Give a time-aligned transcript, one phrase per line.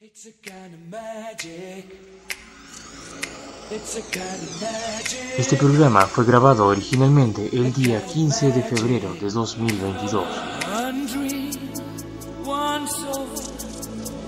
[0.00, 1.86] It's a kind of magic.
[3.68, 5.36] It's a kind of magic.
[5.36, 10.24] Este programa fue grabado originalmente el día 15 de febrero de 2022.
[10.72, 11.50] One dream,
[12.46, 13.26] one soul,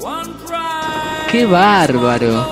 [0.02, 2.44] one pride, ¡Qué bárbaro!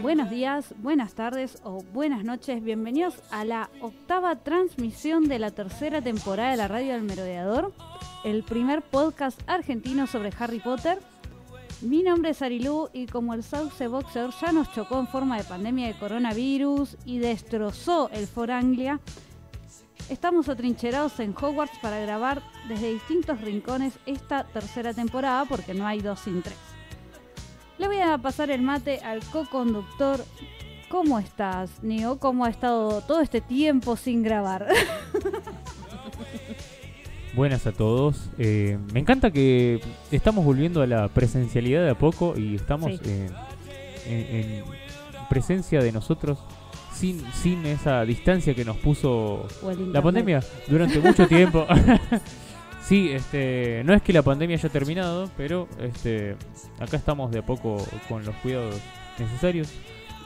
[0.00, 2.64] Buenos días, buenas tardes o buenas noches.
[2.64, 7.74] Bienvenidos a la octava transmisión de la tercera temporada de la Radio del Merodeador,
[8.24, 10.98] el primer podcast argentino sobre Harry Potter.
[11.80, 15.44] Mi nombre es Arilú y como el Sauce Boxer ya nos chocó en forma de
[15.44, 19.00] pandemia de coronavirus y destrozó el For Anglia,
[20.10, 26.00] estamos atrincherados en Hogwarts para grabar desde distintos rincones esta tercera temporada porque no hay
[26.00, 26.58] dos sin tres.
[27.78, 30.22] Le voy a pasar el mate al co-conductor.
[30.90, 32.18] ¿Cómo estás, Neo?
[32.18, 34.66] ¿Cómo ha estado todo este tiempo sin grabar?
[37.34, 38.28] Buenas a todos.
[38.38, 39.80] Eh, me encanta que
[40.10, 43.00] estamos volviendo a la presencialidad de a poco y estamos Sí.
[43.04, 43.30] eh,
[44.06, 44.64] en,
[45.20, 46.38] en presencia de nosotros
[46.92, 49.46] sin, sin esa distancia que nos puso
[49.92, 51.66] la pandemia durante mucho tiempo.
[52.82, 56.34] sí, este, no es que la pandemia haya terminado, pero este,
[56.80, 57.76] acá estamos de a poco
[58.08, 58.74] con los cuidados
[59.18, 59.68] necesarios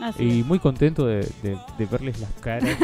[0.04, 2.76] Así y muy contento de, de- de verles las caras,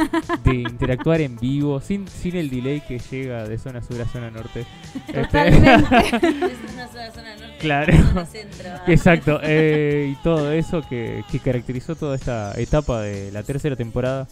[0.44, 4.30] de interactuar en vivo, sin, sin el delay que llega de zona sur a zona
[4.30, 4.64] norte.
[5.08, 5.96] Este, Totalmente.
[6.16, 7.92] Es una zona, zona norte, Claro.
[8.08, 8.68] zona centro.
[8.86, 14.26] Exacto, eh, y todo eso que, que caracterizó toda esta etapa de la tercera temporada.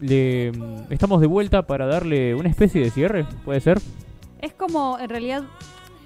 [0.00, 3.80] Le, mm, estamos de vuelta para darle una especie de cierre, ¿puede ser?
[4.40, 5.42] es como, en realidad,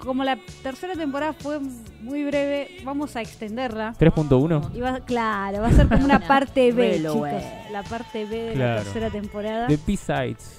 [0.05, 1.59] como la tercera temporada fue
[2.01, 3.93] muy breve, vamos a extenderla.
[3.99, 4.71] 3.1.
[4.75, 7.29] Y va, claro, va a ser como una parte B, chicos.
[7.71, 8.75] La parte B de Claro.
[8.77, 9.67] la tercera temporada.
[9.67, 10.57] The B-Sides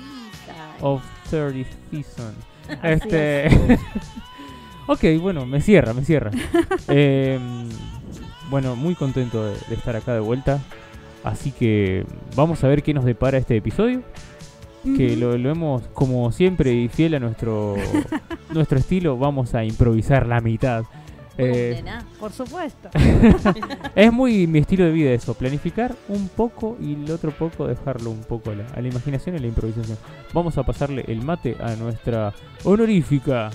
[0.80, 2.34] of 30 Season.
[2.68, 3.78] Así Este.
[4.86, 6.30] ok, bueno, me cierra, me cierra.
[6.88, 7.38] Eh,
[8.50, 10.60] bueno, muy contento de, de estar acá de vuelta.
[11.24, 12.04] Así que
[12.36, 14.02] vamos a ver qué nos depara este episodio.
[14.84, 17.74] Que lo, lo hemos, como siempre, y fiel a nuestro,
[18.50, 20.84] nuestro estilo, vamos a improvisar la mitad.
[21.36, 22.04] Eh, Nena.
[22.20, 22.90] Por supuesto.
[23.94, 28.10] es muy mi estilo de vida eso, planificar un poco y el otro poco dejarlo
[28.10, 29.98] un poco a la, a la imaginación y a la improvisación.
[30.32, 33.50] Vamos a pasarle el mate a nuestra honorífica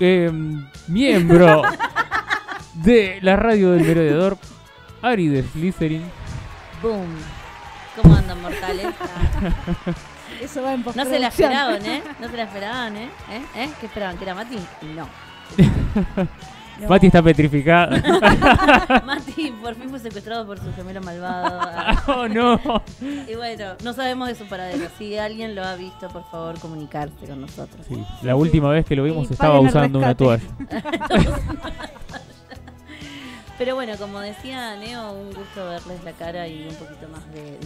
[0.00, 1.62] em, miembro
[2.74, 4.38] de la radio del merodeador,
[5.02, 6.02] Ari de Slytherin.
[6.82, 7.16] Boom.
[8.00, 8.86] ¿Cómo andan, mortales?
[10.40, 12.02] Eso va en No se la esperaban, ¿eh?
[12.20, 13.10] No se la esperaban, ¿eh?
[13.30, 13.42] ¿Eh?
[13.56, 13.70] ¿Eh?
[13.80, 14.16] ¿Qué esperaban?
[14.16, 14.58] ¿Que era Mati?
[14.94, 15.08] No.
[15.56, 16.28] No.
[16.88, 19.02] Mati está petrificada.
[19.06, 21.60] Mati por fin fue secuestrado por su gemelo malvado.
[22.08, 22.60] Oh no.
[23.00, 24.88] Y bueno, no sabemos de su paradero.
[24.98, 27.86] Si alguien lo ha visto, por favor, comunicarse con nosotros.
[27.86, 30.42] Sí, la última vez que lo vimos Y estaba usando una toalla.
[33.58, 37.58] Pero bueno, como decía Neo, un gusto verles la cara y un poquito más de,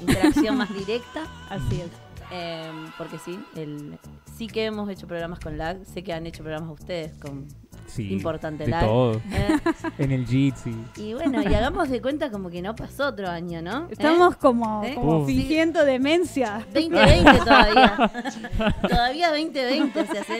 [0.00, 1.26] interacción más directa.
[1.50, 1.90] Así es.
[2.30, 3.98] Eh, porque sí, el,
[4.36, 5.78] sí que hemos hecho programas con lag.
[5.84, 7.46] Sé que han hecho programas ustedes con
[7.86, 8.86] Sí, importante de lag.
[8.86, 9.20] todo.
[9.30, 9.58] Eh,
[9.98, 10.74] En el Jitsi.
[10.96, 13.88] y bueno, y hagamos de cuenta como que no pasó otro año, ¿no?
[13.90, 14.94] Estamos como, ¿Eh?
[14.94, 16.64] como fingiendo demencia.
[16.72, 18.10] 2020 todavía.
[18.88, 20.00] todavía 2020.
[20.00, 20.32] O sea, Sí,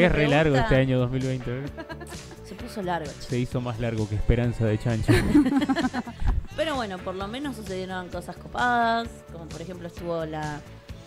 [0.00, 1.64] es re largo este año 2020.
[2.80, 3.28] Largo, che.
[3.28, 5.12] Se hizo más largo que Esperanza de Chancho.
[6.56, 10.60] Pero bueno, por lo menos sucedieron cosas copadas, como por ejemplo estuvo la...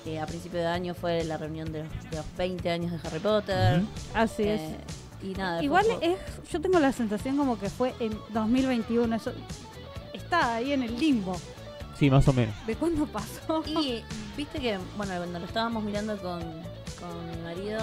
[0.06, 3.08] eh, a principio de año fue la reunión de los, de los 20 años de
[3.08, 3.82] Harry Potter.
[4.14, 4.62] Así es.
[4.62, 4.78] eh,
[5.24, 5.64] y nada.
[5.64, 6.18] Igual es,
[6.52, 9.16] yo tengo la sensación como que fue en 2021.
[9.16, 9.32] Eso
[10.14, 11.36] está ahí en el limbo.
[11.98, 12.54] Sí, más o menos.
[12.68, 13.64] ¿De cuándo pasó?
[13.66, 14.04] Y
[14.36, 17.80] viste que, bueno, cuando lo estábamos mirando con, con mi marido,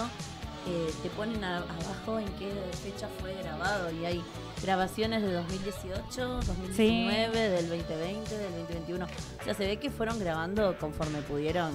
[0.67, 2.51] eh, te ponen a- abajo en qué
[2.83, 4.23] fecha fue grabado y hay
[4.63, 9.05] grabaciones de 2018, 2019, del 2020, del 2021.
[9.41, 11.73] O sea, se ve que fueron grabando conforme pudieron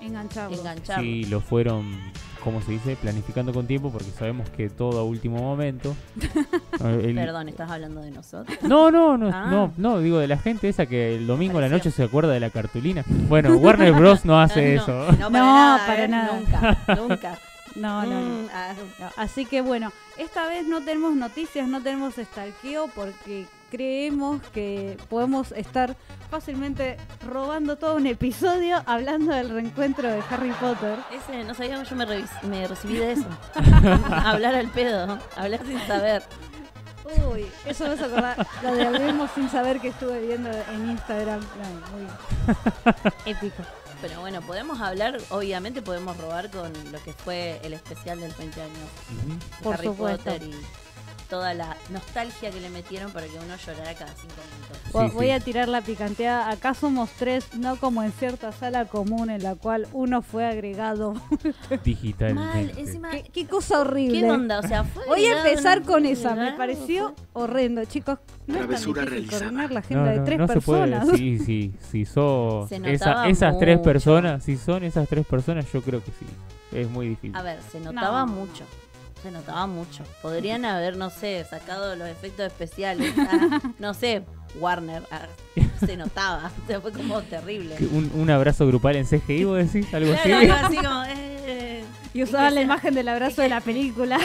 [0.00, 0.56] Engancharlo.
[0.56, 1.00] enganchar.
[1.00, 1.98] Sí, lo fueron,
[2.44, 5.96] como se dice, planificando con tiempo porque sabemos que todo a último momento.
[6.80, 8.56] El- Perdón, estás hablando de nosotros.
[8.62, 9.46] No, no, no, Ah.
[9.50, 11.88] no, no, digo de la gente esa que el domingo a la Pareció.
[11.90, 13.02] noche se acuerda de la cartulina.
[13.06, 14.24] Bueno, Warner Bros.
[14.24, 15.12] no hace No, eso.
[15.12, 15.86] No, para No, nada.
[15.86, 16.08] para ¿eh?
[16.08, 16.38] nada.
[16.38, 17.38] Nunca, nunca.
[17.76, 18.42] No, no, no.
[18.42, 23.46] Mm, ah, No, Así que bueno, esta vez no tenemos noticias, no tenemos stalkeo porque
[23.70, 25.96] creemos que podemos estar
[26.30, 26.96] fácilmente
[27.26, 30.98] robando todo un episodio hablando del reencuentro de Harry Potter.
[31.12, 32.06] Ese, no sabía, yo me,
[32.48, 33.28] me recibí de eso.
[34.10, 36.22] hablar al pedo, hablar sin saber.
[37.30, 41.40] Uy, eso me hace acordar lo de hablemos sin saber que estuve viendo en Instagram.
[41.40, 42.06] No, muy
[43.26, 43.62] épico.
[44.00, 48.60] Pero bueno, podemos hablar, obviamente podemos robar con lo que fue el especial del 20
[48.60, 50.24] años de Por Harry supuesto.
[50.24, 50.54] Potter y
[51.28, 54.78] toda la nostalgia que le metieron para que uno llorara cada cinco minutos.
[55.10, 55.32] Sí, Voy sí.
[55.32, 56.50] a tirar la picanteada.
[56.50, 61.14] Acá somos tres, no como en cierta sala común en la cual uno fue agregado.
[61.70, 62.80] Mal, Digitalmente.
[62.80, 64.20] encima, ¿Qué, qué cosa horrible.
[64.20, 64.60] ¿qué onda?
[64.60, 66.34] O sea, fue Voy a empezar con esa.
[66.34, 68.18] Me pareció horrendo, chicos.
[68.46, 70.90] No es tan Travesura difícil coordinar la No, agenda de tres no se puede.
[70.92, 71.16] personas.
[71.18, 71.74] Sí, sí,
[72.84, 76.26] esa- notaba esas tres personas, si son esas tres personas, yo creo que sí.
[76.72, 77.34] Es muy difícil.
[77.36, 78.26] A ver, se notaba No.
[78.32, 78.64] mucho.
[79.22, 80.04] Se notaba mucho.
[80.22, 83.14] Podrían haber, no sé, sacado los efectos especiales.
[83.18, 84.24] ah, no sé,
[84.58, 85.02] Warner.
[85.10, 85.22] ah,
[85.86, 86.50] se notaba.
[86.64, 87.76] O sea, fue como terrible.
[87.92, 90.28] Un, un abrazo grupal en CGI, vos decís, algo así.
[90.28, 91.04] Claro, así como.
[91.08, 94.18] eh, Y usaban la sea- imagen del abrazo de la película.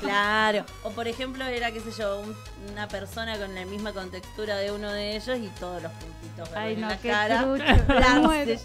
[0.00, 0.64] Claro.
[0.82, 2.34] O por ejemplo, era, qué sé yo, un-
[2.72, 6.56] una persona con la misma contextura de uno de ellos y todos los puntitos verdes
[6.56, 7.42] Ay, en no, la qué cara.
[7.42, 7.64] trucho.
[7.64, 8.60] Me Plan, muero.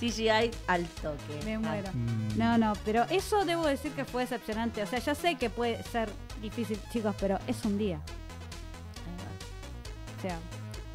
[0.00, 1.44] CGI al toque.
[1.44, 1.90] Me muero.
[1.92, 4.82] Mm, No, no, pero eso debo decir que fue decepcionante.
[4.82, 6.10] O sea, ya sé que puede ser
[6.40, 8.00] difícil, chicos, pero es un día.
[10.22, 10.38] O sea,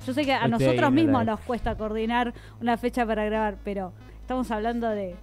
[0.06, 3.58] yo sé que a Estoy nosotros en mismos nos cuesta coordinar una fecha para grabar,
[3.66, 3.92] pero
[4.22, 5.16] estamos hablando de,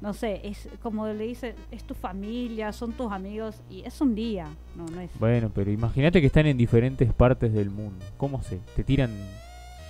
[0.00, 4.14] no sé, es como le dicen, es tu familia, son tus amigos y es un
[4.14, 4.46] día.
[4.76, 5.10] No, no es.
[5.18, 8.02] Bueno, pero imagínate que están en diferentes partes del mundo.
[8.16, 8.56] ¿Cómo se?
[8.76, 9.10] Te tiran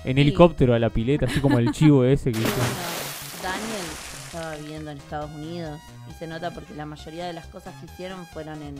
[0.04, 0.20] en Sí.
[0.20, 2.50] helicóptero a la pileta, así como el chivo ese que hizo.
[3.42, 3.86] Daniel
[4.26, 5.78] estaba viviendo en Estados Unidos
[6.18, 8.76] se nota porque la mayoría de las cosas que hicieron fueron en,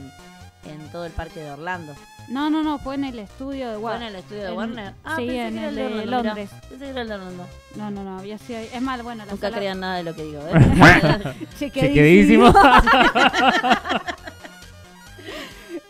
[0.64, 1.94] en todo el parque de Orlando.
[2.28, 4.08] No, no, no, fue en el estudio de ¿Fue Warner.
[4.08, 4.94] en el estudio de En- Warner?
[5.04, 6.04] Ah, sí, pensé en que era el de mirá.
[6.06, 6.50] Londres.
[6.68, 7.46] Pensé que era el de Orlando.
[7.76, 8.58] No, no, no, había sido.
[8.58, 11.46] Es más, bueno, la Nunca sala- crean nada de lo que digo, ¿eh?
[11.58, 12.52] Chequeadísimo.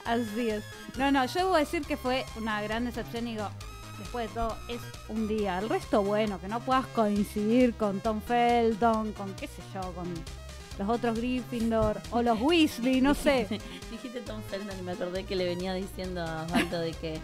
[0.04, 0.64] Así es.
[0.96, 3.48] No, no, yo debo decir que fue una gran decepción y digo,
[3.98, 5.58] después de todo, es un día.
[5.58, 10.06] El resto, bueno, que no puedas coincidir con Tom Felton, con qué sé yo, con
[10.78, 13.46] los otros Gryffindor o los Weasley, no sé.
[13.90, 17.20] Dijiste Tom Felton y me acordé que le venía diciendo a Osvaldo de que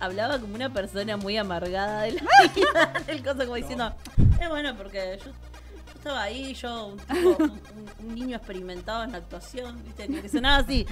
[0.00, 2.22] hablaba como una persona muy amargada de la
[2.54, 3.92] vida, del coso como diciendo,
[4.40, 5.30] es bueno porque yo,
[5.94, 7.36] estaba ahí, yo un, tipo,
[8.00, 10.86] un, niño experimentado en la actuación, viste, que sonaba así,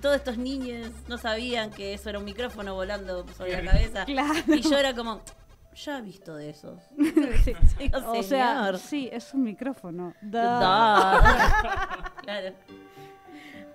[0.00, 4.32] todos estos niños no sabían que eso era un micrófono volando sobre la cabeza, Claro.
[4.46, 5.20] y yo era como,
[5.76, 6.82] ya he visto de esos.
[7.44, 7.54] Sí.
[7.78, 8.78] Digo, O sea, "Señor".
[8.78, 10.14] sí, es un micrófono.
[10.22, 10.60] Da.
[10.60, 12.12] Da.
[12.22, 12.54] claro.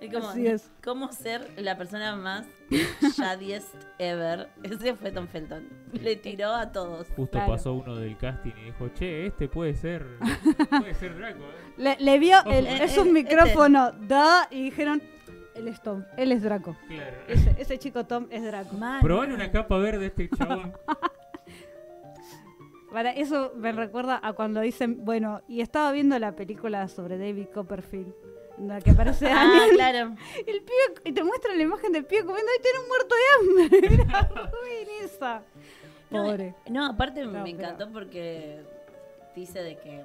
[0.00, 0.68] Es como, Así es.
[0.82, 2.44] ¿Cómo ser la persona más
[3.16, 4.48] shadiest ever?
[4.64, 5.68] Ese fue Tom Felton.
[5.92, 7.06] Le tiró a todos.
[7.14, 7.52] Justo Claro.
[7.52, 10.04] pasó uno del casting y dijo, che, este puede ser,
[10.70, 11.72] puede ser Draco, ¿eh?
[11.76, 13.22] Le, le vio, el- Eh, es eh, un este.
[13.22, 15.00] micrófono, da, y dijeron,
[15.54, 16.76] él es Tom, él es Draco.
[16.88, 17.16] Claro.
[17.28, 18.76] Ese, ese chico Tom es Draco.
[19.02, 20.72] Probale una capa verde este chabón.
[22.92, 27.46] Para eso me recuerda a cuando dicen, bueno, y estaba viendo la película sobre David
[27.54, 28.12] Copperfield,
[28.58, 30.16] en la que aparece Ah, Daniel, claro.
[30.46, 33.80] el pibe, y te muestran la imagen del pibe comiendo, y tiene un muerto de
[33.80, 34.02] hambre.
[34.02, 35.42] Era muy esa.
[36.10, 36.54] Pobre.
[36.68, 38.60] No, aparte No, me pero- encantó porque
[39.34, 40.02] dice de que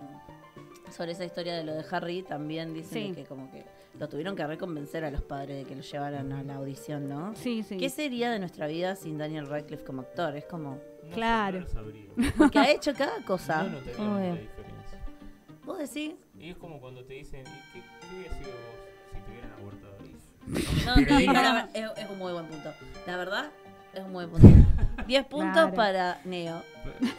[0.91, 3.13] sobre esa historia de lo de Harry también dicen Sí.
[3.21, 3.65] que como que
[3.99, 7.35] lo tuvieron que reconvencer a los padres de que lo llevaran a la audición, ¿no?
[7.35, 7.75] Sí, sí.
[7.77, 10.37] ¿Qué sería de nuestra vida sin Daniel Radcliffe como actor?
[10.37, 11.65] Es como No Claro.
[12.15, 13.63] no porque ha hecho cada cosa.
[13.63, 14.99] No notaría Como mucha que, diferencia.
[15.65, 19.19] Vos decís, Y es como cuando te dicen, ¿y qué, qué hubiera sido vos si
[19.21, 19.97] te hubieran abortado?
[20.85, 22.73] No, no, no, la es, es un muy buen punto.
[23.05, 23.51] La verdad,
[23.93, 24.69] es un muy buen punto.
[25.07, 25.73] 10 puntos Claro.
[25.73, 26.61] para Neo.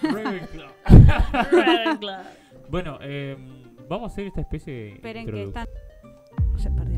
[0.03, 0.71] Ravenclaw.
[2.01, 2.29] Claro.
[2.71, 3.37] bueno, eh,
[3.89, 5.67] vamos a hacer esta especie de Esperen que están...
[6.57, 6.98] Se perdió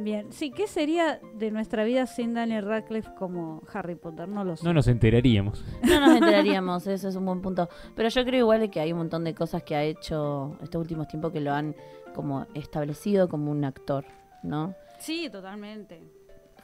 [0.00, 4.28] Bien, sí, ¿qué sería de nuestra vida sin Daniel Radcliffe como Harry Potter?
[4.28, 4.64] No lo sé.
[4.64, 5.64] No nos enteraríamos.
[5.82, 7.68] No nos enteraríamos, eso es un buen punto.
[7.96, 10.80] Pero yo creo igual de que hay un montón de cosas que ha hecho estos
[10.80, 11.74] últimos tiempos que lo han
[12.14, 14.04] como establecido como un actor,
[14.42, 14.74] ¿no?
[14.98, 16.00] Sí, totalmente.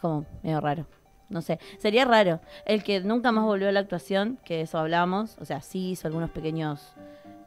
[0.00, 0.86] Como medio raro.
[1.28, 2.40] No sé, sería raro.
[2.66, 6.06] El que nunca más volvió a la actuación, que eso hablamos, o sea, sí hizo
[6.06, 6.94] algunos pequeños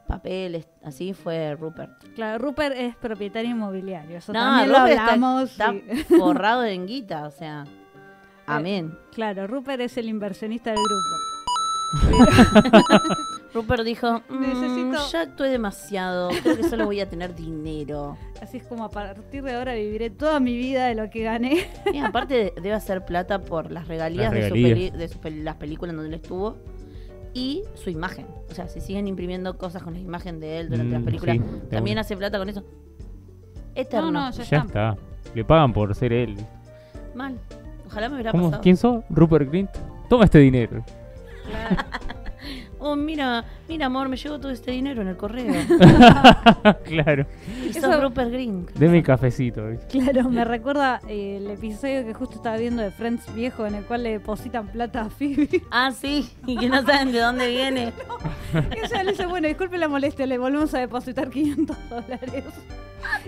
[0.08, 1.92] papeles, así fue Rupert.
[2.16, 4.18] Claro, Rupert es propietario inmobiliario.
[4.18, 5.52] Eso No, también Rupert lo está- hablamos.
[5.52, 6.04] Está sí.
[6.18, 7.66] forrado en guita, o sea.
[8.46, 8.98] Amén.
[9.14, 12.18] Claro, Rupert es el inversionista del grupo.
[13.54, 18.18] Rupert dijo, "Mm, Necesito- ya actué demasiado, creo que solo voy a tener dinero.
[18.42, 21.68] Así es como a partir de ahora viviré toda mi vida de lo que gané.
[21.92, 25.56] Y aparte de- debe hacer plata por las regalías, Las de, su de su las
[25.56, 26.58] películas en donde él estuvo
[27.38, 28.25] y su imagen.
[28.50, 31.38] O sea, si siguen imprimiendo cosas con la imagen de él durante Mm, las películas,
[31.38, 32.63] sí, también hace plata con eso.
[33.75, 34.12] Eterno.
[34.12, 34.65] No, no, ya, Ya está.
[34.91, 34.98] está.
[35.36, 36.36] Le pagan por ser él.
[37.13, 37.38] Mal.
[37.86, 38.46] Ojalá me hubiera ¿Cómo?
[38.46, 38.63] pasado.
[38.63, 39.03] ¿Quién sos?
[39.10, 39.70] Rupert Grint.
[40.10, 40.84] Toma este dinero.
[42.80, 45.54] oh, mira, mira, amor, me llegó todo este dinero en el correo.
[46.86, 47.26] claro.
[47.64, 48.66] y Eso- sos Rupert Green.
[48.76, 49.68] Deme cafecito.
[49.70, 49.88] ¿viste?
[50.00, 53.84] Claro, me recuerda eh, el episodio que justo estaba viendo de Friends viejo en el
[53.86, 55.64] cual le depositan plata a Phoebe.
[55.72, 57.94] Ah, sí, y que no saben de dónde viene.
[58.54, 62.44] Y ella le dice, bueno, disculpe la molestia, le volvemos a depositar 500 dólares.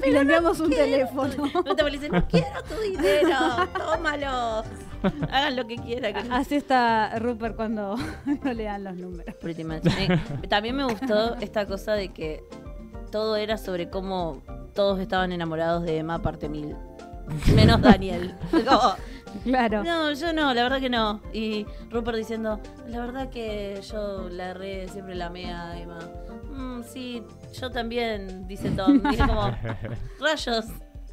[0.05, 1.43] y le enviamos un teléfono.
[1.53, 3.37] No te dice, no quiero tu dinero,
[3.77, 4.63] tómalo.
[5.31, 6.13] Hagan lo que quieran.
[6.13, 7.95] que no- Así está Rupert cuando
[8.43, 9.35] no le dan los números.
[9.41, 9.83] Pretty much.
[9.99, 12.43] Eh, también me gustó esta cosa de que
[13.11, 14.41] todo era sobre cómo
[14.73, 16.75] todos estaban enamorados de Emma parte mil.
[17.53, 18.35] Menos Daniel.
[18.51, 18.93] Como,
[19.43, 19.83] Claro.
[19.83, 21.21] no, yo no, la verdad que no.
[21.31, 25.99] Y Rupert diciendo, la verdad que yo la re, siempre la amé a Emma.
[26.51, 27.23] "Mm, sí,
[27.59, 28.99] yo también, dice Tom.
[29.01, 29.51] Como,
[30.19, 30.65] rayos,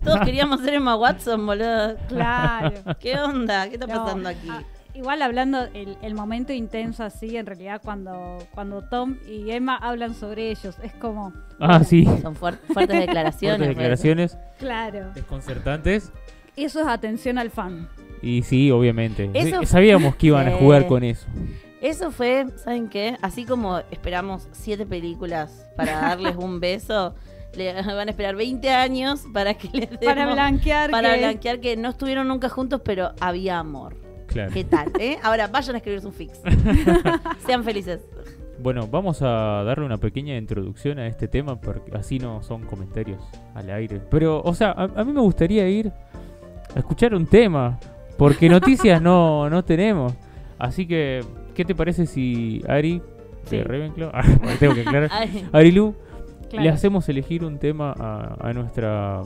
[0.06, 1.96] todos queríamos ser Emma Watson, boludo.
[2.08, 2.72] Claro.
[3.00, 3.68] ¿Qué onda?
[3.68, 4.48] ¿Qué está No, pasando aquí?
[4.50, 4.62] ah,
[4.94, 10.14] igual hablando el, el momento intenso así, en realidad cuando, cuando Tom y Emma hablan
[10.14, 12.04] sobre ellos, es como, Ah, sí.
[12.22, 13.58] Son fuer- fuertes declaraciones.
[13.58, 16.12] Fuertes declaraciones claro, desconcertantes.
[16.56, 17.88] eso es atención al fan.
[18.22, 19.30] Y sí, obviamente.
[19.34, 21.26] Eso- Sabíamos que iban a jugar con eso.
[21.82, 23.16] Eso fue, ¿saben qué?
[23.20, 27.14] Así como esperamos siete películas para darles un beso,
[27.54, 31.60] le van a esperar 20 años para que les demos- Para blanquear para que- blanquear
[31.60, 33.96] que no estuvieron nunca juntos, pero había amor.
[34.26, 34.52] Claro.
[34.52, 34.92] ¿Qué tal?
[34.98, 35.18] eh?
[35.22, 36.40] Ahora vayan a escribir su fix.
[37.46, 38.00] Sean felices.
[38.58, 43.22] Bueno, vamos a darle una pequeña introducción a este tema porque así no son comentarios
[43.54, 44.00] al aire.
[44.10, 45.92] Pero, o sea, a, a mí me gustaría ir
[46.74, 47.78] a escuchar un tema
[48.16, 50.14] porque noticias no, no tenemos.
[50.58, 51.22] Así que,
[51.54, 53.02] ¿qué te parece si Ari
[53.44, 53.58] Sí.
[53.58, 55.94] de Ravenclaw, ah, bueno, tengo que aclarar, Ay, Arilu,
[56.48, 56.64] Claro.
[56.64, 59.22] le hacemos elegir un tema a, a nuestra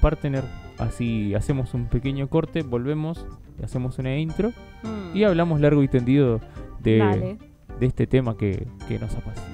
[0.00, 0.44] partner?
[0.78, 3.26] Así hacemos un pequeño corte, volvemos,
[3.62, 4.50] hacemos una intro
[4.82, 5.14] mm.
[5.16, 6.40] y hablamos largo y tendido
[6.80, 7.38] de, Dale.
[7.78, 9.50] de este tema que, que nos apasiona.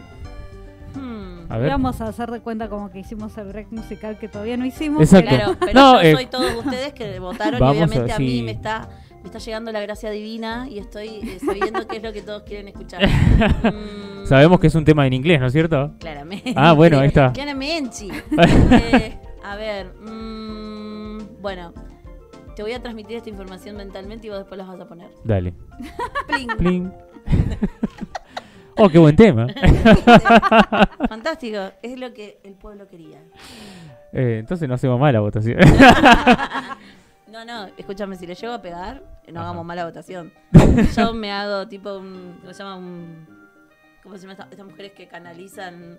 [0.95, 1.53] Hmm.
[1.53, 1.71] A Y ver.
[1.71, 5.03] vamos a hacer de cuenta como que hicimos el break musical que todavía no hicimos.
[5.03, 5.35] Exacto.
[5.35, 8.19] Claro, pero No, yo eh, soy todos ustedes que votaron vamos y obviamente a- a,
[8.19, 8.89] mí me está,
[9.27, 12.45] me está llegando la gracia divina y estoy eh, sabiendo qué es lo que todos
[12.45, 13.03] quieren escuchar.
[13.67, 15.93] Mm, Sabemos que es un tema en inglés, ¿no es cierto?
[15.99, 16.53] Claramente.
[16.57, 17.33] Ah, bueno, ahí está.
[17.35, 18.07] Claramente.
[18.07, 21.73] Eh, a ver, mm, bueno,
[22.55, 25.09] te voy a transmitir esta información mentalmente y vos después las vas a poner.
[25.25, 25.55] Dale.
[26.27, 26.57] Pling.
[26.57, 26.93] Pling.
[28.77, 29.47] oh, qué buen tema.
[31.09, 33.19] Fantástico, es lo que el pueblo quería.
[34.13, 35.59] Eh, entonces no hacemos mal la votación.
[37.37, 39.49] No, no, escúchame, si le llego a pegar, no Ajá.
[39.51, 40.33] hagamos mala votación.
[40.97, 42.39] Yo me hago tipo un.
[42.41, 42.77] ¿Cómo se llama?
[42.77, 43.27] Un,
[44.03, 45.99] ¿Cómo se llama esta- estas mujeres que canalizan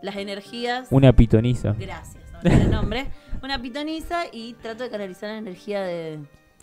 [0.00, 0.88] las energías?
[0.90, 1.74] Una pitoniza.
[1.78, 3.06] Gracias, no el nombre.
[3.42, 6.20] Una pitoniza y trato de canalizar la energía de,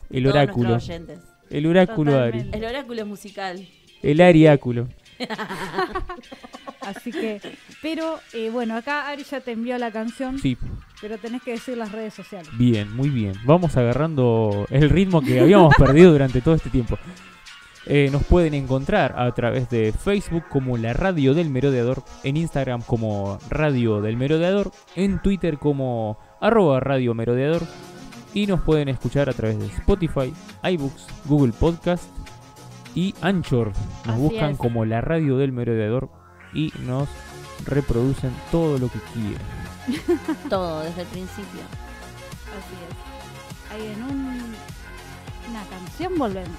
[0.10, 0.70] El todos oráculo.
[0.70, 1.20] nuestros oyentes.
[1.52, 2.18] El oráculo.
[2.20, 2.50] Ari.
[2.52, 3.68] El oráculo es musical.
[4.02, 4.88] El ariáculo.
[6.86, 7.42] Así que,
[7.82, 10.58] pero eh, bueno, acá Ari ya te envió la canción, Sí,
[11.02, 12.50] pero tenés que decir las redes sociales.
[12.58, 13.34] bien, muy bien.
[13.46, 16.98] Vamos agarrando el ritmo que habíamos perdido durante todo este tiempo.
[17.88, 22.82] Eh, nos pueden encontrar a través de Facebook como la Radio del Merodeador, en Instagram
[22.82, 27.62] como Radio del Merodeador, en Twitter como arroba Radio Merodeador
[28.34, 32.10] y nos pueden escuchar a través de Spotify, iBooks, Google Podcast
[32.96, 33.68] y Anchor.
[34.06, 34.58] Nos Así buscan es.
[34.58, 36.10] como la Radio del Merodeador
[36.56, 37.08] y nos
[37.66, 39.46] reproducen todo lo que quieran.
[40.50, 41.62] Todo, desde el principio.
[42.58, 43.72] Así es.
[43.72, 44.56] Ahí en un,
[45.50, 46.58] una canción volvemos.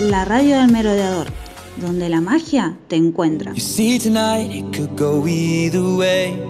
[0.00, 1.26] La radio del merodeador,
[1.76, 3.52] donde la magia te encuentra.
[3.54, 6.40] You see, tonight it could go either way.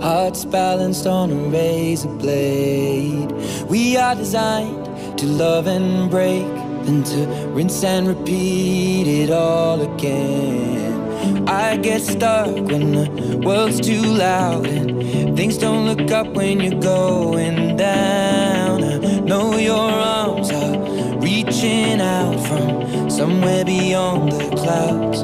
[0.00, 3.32] Hearts balanced on a razor blade.
[3.68, 4.84] We are designed
[5.16, 6.44] to love and break,
[6.84, 11.48] to rinse and repeat it all again.
[11.48, 16.80] I get stuck when the world's too loud and things don't look up when you're
[16.80, 18.82] going down.
[18.82, 25.22] I know your arms are reaching out from somewhere beyond the clouds.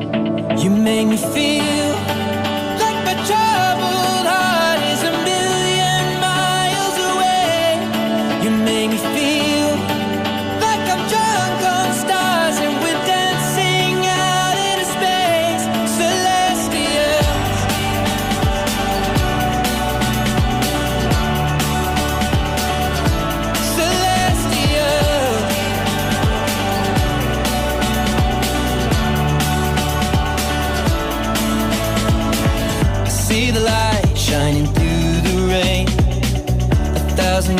[0.64, 1.89] You make me feel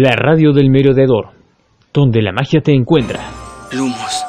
[0.00, 1.30] La radio del merodeador,
[1.92, 3.18] donde la magia te encuentra.
[3.72, 4.24] Lumos,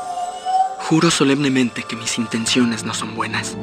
[0.80, 3.56] juro solemnemente que mis intenciones no son buenas.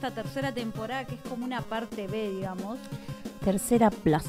[0.00, 2.78] Esta tercera temporada, que es como una parte B, digamos.
[3.44, 4.22] Tercera Plus.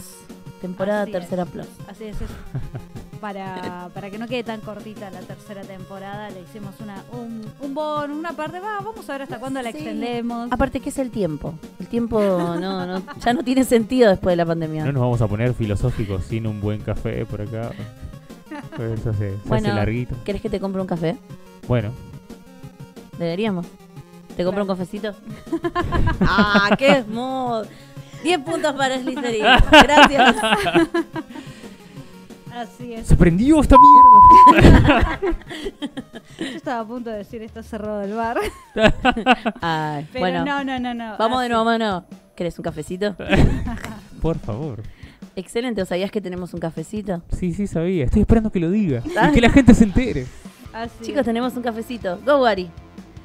[0.60, 1.18] Temporada Así es.
[1.20, 1.68] Tercera Plus.
[1.88, 2.30] Así es, es-
[3.22, 7.74] para, para que no quede tan cortita la tercera temporada, le hicimos una, un, un
[7.74, 9.78] bono, una parte, va, vamos a ver hasta cuándo la Sí.
[9.78, 10.52] extendemos.
[10.52, 11.54] Aparte, ¿qué es el tiempo?
[11.80, 14.84] El tiempo no, no, ya no tiene sentido después de la pandemia.
[14.86, 17.72] No nos vamos a poner filosóficos sin un buen café por acá.
[18.76, 19.68] Pues eso se, se Bueno.
[19.70, 20.16] hace larguito.
[20.26, 21.16] ¿Querés que te compre un café?
[21.68, 21.92] Bueno,
[23.18, 23.68] Deberíamos.
[24.42, 25.14] ¿Te compro un cafecito?
[26.22, 27.68] ¡Ah, qué smooth!
[28.24, 29.44] 10 puntos para Slytherin.
[29.72, 30.36] Gracias.
[32.56, 33.06] Así es.
[33.06, 33.76] ¡se prendió esta
[34.52, 35.20] mierda!
[36.40, 38.40] Yo estaba a punto de decir está cerrado el bar.
[39.62, 41.18] Ay, Pero bueno, no, no, no, no.
[41.20, 42.04] vamos de Así- nuevo, de nuevo.
[42.36, 43.16] ¿Querés un cafecito?
[44.24, 44.82] Por favor.
[45.36, 47.22] Excelente, ¿o sabías que tenemos un cafecito?
[47.32, 48.06] Sí, sí, sabía.
[48.06, 49.04] Estoy esperando que lo diga.
[49.16, 49.28] Ah.
[49.30, 50.26] Y que la gente se entere.
[50.74, 51.26] Así Chicos, es.
[51.26, 52.18] tenemos un cafecito.
[52.26, 52.72] Go, Wari.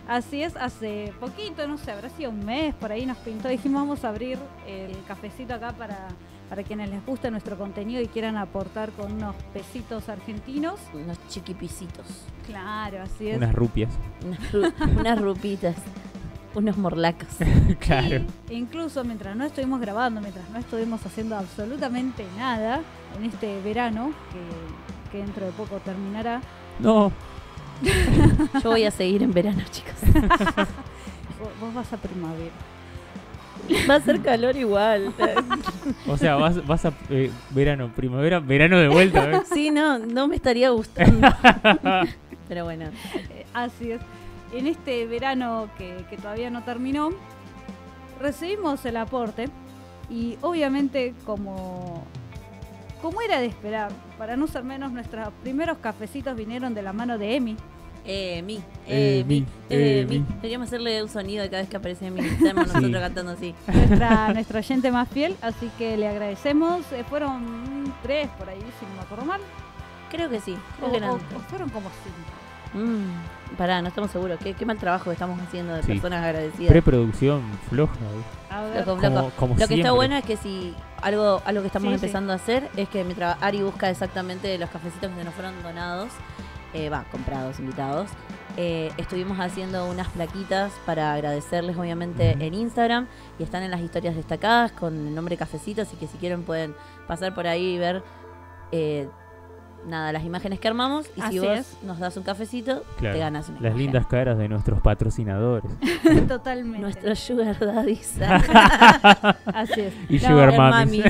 [0.09, 3.83] Así es, hace poquito, no sé, habrá sido un mes, por ahí nos pintó, dijimos
[3.83, 4.39] vamos a abrir
[4.69, 5.99] el cafecito acá para,
[6.49, 10.79] para quienes les guste nuestro contenido y quieran aportar con unos pesitos argentinos.
[10.95, 12.07] Unos chiquipisitos.
[12.47, 13.37] Claro, así es.
[13.37, 13.91] Unas rupias.
[14.25, 15.75] Unas, ru- unas rupitas.
[16.55, 17.29] Unos morlacos.
[17.81, 18.23] claro.
[18.49, 22.81] Incluso mientras no estuvimos grabando, mientras no estuvimos haciendo absolutamente nada
[23.19, 26.41] en este verano, que, que dentro de poco terminará,
[26.79, 27.11] No.
[28.63, 29.95] Yo voy a seguir en verano, chicos.
[31.61, 32.53] vos, vas a primavera.
[33.89, 35.13] Va a ser calor igual.
[36.07, 39.27] O sea, vas, vas a eh, verano, primavera, verano de vuelta.
[39.27, 39.43] ¿ves?
[39.53, 41.27] Sí, no, no me estaría gustando.
[42.49, 42.87] Pero bueno.
[43.15, 44.01] Eh, así es.
[44.53, 47.11] En este verano que, que todavía no terminó,
[48.21, 49.49] recibimos el aporte
[50.09, 52.05] y obviamente como,
[53.03, 57.19] como era de esperar, para no ser menos, nuestros primeros cafecitos vinieron de la mano
[57.19, 57.57] de Emi.
[58.09, 58.57] Eh, mi,
[58.87, 60.19] Eh, eh, mi, mi, eh, eh, mi.
[60.21, 60.25] mi.
[60.37, 62.21] Deberíamos hacerle un sonido de cada vez que aparece mi.
[62.21, 62.75] Estamos Sí.
[62.75, 63.55] nosotros cantando así.
[63.67, 66.83] nuestra, nuestra oyente más fiel, así que le agradecemos.
[66.93, 69.41] Eh, fueron tres por ahí, si no me acuerdo mal.
[70.11, 70.57] Creo que sí.
[70.79, 72.85] Creo O, que o fueron como cinco.
[72.85, 73.11] Mm,
[73.57, 74.39] pará, no estamos seguros.
[74.43, 75.89] ¿Qué, qué mal trabajo que estamos haciendo de Sí.
[75.93, 76.69] personas agradecidas.
[76.69, 77.95] Preproducción floja.
[78.51, 79.77] A ver, Como, como Lo que siempre.
[79.81, 82.05] está bueno es que si algo, algo que estamos Sí, sí.
[82.07, 86.09] empezando a hacer es que mientras Ari busca exactamente los cafecitos que nos fueron donados,
[86.75, 88.09] eh, va, comprados, invitados,
[88.59, 92.43] eh, estuvimos haciendo unas plaquitas para agradecerles obviamente Ujú.
[92.45, 93.07] en Instagram
[93.39, 96.75] y están en las historias destacadas con el nombre cafecitos y que si quieren pueden
[97.07, 98.03] pasar por ahí y ver
[98.73, 99.09] eh,
[99.87, 101.79] nada, las imágenes que armamos y Así si vos es.
[101.83, 103.79] nos das un cafecito, Claro, te ganas una Las imagen.
[103.79, 105.71] lindas caras de nuestros patrocinadores.
[106.29, 106.79] Totalmente.
[106.81, 108.19] Nuestro sugar daddies.
[109.47, 109.95] Así es.
[110.09, 111.05] Y No, Sugar el Mamis.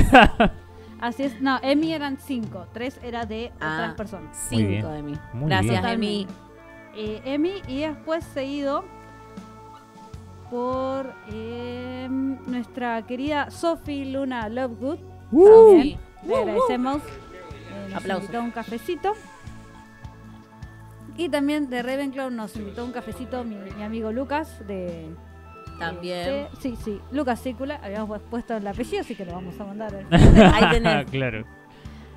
[1.01, 1.41] Así es.
[1.41, 2.67] No, Emi eran cinco.
[2.73, 3.95] Tres era de otras Ah.
[3.97, 4.49] personas.
[4.51, 4.81] Muy bien.
[4.83, 5.15] Cinco de mí.
[5.35, 5.95] Muy Gracias, bien.
[5.95, 6.27] Emi.
[6.97, 8.85] Eh, Emi y después seguido
[10.51, 14.99] por eh, nuestra querida Sophie Luna Lovegood.
[15.31, 15.83] También.
[15.83, 15.99] Sí.
[16.27, 16.97] Le agradecemos.
[16.99, 17.01] Eh,
[17.89, 18.25] nos Aplausos.
[18.25, 19.13] invitó a un cafecito.
[21.17, 25.15] Y también de Ravenclaw nos invitó a un cafecito mi, mi amigo Lucas de...
[25.79, 26.25] También.
[26.27, 27.79] de- sí, sí, Lucas Cícula.
[27.83, 31.07] Habíamos pu- puesto el apellido, así que lo vamos a mandar Ahí tenés.
[31.11, 31.45] claro.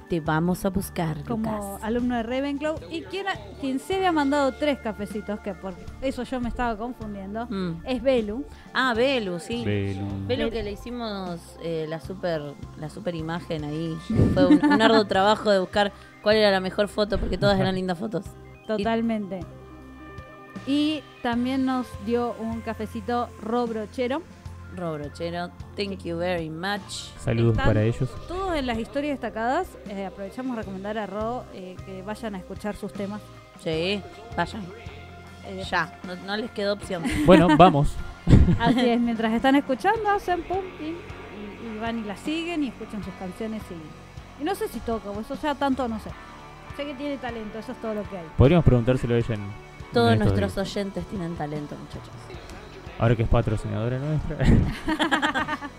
[0.10, 1.84] Te vamos a buscar, como Lucas.
[1.84, 2.76] alumno de Ravenclaw.
[2.90, 3.26] Y quien,
[3.62, 7.82] quien se había mandado tres cafecitos, que por eso yo me estaba confundiendo, Mm.
[7.86, 8.44] es Belu.
[8.74, 9.64] Ah, Belu, sí.
[9.64, 10.08] Belu.
[10.28, 12.42] Belu que le hicimos eh, la super
[12.80, 13.96] la super imagen ahí.
[14.34, 15.92] Fue un, un arduo trabajo de buscar
[16.24, 18.26] cuál era la mejor foto, porque todas eran lindas fotos.
[18.66, 19.42] Totalmente.
[20.66, 24.22] Y también nos dio un cafecito Ro Brochero.
[24.76, 27.10] Robrochero, thank you very much.
[27.24, 28.10] Saludos Están- para ellos.
[28.28, 29.68] Todos en las historias destacadas.
[29.88, 33.22] eh, aprovechamos a recomendar a Ro eh, que vayan a escuchar sus temas.
[33.64, 34.02] Sí,
[34.38, 34.64] vayan.
[35.48, 37.04] Eh, Ya, no, no les quedó opción.
[37.26, 37.96] Bueno, vamos.
[38.60, 42.68] Así es, mientras están escuchando, hacen pum pim, y, y van y la siguen y
[42.68, 43.64] escuchan sus canciones.
[43.72, 46.12] Y, y no sé si toca, o eso sea tanto, no sé.
[46.78, 48.26] Sé que tiene talento, eso es todo lo que hay.
[48.38, 49.42] Podríamos preguntárselo a ella en.
[49.92, 50.68] Todos en nuestros días.
[50.76, 52.14] oyentes tienen talento, muchachos.
[53.00, 54.38] Ahora que es patrocinadora nuestra.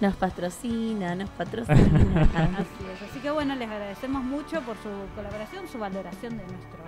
[0.00, 1.76] Nos patrocina, nos patrocina.
[2.58, 3.10] Así es.
[3.10, 6.78] Así que bueno, les agradecemos mucho por su colaboración, su valoración de nuestro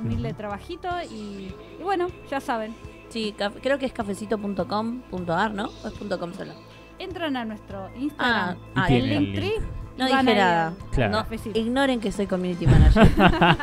[0.00, 0.88] humilde trabajito.
[1.10, 2.74] Y, y bueno, ya saben,
[3.08, 5.70] sí, creo que es cafecito.com.ar, ¿no?
[5.84, 6.52] ¿O es punto .com solo?
[6.98, 9.62] entran a nuestro Ah, Instagram, ah, el el link.
[9.98, 10.72] No dije nada.
[10.92, 11.26] Claro.
[11.30, 13.08] No, ignoren que soy community manager.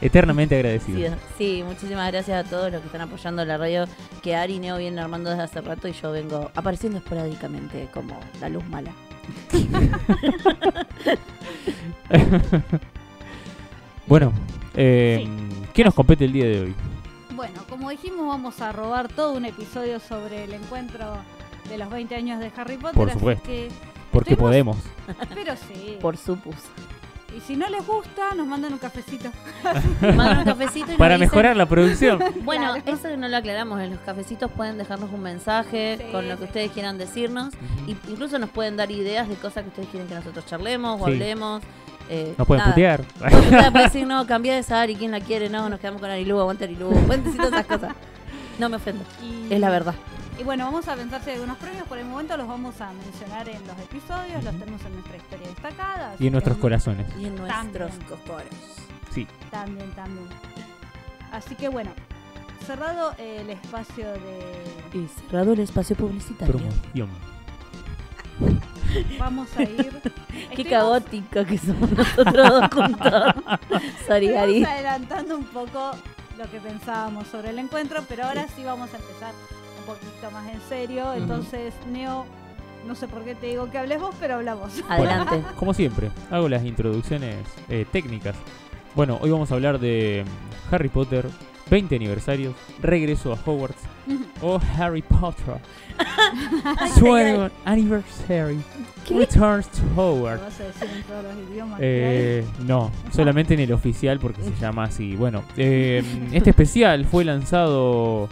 [0.00, 1.14] Eternamente agradecido.
[1.38, 3.84] sí, muchísimas gracias a todos los que están apoyando la radio
[4.22, 8.18] que Ari y Neo vienen armando desde hace rato y yo vengo apareciendo esporádicamente como
[8.40, 8.92] la luz mala.
[14.06, 14.32] Bueno,
[14.74, 15.26] eh,
[15.72, 16.74] ¿qué nos compete el día de hoy?
[17.34, 21.16] Bueno, como dijimos, vamos a robar todo un episodio sobre el encuentro
[21.68, 22.94] de los 20 años de Harry Potter.
[22.94, 23.42] Por así supuesto.
[23.44, 23.68] que-
[24.14, 24.76] Porque estuvimos- podemos.
[25.34, 25.98] Pero sí.
[26.00, 26.54] Por supus.
[27.36, 29.28] Y si no les gusta, nos mandan un cafecito.
[30.00, 32.20] Mandan un cafecito y nos Para dicen- mejorar la producción.
[32.44, 32.96] Bueno, Claro.
[32.96, 33.80] eso no lo aclaramos.
[33.80, 37.52] En los cafecitos pueden dejarnos un mensaje Sí, con lo que ustedes quieran decirnos.
[37.88, 41.06] Y incluso nos pueden dar ideas de cosas que ustedes quieren que nosotros charlemos o
[41.06, 41.12] Sí.
[41.12, 41.62] hablemos.
[42.08, 42.72] Eh, Nos pueden nada.
[42.74, 43.02] putear.
[43.02, 45.48] Putear, pueden decir, no, cambiá de esa Ari, ¿quién la quiere?
[45.48, 46.90] No, nos quedamos con Arilu, aguante Arilu.
[47.06, 47.94] Pueden decir todas esas cosas.
[48.60, 49.02] No me ofendo.
[49.22, 49.94] Y, Es la verdad.
[50.38, 51.86] Y bueno, vamos a pensar si hay algunos premios.
[51.86, 54.42] Por el momento los vamos a mencionar en los episodios.
[54.42, 56.16] Los tenemos en nuestra historia destacada.
[56.18, 57.06] Y en nuestros corazones.
[57.18, 58.48] Y en nuestros cocoros.
[59.10, 59.28] Sí.
[59.50, 60.26] También, también.
[61.30, 61.92] Así que bueno,
[62.66, 64.64] cerrado el espacio de...
[64.92, 66.56] Y cerrado el espacio publicitario.
[66.56, 67.08] Promoción.
[69.18, 70.02] Vamos a ir...
[70.56, 73.12] Qué caótico que somos nosotros dos juntos.
[74.06, 74.28] Sorry.
[74.28, 75.92] Estuvimos adelantando un poco
[76.36, 79.32] lo que pensábamos sobre el encuentro, pero ahora sí vamos a empezar
[79.86, 81.12] poquito más en serio.
[81.14, 82.26] Entonces, Neo,
[82.86, 84.72] no sé por qué te digo que hables vos, pero hablamos.
[84.88, 85.42] Adelante.
[85.58, 87.36] Como siempre, hago las introducciones
[87.68, 88.36] eh, técnicas.
[88.94, 90.24] Bueno, hoy vamos a hablar de
[90.70, 91.26] Harry Potter,
[91.70, 93.82] 20 aniversarios, regreso a Hogwarts
[94.42, 95.56] o Harry Potter.
[97.02, 98.60] 20 anniversary,
[99.06, 99.18] ¿Qué?
[99.18, 100.42] returns to Lo Hogwarts.
[100.44, 101.78] vas a decir en todos los idiomas.
[101.80, 101.90] que hay.
[101.90, 105.16] Eh, no, solamente en el oficial porque se llama así.
[105.16, 108.28] Bueno, eh, este especial fue lanzado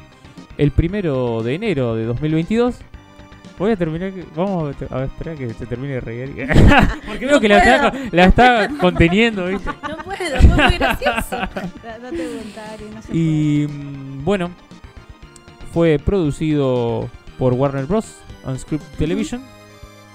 [0.59, 2.77] el primero de enero de 2022.
[3.59, 4.13] Voy a terminar.
[4.13, 6.35] que- Vamos a, a esperar que se termine de reír.
[7.07, 8.05] porque veo No que la está, puedo.
[8.13, 9.71] la está conteniendo, ¿viste?
[9.89, 11.37] No puedo, fue muy gracioso.
[11.37, 12.29] Da- Date
[12.73, 14.51] Ari, no se Y mm, bueno,
[15.73, 18.17] fue producido por Warner Bros.
[18.45, 19.43] on Script Television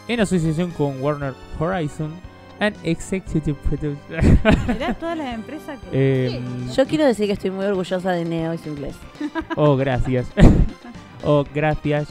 [0.07, 2.11] en asociación con Warner Horizon
[2.59, 4.23] and Executive Producer.
[4.67, 5.87] Mirá todas las empresas que...
[6.27, 6.41] Eh,
[6.75, 8.95] Yo quiero decir que estoy muy orgullosa de Neo y su inglés.
[9.55, 10.27] oh, gracias.
[11.23, 12.07] oh, gracias.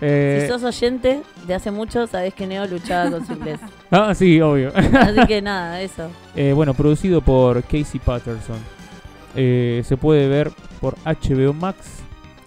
[0.00, 3.60] Eh, Si sos oyente de hace mucho, sabés que Neo luchaba con su inglés.
[3.90, 4.72] ah, sí, obvio.
[4.74, 6.08] Así que nada, eso.
[6.34, 8.58] Eh, bueno, producido por Casey Patterson.
[9.36, 10.50] eh, se puede ver
[10.80, 12.00] por HBO Max.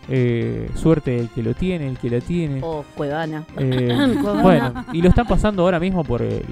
[0.07, 2.59] Eh, suerte el que lo tiene, el que la tiene.
[2.61, 3.43] O Cuevana.
[3.57, 3.87] Eh,
[4.21, 4.41] Cuevana.
[4.43, 6.43] bueno, y lo están pasando ahora mismo por el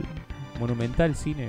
[0.60, 1.48] Monumental Cine.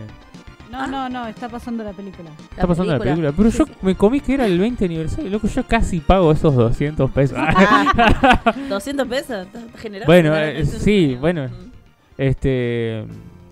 [0.71, 2.31] No, no, no, está pasando la película.
[2.51, 3.33] Está pasando la película.
[3.37, 3.73] Pero Sí, yo sí.
[3.83, 5.31] me comí que era el 20 aniversario.
[5.31, 7.37] Loco, yo casi pago esos 200 pesos.
[7.41, 10.07] Ah, 200 pesos, ¿estás generoso?
[10.07, 11.49] Bueno, eh, sí, no- bueno.
[11.49, 11.71] Mm.
[12.19, 13.05] Este,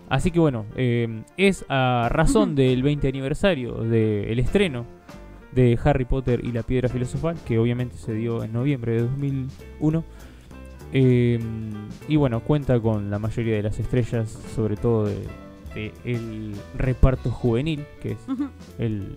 [0.08, 4.84] así que bueno, eh, es a razón del 20 aniversario del estreno
[5.52, 10.04] de Harry Potter y la Piedra Filosofal, que obviamente se dio en noviembre de 2001.
[10.92, 11.40] Eh,
[12.08, 15.26] y bueno, cuenta con la mayoría de las estrellas, sobre todo de,
[15.74, 18.18] de el reparto juvenil, que es
[18.78, 19.16] el,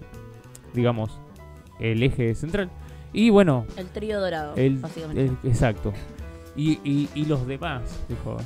[0.74, 1.20] digamos,
[1.80, 2.70] el eje central.
[3.14, 5.24] Y bueno, El trío dorado, el, básicamente.
[5.26, 5.94] el- exacto.
[6.56, 8.38] Y, y, y los demás, dijo.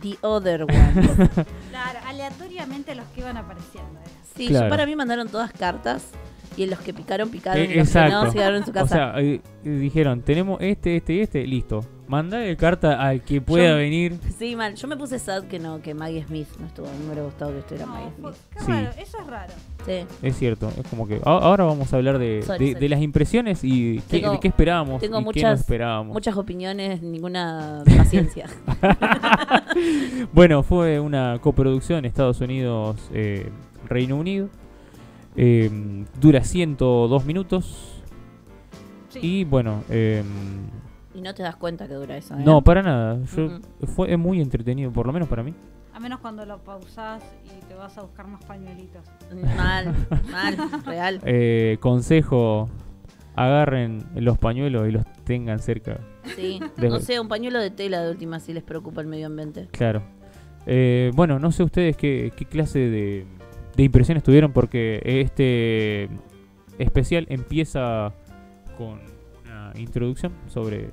[0.00, 0.68] The Other One.
[1.70, 4.00] Claro, aleatoriamente los que iban apareciendo.
[4.00, 4.08] eh.
[4.36, 4.66] Sí, Claro.
[4.66, 6.10] yo para mí mandaron todas cartas
[6.56, 8.30] y en los que picaron, picaron Eh, y los que no exacto.
[8.32, 8.84] se quedaron en su casa.
[8.84, 11.84] O sea, eh, dijeron, tenemos este, este y este, listo.
[12.12, 14.18] Mandale carta al que pueda Yo- venir.
[14.38, 14.74] sí, mal.
[14.74, 16.86] Yo me puse sad que no, que Maggie Smith no estuvo.
[16.86, 18.34] A mí me hubiera gustado que estuviera No, Maggie Smith.
[18.52, 18.70] qué Sí.
[18.72, 19.52] raro, eso es raro.
[19.86, 19.92] Sí.
[20.22, 22.80] Es cierto, es como que ahora vamos a hablar de, Sorry, de- sorry.
[22.82, 26.12] de las impresiones y qué, Tengo- de qué esperábamos tengo y qué no muchas- esperábamos.
[26.12, 28.46] Muchas opiniones, ninguna paciencia.
[30.32, 33.48] Bueno, fue una coproducción Estados Unidos, eh,
[33.88, 34.48] Reino Unido.
[35.36, 35.70] Eh,
[36.20, 38.02] dura 102 minutos.
[39.08, 39.18] Sí.
[39.22, 40.22] Y bueno, eh,
[41.14, 42.34] y no te das cuenta que dura eso.
[42.34, 42.42] ¿eh?
[42.44, 43.18] no, para nada.
[43.36, 43.58] Yo.
[43.86, 45.54] Fue muy entretenido, por lo menos para mí.
[45.94, 49.02] A menos cuando lo pausás y te vas a buscar más pañuelitos.
[49.56, 49.94] Mal,
[50.32, 51.20] mal, real.
[51.24, 52.68] Eh, consejo,
[53.36, 55.98] agarren los pañuelos y los tengan cerca.
[56.36, 56.60] Sí.
[56.78, 59.68] de- No sé, un pañuelo de tela de última si les preocupa el medio ambiente.
[59.70, 60.02] Claro.
[60.66, 63.26] Eh, bueno, no sé ustedes qué, qué clase de,
[63.76, 66.08] de impresiones tuvieron porque este
[66.78, 68.12] especial empieza
[68.78, 69.00] con
[69.44, 70.90] una introducción sobre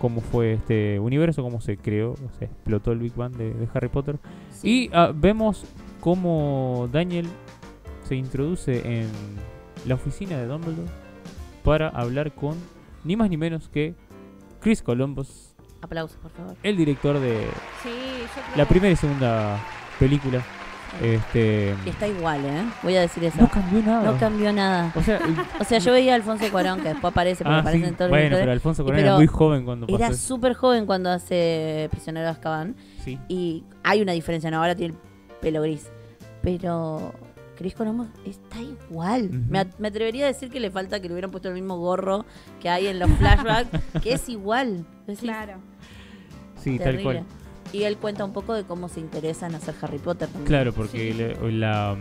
[0.00, 3.88] cómo fue este universo, cómo se creó, se explotó el Big Bang de, de Harry
[3.88, 4.18] Potter.
[4.50, 4.68] Sí.
[4.68, 5.64] Y ah, vemos
[6.00, 7.26] cómo Daniel
[8.04, 9.08] se introduce en
[9.86, 10.90] la oficina de Dumbledore
[11.62, 12.56] para hablar con
[13.04, 13.94] ni más ni menos que
[14.60, 16.56] Chris Columbus, Aplausos, por favor.
[16.62, 17.46] el director de
[17.82, 19.58] Sí, yo creo la primera y segunda
[19.98, 20.42] película.
[21.02, 22.64] Este está igual, ¿eh?
[22.82, 23.36] Voy a decir eso.
[23.40, 24.12] no cambió nada.
[24.12, 24.92] No cambió nada.
[24.94, 25.20] o sea,
[25.60, 27.94] O sea, yo veía a Alfonso Cuarón, que después aparece, porque ah, aparece sí, en
[27.96, 28.42] todos los bueno, directores.
[28.42, 29.96] pero Alfonso Cuarón era muy joven cuando pasó.
[29.98, 32.76] Era súper joven cuando hace Prisionero de Azkaban.
[33.04, 33.18] Sí.
[33.28, 34.58] Y hay una diferencia, ¿no?
[34.58, 35.00] Ahora tiene el
[35.40, 35.90] pelo gris.
[36.42, 37.12] Pero
[37.56, 39.30] Chris Columbus está igual.
[39.30, 41.76] Me, at- me atrevería a decir que le falta que le hubieran puesto el mismo
[41.78, 42.24] gorro
[42.60, 43.68] que hay en los flashbacks,
[44.02, 44.86] que es igual.
[45.06, 45.54] Decís, Claro.
[46.62, 47.02] Sí, tal terrible.
[47.04, 47.24] cual.
[47.72, 50.46] Y él cuenta un poco de cómo se interesa en hacer Harry Potter también.
[50.46, 51.96] Claro, porque le- la,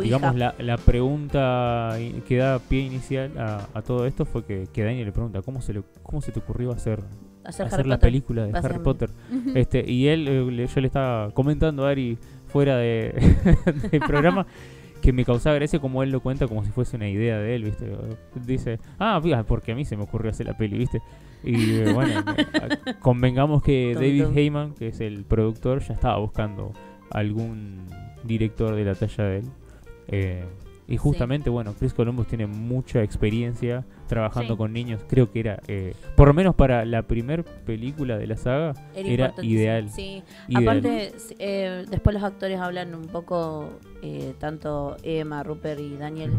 [0.00, 4.84] digamos la, la pregunta que da pie inicial a, a todo esto fue que, que
[4.84, 7.02] Daniel le pregunta cómo se le, cómo se te ocurrió hacer,
[7.44, 8.78] Hacer, la Potter, película de Harry.
[8.78, 9.10] Potter.
[9.54, 13.12] Este, y él, eh, le- yo le estaba comentando a Ari fuera de,
[13.90, 14.46] del programa
[15.08, 17.64] que me causaba gracia como él lo cuenta como si fuese una idea de él,
[17.64, 17.90] ¿viste?
[18.44, 21.00] Dice, ah, mira, porque a mí se me ocurrió hacer la peli, ¿viste?
[21.42, 22.22] Y eh, bueno,
[23.00, 24.36] convengamos que David.
[24.36, 26.74] Heyman, que es el productor, ya estaba buscando
[27.10, 27.86] algún
[28.22, 29.44] director de la talla de él.
[30.08, 30.44] Eh,
[30.88, 34.58] y justamente, bueno, Chris Columbus tiene mucha experiencia trabajando Sí.
[34.58, 35.02] con niños.
[35.06, 39.08] Creo que era, eh, por lo menos para la primer película de la saga, era
[39.08, 39.52] importantísimo.
[39.60, 39.90] ideal.
[39.90, 40.62] Sí, ideal.
[40.62, 43.68] Aparte, eh, después los actores hablan un poco,
[44.02, 46.32] eh, tanto Emma, Rupert y Daniel,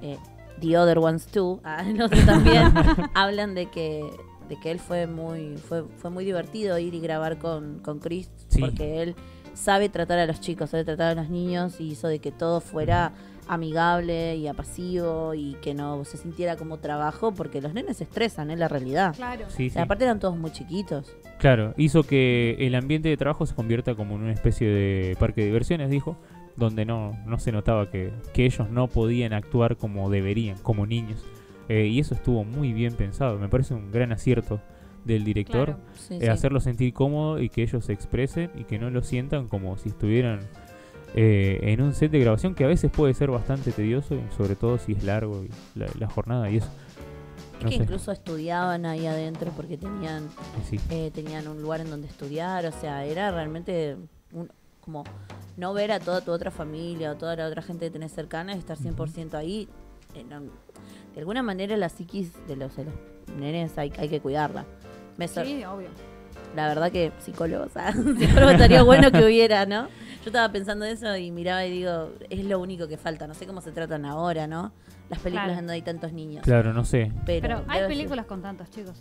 [0.00, 0.16] eh,
[0.60, 2.72] The Other Ones Too, ah, los otros también,
[3.14, 4.04] hablan de que
[4.48, 8.30] de que él fue muy fue, fue muy divertido ir y grabar con, con Chris,
[8.48, 8.60] Sí.
[8.60, 9.14] porque él
[9.54, 12.60] sabe tratar a los chicos, sabe tratar a los niños y hizo de que todo
[12.60, 13.12] fuera
[13.48, 18.50] amigable y apasivo y que no se sintiera como trabajo, porque los nenes se estresan,
[18.50, 19.14] es la realidad.
[19.14, 19.44] Claro.
[19.48, 19.84] Sí, O sea, sí.
[19.84, 21.14] aparte eran todos muy chiquitos.
[21.38, 25.40] Claro, hizo que el ambiente de trabajo se convierta como en una especie de parque
[25.40, 26.16] de diversiones, dijo,
[26.56, 31.24] donde no, no se notaba que, que ellos no podían actuar como deberían, como niños.
[31.68, 34.60] Eh, y eso estuvo muy bien pensado, me parece un gran acierto
[35.04, 35.80] del director, Claro.
[35.94, 36.26] Sí, eh, sí.
[36.28, 39.88] hacerlo sentir cómodo y que ellos se expresen y que no lo sientan como si
[39.88, 40.40] estuvieran
[41.14, 44.54] eh, en un set de grabación que a veces puede ser bastante tedioso, y sobre
[44.56, 46.68] todo si es largo y la, la jornada y eso.
[47.58, 50.28] Es No que sé, incluso estudiaban ahí adentro porque tenían eh,
[50.68, 50.80] sí.
[50.90, 53.96] eh, tenían un lugar en donde estudiar, o sea, era realmente
[54.32, 55.04] un- como
[55.56, 58.54] no ver a toda tu otra familia o toda la otra gente que tenés cercana
[58.54, 59.68] y estar 100% ahí.
[60.14, 60.24] eh,
[61.14, 62.94] de alguna manera la psiquis de los, de los
[63.38, 64.64] nenes hay, hay que cuidarla.
[65.18, 65.88] Me Sí, obvio.
[66.54, 67.72] La verdad que psicólogos,
[68.18, 69.84] psicólogo estaría bueno que hubiera, ¿no?
[70.24, 73.26] Yo estaba pensando eso y miraba y digo, es lo único que falta.
[73.26, 74.72] No sé cómo se tratan ahora, ¿no?
[75.10, 75.56] Las películas Claro.
[75.56, 76.42] donde hay tantos niños.
[76.44, 77.10] Claro, no sé.
[77.26, 78.94] Pero, Pero hay ser- películas con tantos chicos.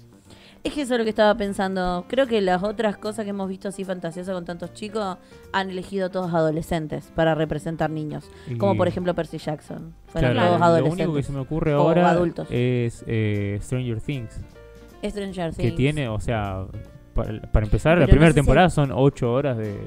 [0.64, 2.06] Es que eso es lo que estaba pensando.
[2.08, 5.18] Creo que las otras cosas que hemos visto así fantasiosas con tantos chicos
[5.54, 8.30] han elegido todos adolescentes para representar niños.
[8.48, 9.94] Y- Como por ejemplo Percy Jackson.
[10.08, 11.06] Fueron Claro, todos lo adolescentes.
[11.08, 12.48] único que se me ocurre O ahora adultos.
[12.52, 14.40] es eh, Stranger Things,
[15.04, 15.76] Stranger que Things.
[15.76, 16.66] tiene, o sea,
[17.14, 19.78] para, para empezar, Pero la no primera sé si temporada son ocho horas de...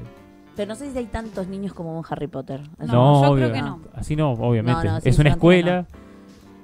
[0.55, 2.61] Pero no sé si hay tantos niños como en Harry Potter.
[2.79, 3.81] No, No, yo obvio, creo que no.
[3.93, 4.85] Así no, obviamente.
[4.87, 5.85] No, no, sí, es una escuela.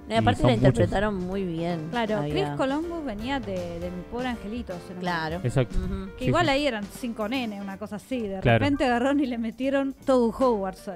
[0.08, 0.58] No, y aparte la muchos.
[0.68, 1.88] interpretaron muy bien.
[1.92, 4.74] Claro, Había- Chris Columbus venía de, de Mi Pobre Angelito.
[4.88, 5.40] si no me Claro.
[5.44, 5.76] Exacto.
[6.18, 6.52] Que Sí, igual sí.
[6.52, 8.20] ahí eran cinco nenes, una cosa así.
[8.28, 8.60] De Claro.
[8.60, 10.90] repente agarraron y le metieron todo Hogwarts.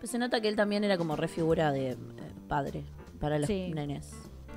[0.00, 1.96] Pues se nota que él también era como refigura de eh,
[2.48, 2.82] padre
[3.20, 3.70] para los Sí.
[3.74, 4.12] nenes.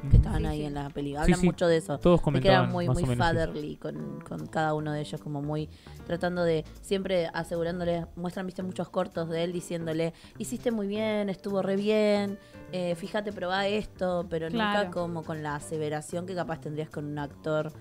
[0.09, 1.23] Que estaban ahí en la película.
[1.23, 1.97] Hablan mucho de eso.
[1.99, 5.41] Todos de que comentaban era muy, muy fatherly con, con cada uno de ellos, como
[5.41, 5.69] muy
[6.05, 11.61] tratando de, siempre asegurándole, muestran, viste, muchos cortos de él diciéndole, hiciste muy bien, estuvo
[11.61, 12.37] re bien,
[12.71, 14.79] eh, fíjate, probá esto, pero Claro.
[14.79, 17.71] nunca como con la aseveración que capaz tendrías con un actor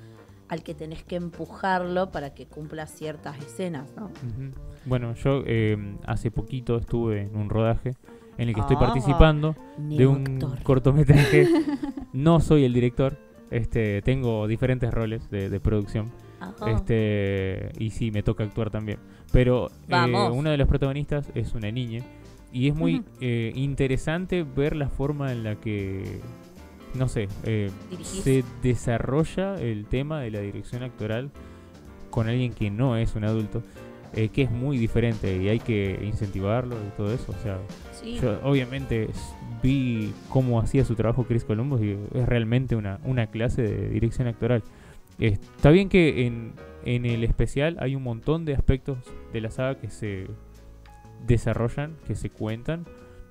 [0.48, 4.06] al que tenés que empujarlo para que cumpla ciertas escenas, ¿no?
[4.06, 4.52] Ujú.
[4.84, 5.76] Bueno, yo eh,
[6.06, 7.96] hace poquito estuve en un rodaje
[8.38, 8.80] en el que estoy Ah.
[8.80, 11.46] participando de un cortometraje.
[12.12, 13.18] no soy el director,
[13.50, 16.10] este, tengo diferentes roles de, de producción.
[16.40, 16.70] Ajá.
[16.70, 18.98] Este, y sí, me toca actuar también.
[19.32, 22.02] Pero eh, uno de los protagonistas es una niña.
[22.52, 26.20] Y es muy eh, interesante ver la forma en la que,
[26.94, 27.70] no sé, eh,
[28.02, 31.30] se desarrolla el tema de la dirección actoral
[32.10, 33.62] con alguien que no es un adulto.
[34.14, 37.32] Eh, que es muy diferente y hay que incentivarlo y todo eso.
[37.32, 37.58] O sea,
[37.92, 38.18] Sí.
[38.20, 39.08] yo obviamente
[39.62, 44.28] vi cómo hacía su trabajo Chris Columbus y es realmente una, una clase de dirección
[44.28, 44.62] actoral.
[45.18, 46.52] Está bien que en,
[46.84, 48.98] en el especial hay un montón de aspectos
[49.32, 50.26] de la saga que se
[51.26, 52.84] desarrollan, que se cuentan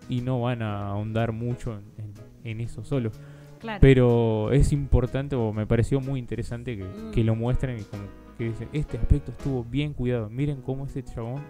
[0.10, 3.12] y no van a ahondar mucho en, en- en eso solo.
[3.60, 3.80] Claro.
[3.82, 7.12] Pero es importante o me pareció muy interesante que, Mm.
[7.12, 8.04] que lo muestren y como
[8.38, 10.30] que dicen, este aspecto estuvo bien cuidado.
[10.30, 11.42] Miren cómo este chabón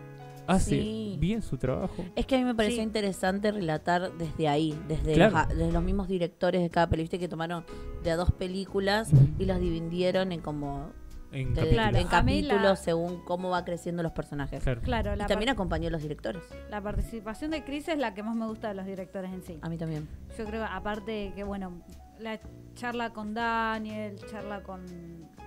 [0.47, 1.17] hace Sí.
[1.19, 2.05] bien su trabajo.
[2.15, 2.83] Es que a mí me pareció Sí.
[2.83, 5.39] interesante relatar desde ahí, desde, Claro.
[5.39, 7.65] los, desde los mismos directores de cada película, viste que tomaron
[8.03, 10.91] de a dos películas y las dividieron en como
[11.31, 11.61] En de-
[12.07, 12.57] capítulos.
[12.57, 14.63] En la- según cómo va creciendo los personajes.
[14.63, 14.81] Claro.
[14.81, 16.43] Claro, Y también acompañó a los directores.
[16.69, 19.57] la participación de Chris es la que más me gusta de los directores en sí.
[19.61, 20.07] A mí también.
[20.37, 21.81] Yo creo, aparte que, bueno,
[22.19, 22.39] la
[22.75, 24.85] charla con Daniel, charla con.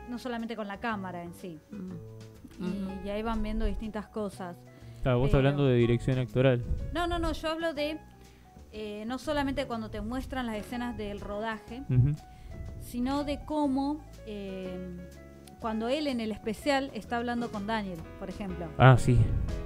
[0.08, 1.58] No solamente con la cámara en sí.
[1.70, 3.06] Mm.
[3.06, 4.56] Y, ahí van viendo distintas cosas.
[5.02, 6.64] Claro, vos pero- hablando de dirección actoral.
[6.92, 7.98] No, no, no, yo hablo de.
[8.72, 11.82] eh, no solamente cuando te muestran las escenas del rodaje,
[12.80, 14.04] sino de cómo.
[14.26, 14.96] eh,
[15.60, 18.66] cuando él en el especial está hablando con Daniel, por ejemplo.
[18.78, 19.18] Ah, sí.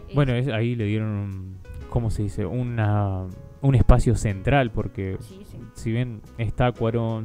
[0.09, 1.59] Eh, Bueno, es- ahí le dieron un,
[1.91, 2.47] ¿cómo se dice?
[2.47, 3.27] Una,
[3.61, 5.59] un espacio central porque Sí, sí.
[5.75, 7.25] si bien está Cuarón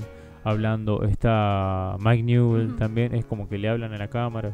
[0.50, 4.54] hablando, está Mike Newell también, es como que le hablan a la cámara.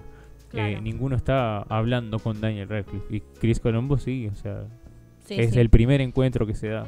[0.49, 0.67] Claro.
[0.77, 3.15] Eh, ninguno está hablando con Daniel Radcliffe.
[3.15, 4.65] Y Chris Columbus sí, o sea,
[5.25, 5.59] Sí, es sí.
[5.59, 6.85] el primer encuentro que se da.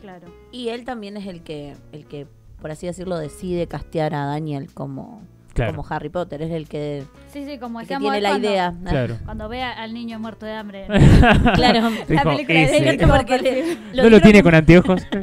[0.00, 0.26] Claro.
[0.52, 2.26] Y él también es el que, el que,
[2.60, 5.20] por así decirlo, decide castear a Daniel como,
[5.58, 5.76] Claro.
[5.76, 6.42] como Harry Potter.
[6.42, 8.74] Es el que, Sí, sí, como el que decíamos tiene la cuando- idea.
[8.84, 9.16] Claro.
[9.24, 10.86] Cuando ve al niño muerto de hambre.
[11.54, 11.90] Claro.
[12.08, 12.80] la película ese.
[12.80, 15.02] de él, Porque le- le- ¿No lo tiene con anteojos?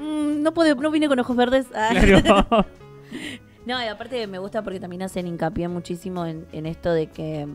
[0.00, 1.66] Mm, no, puede, no vine con ojos verdes.
[1.74, 1.90] Ah.
[2.00, 2.66] claro.
[3.64, 7.46] No, y aparte me gusta porque también hacen hincapié muchísimo en, en esto de que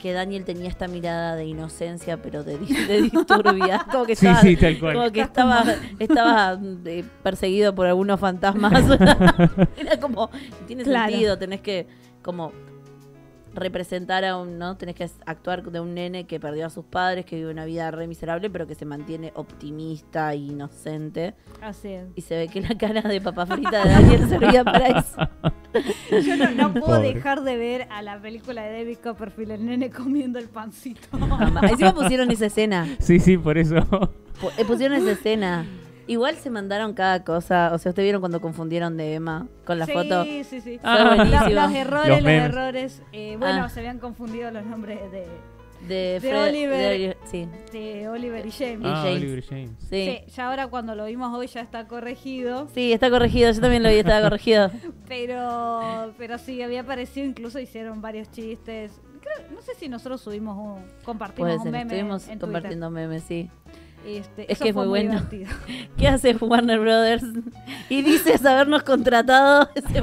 [0.00, 3.84] que Daniel tenía esta mirada de inocencia, pero de, de disturbia.
[3.92, 4.94] Como que Sí, estaba, sí, tal cual.
[4.94, 5.64] como que estaba,
[5.98, 8.72] estaba eh, perseguido por algunos fantasmas.
[9.76, 10.30] Era como,
[10.66, 11.10] tiene Claro.
[11.10, 11.86] sentido, tenés que
[12.22, 12.52] como
[13.54, 14.76] representar a un, ¿no?
[14.76, 17.90] Tenés que actuar de un nene que perdió a sus padres, que vive una vida
[17.90, 21.34] re miserable, pero que se mantiene optimista e inocente.
[21.60, 22.06] Así es.
[22.14, 25.16] Y se ve que la cara de papa frita de Daniel servía para eso.
[26.26, 27.14] Yo no, no puedo Pobre.
[27.14, 31.08] dejar de ver a la película de David Copperfield, el nene comiendo el pancito.
[31.62, 32.86] Encima pusieron esa escena.
[32.98, 33.76] Sí, sí, por eso.
[34.58, 35.66] Eh, Pusieron esa escena.
[36.10, 37.70] Igual se mandaron cada cosa.
[37.72, 40.24] O sea, ¿ustedes vieron cuando confundieron de Emma con la sí, foto?
[40.24, 41.14] Sí, sí, Ah.
[41.14, 41.42] buenísimo.
[41.44, 43.02] Los, los errores, Los errores.
[43.12, 43.68] eh, bueno, Ah.
[43.68, 45.26] se habían confundido los nombres de,
[45.88, 46.78] De, Oliver.
[46.78, 47.48] de sí.
[47.72, 48.80] de Oliver y James.
[48.84, 49.16] Ah, James.
[49.22, 49.70] Oliver James.
[49.88, 50.20] Sí.
[50.26, 52.68] Sí, ya ahora cuando lo vimos hoy ya está corregido.
[52.74, 53.50] Sí, está corregido.
[53.52, 54.70] Yo también lo vi, estaba corregido.
[55.08, 59.00] Pero, pero sí, había aparecido, incluso hicieron varios chistes.
[59.20, 62.40] Creo- no sé si nosotros subimos un, compartimos Puede un meme estuvimos en Twitter.
[62.40, 63.50] compartiendo memes, sí.
[64.06, 65.10] Este, Es eso que es fue muy bueno.
[65.12, 65.50] divertido.
[65.96, 67.24] ¿Qué hace Warner Brothers?
[67.88, 69.68] Y dices habernos contratado.
[69.74, 70.02] Ese.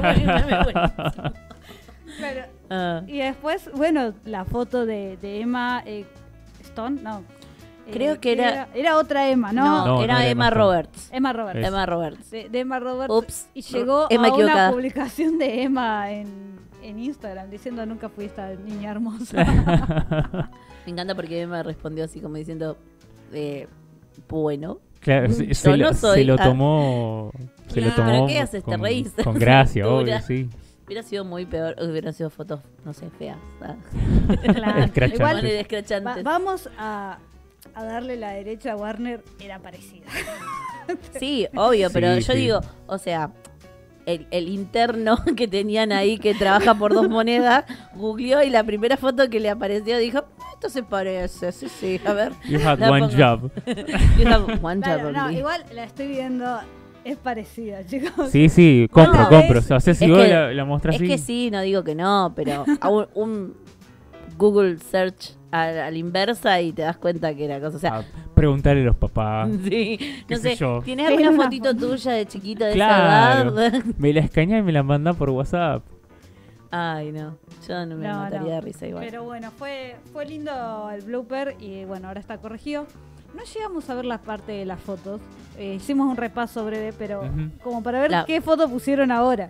[2.70, 3.02] Ah.
[3.08, 6.06] Y después, bueno, la foto de, de Emma eh,
[6.64, 7.20] Stone, no.
[7.88, 8.98] Eh, Creo que era- era.
[8.98, 9.64] otra Emma, ¿no?
[9.64, 10.50] No, No, no era era Emma.
[10.50, 11.10] Roberts.
[11.12, 11.60] Emma Roberts.
[11.62, 12.32] Es- Emma Roberts.
[12.32, 13.14] De, de Emma Roberts.
[13.16, 13.48] Ups.
[13.54, 14.72] Y llegó Emma a una equivocada.
[14.72, 19.46] publicación de Emma en, en Instagram diciendo nunca fui esta niña hermosa.
[20.86, 22.78] Me encanta porque Emma respondió así como diciendo,
[23.32, 23.68] eh,
[24.30, 24.80] bueno.
[25.00, 26.44] Claro, se, yo se lo, no soy- se lo ah.
[26.44, 27.32] tomó.
[27.68, 28.64] Se lo tomó ¿qué haces?
[28.64, 29.12] ¿Te con, reís?
[29.24, 30.50] con gracia, obvio, sí.
[30.86, 33.38] Hubiera sido muy peor, hubieran sido fotos, no sé, feas.
[33.62, 33.76] ah.
[34.54, 35.08] Claro.
[35.14, 35.46] Igual
[36.08, 37.18] va- vamos a,
[37.76, 40.06] a darle la derecha a Warner, era parecida.
[41.20, 42.40] Sí, obvio, pero Sí, yo sí.
[42.40, 43.32] digo, o sea,
[44.06, 48.96] el, el interno que tenían ahí que trabaja por dos monedas, googleó y la primera
[48.96, 52.34] foto que le apareció dijo, "Ah, esto se parece, sí, sí, a ver.
[52.50, 53.16] You had La one pongo.
[53.18, 53.52] job.
[54.18, 55.38] You have one Claro, job no, only.
[55.40, 56.60] igual la estoy viendo,
[57.04, 58.32] es parecida, chicos.
[58.32, 59.60] Sí, sí, compro, No, compro.
[59.60, 61.10] es- O sea, si vos que- la, la mostrás Es así.
[61.10, 63.54] que sí, no digo que no, pero a un, un
[64.38, 67.78] Google search a, a la inversa y te das cuenta que era cosa.
[67.78, 68.04] O sea, Ah,
[68.34, 69.50] preguntarle a los papás.
[69.64, 69.98] sí,
[70.30, 70.82] no sé sé, yo.
[70.84, 73.52] ¿tienes Tiene alguna una fotito tuya de chiquita de Claro.
[73.60, 73.84] esa edad?
[73.98, 75.84] Me la escañás y me la mandás por WhatsApp.
[76.72, 77.38] Ay, no,
[77.68, 78.56] yo no me No, mataría no.
[78.56, 79.06] de risa igual.
[79.06, 82.86] Pero bueno, fue, fue lindo el blooper y bueno, ahora está corregido.
[83.36, 85.22] No llegamos a ver la parte de las fotos.
[85.58, 87.22] Eh, hicimos un repaso breve, pero
[87.64, 89.50] como para ver La- qué foto pusieron ahora.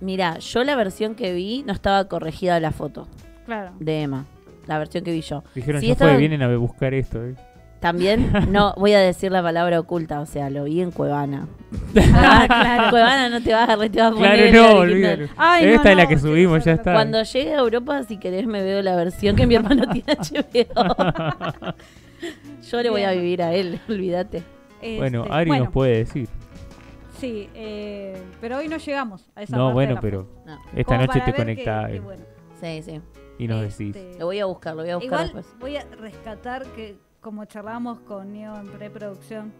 [0.00, 3.08] Mira, yo la versión que vi no estaba corregida la foto
[3.46, 3.72] Claro.
[3.80, 4.26] de Emma.
[4.66, 5.42] La versión que vi yo.
[5.54, 7.24] Dijeron, Sí, ya estaba- fue, vienen a buscar esto.
[7.24, 7.34] eh".
[7.80, 11.46] También, no voy a decir la palabra oculta, o sea, lo vi en Cuevana.
[12.14, 12.90] Ah, claro.
[12.90, 15.28] Cuevana no te vas a, te vas a poner Claro, no, olvídalo.
[15.36, 16.92] Ay, no, Esta es la no, que subimos, ya está.
[16.94, 21.74] Cuando llegue a Europa, si querés, me veo la versión que mi hermano tiene HBO.
[22.70, 24.42] Yo le voy a vivir a él, olvídate.
[24.98, 26.28] Bueno, Este, Ari bueno, nos puede decir.
[27.18, 30.26] Sí, eh, pero hoy no llegamos a esa No, parte de bueno, la pero
[30.74, 32.22] esta noche te ver que- que bueno.
[32.60, 33.00] Sí, sí.
[33.38, 33.96] y nos decís.
[33.96, 35.46] Este, Lo voy a buscar, lo voy a buscar Igual después.
[35.58, 36.96] voy a rescatar que,
[37.26, 39.52] como charlábamos con Neo en preproducción,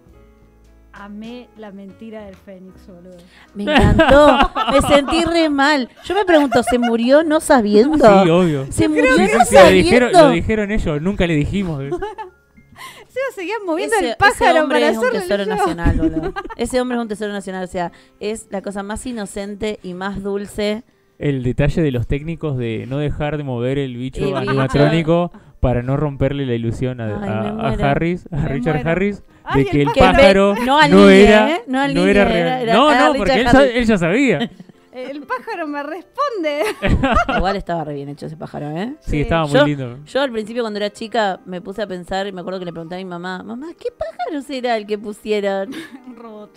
[0.92, 3.16] amé la mentira del Fénix, boludo.
[3.56, 4.38] Me encantó.
[4.70, 5.90] me sentí re mal.
[6.04, 7.98] Yo me pregunto, ¿se murió no sabiendo?
[7.98, 8.66] Sí, obvio.
[8.70, 9.70] ¿Se murió no lo sabiendo?
[9.70, 11.82] dijeron, lo dijeron ellos, nunca le dijimos.
[13.08, 16.34] Sí, seguían moviendo ese, el pájaro ese hombre para es un tesoro nacional, boludo.
[16.58, 17.64] Ese hombre es un tesoro nacional.
[17.64, 17.90] O sea,
[18.20, 20.84] es la cosa más inocente y más dulce.
[21.18, 24.36] El detalle de los técnicos de no dejar de mover el bicho El bicho.
[24.38, 27.90] animatrónico para no romperle la ilusión a, Ay, a-.
[27.90, 28.90] Harris, a Me Richard muero.
[28.90, 30.54] Harris, Ay, de que el el pájaro.
[30.64, 31.60] no era, ¿eh?
[31.66, 32.62] No no era era- real.
[32.62, 34.50] era- no, era no, porque él, ya sabía.
[34.96, 36.62] El pájaro me responde.
[37.36, 38.94] Igual estaba re bien hecho ese pájaro, ¿eh?
[39.00, 39.20] Sí, Sí.
[39.20, 39.98] estaba muy Yo- lindo.
[40.06, 42.72] Yo al principio cuando era chica me puse a pensar y me acuerdo que le
[42.72, 45.68] pregunté a mi mamá, mamá, ¿qué pájaro será el que pusieron?
[46.06, 46.50] Un robot.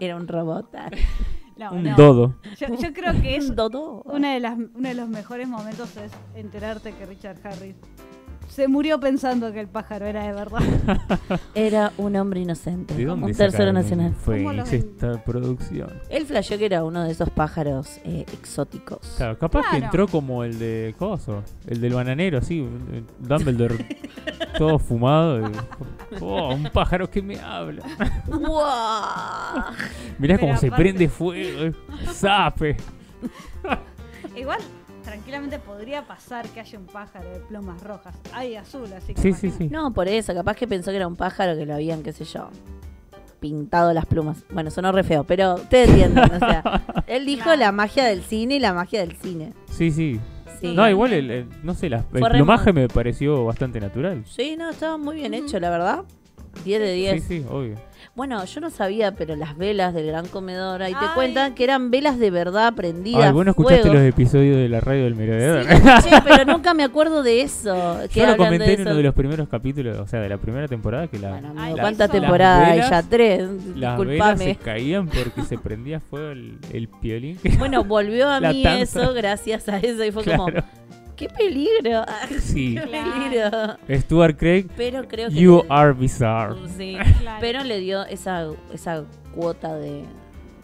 [0.00, 0.68] Era un robot.
[1.60, 1.94] No, Un no.
[1.96, 2.34] dodo.
[2.58, 4.02] Yo, yo creo que es Un dodo.
[4.06, 7.76] una de las, uno de los mejores momentos es enterarte que Richard Harris
[8.50, 10.60] se murió pensando que el pájaro era de verdad.
[11.54, 12.94] Era un hombre inocente.
[12.94, 14.12] ¿De como dónde un tercero nacional.
[14.14, 15.90] Fue esta producción.
[16.08, 19.14] Él flasheó que era uno de esos pájaros eh, exóticos.
[19.16, 22.66] Claro, capaz que entró como el de Coso, el del bananero, así,
[23.20, 23.86] Dumbledore,
[24.58, 25.48] todo fumado.
[25.48, 25.52] y-
[26.20, 27.84] oh, un pájaro que me habla.
[30.18, 31.72] Mirá Pero cómo se prende fuego.
[32.12, 32.76] Zape.
[34.36, 34.60] Igual,
[35.10, 38.14] tranquilamente podría pasar que haya un pájaro de plumas rojas.
[38.32, 39.20] Hay azul, así que.
[39.20, 39.64] Sí, sí, imagínate.
[39.64, 39.68] sí.
[39.70, 42.24] No, por eso, capaz que pensó que era un pájaro que lo habían, qué sé
[42.24, 42.48] yo,
[43.40, 44.44] pintado las plumas.
[44.52, 47.58] Bueno, sonó re feo, pero ustedes entienden, o sea, él dijo Claro.
[47.58, 49.52] la magia del cine y la magia del cine.
[49.70, 50.20] Sí, sí.
[50.60, 50.74] Sí.
[50.74, 54.22] No, igual, el, el- no sé, la- el Fue re plumaje me pareció bastante natural.
[54.26, 56.04] Sí, no, estaba muy bien hecho, la verdad.
[56.64, 57.22] 10 de 10.
[57.24, 57.76] Sí, sí, obvio.
[58.16, 61.90] Bueno, yo no sabía, pero las velas del gran comedor, ahí te cuentan que eran
[61.90, 63.26] velas de verdad prendidas.
[63.26, 63.94] Ay, vos no escuchaste fuego.
[63.94, 65.64] los episodios de la radio del merodeador.
[66.02, 67.98] Sí, pero nunca me acuerdo de eso.
[68.12, 70.38] que Yo lo comenté de en uno de los primeros capítulos, o sea, de la
[70.38, 72.20] primera temporada, que la, Bueno, amigo, Ay, ¿cuántas eso.
[72.20, 72.78] temporadas hay?
[72.80, 73.48] Ya tres.
[73.76, 74.56] las velas se Disculpame.
[74.56, 77.38] caían porque se prendía fuego el, el piolín.
[77.58, 79.02] Bueno, volvió a La mí tanza.
[79.02, 80.66] eso gracias a eso y fue como, Claro.
[81.20, 82.04] ¡Qué peligro!
[82.40, 82.74] Sí.
[82.80, 84.00] ¡Qué peligro!
[84.00, 85.34] Stuart Craig, Pero creo que...
[85.36, 86.56] you le- are bizarre.
[86.76, 87.38] Sí, Claro.
[87.40, 89.04] pero le dio esa, esa
[89.34, 90.04] cuota de,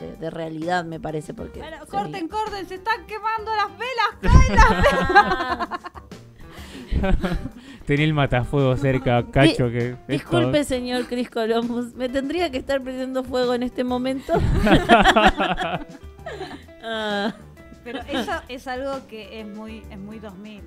[0.00, 1.58] de, de realidad, me parece, porque...
[1.60, 4.58] Bueno, se corten, corten, se están quemando las velas.
[4.58, 5.78] Ah,
[7.86, 9.96] Tenía el matafuego cerca, cacho que...
[10.08, 14.32] disculpe, señor Chris Columbus, ¿me tendría que estar prendiendo fuego en este momento?
[16.88, 17.34] Ah,
[17.86, 20.60] Pero eso es algo que es muy, es muy 2000.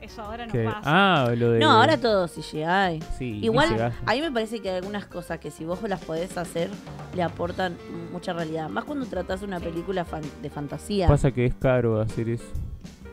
[0.00, 0.80] Eso ahora no pasa.
[0.84, 1.58] Ah, lo de...
[1.60, 3.00] no, ahora todo CGI.
[3.18, 6.36] Sí, Igual, a mí me parece que hay algunas cosas que si vos las podés
[6.36, 6.68] hacer,
[7.16, 7.74] le aportan
[8.12, 8.68] mucha realidad.
[8.68, 11.08] Más cuando tratás una película fan- de fantasía.
[11.08, 12.44] Pasa que es caro hacer eso.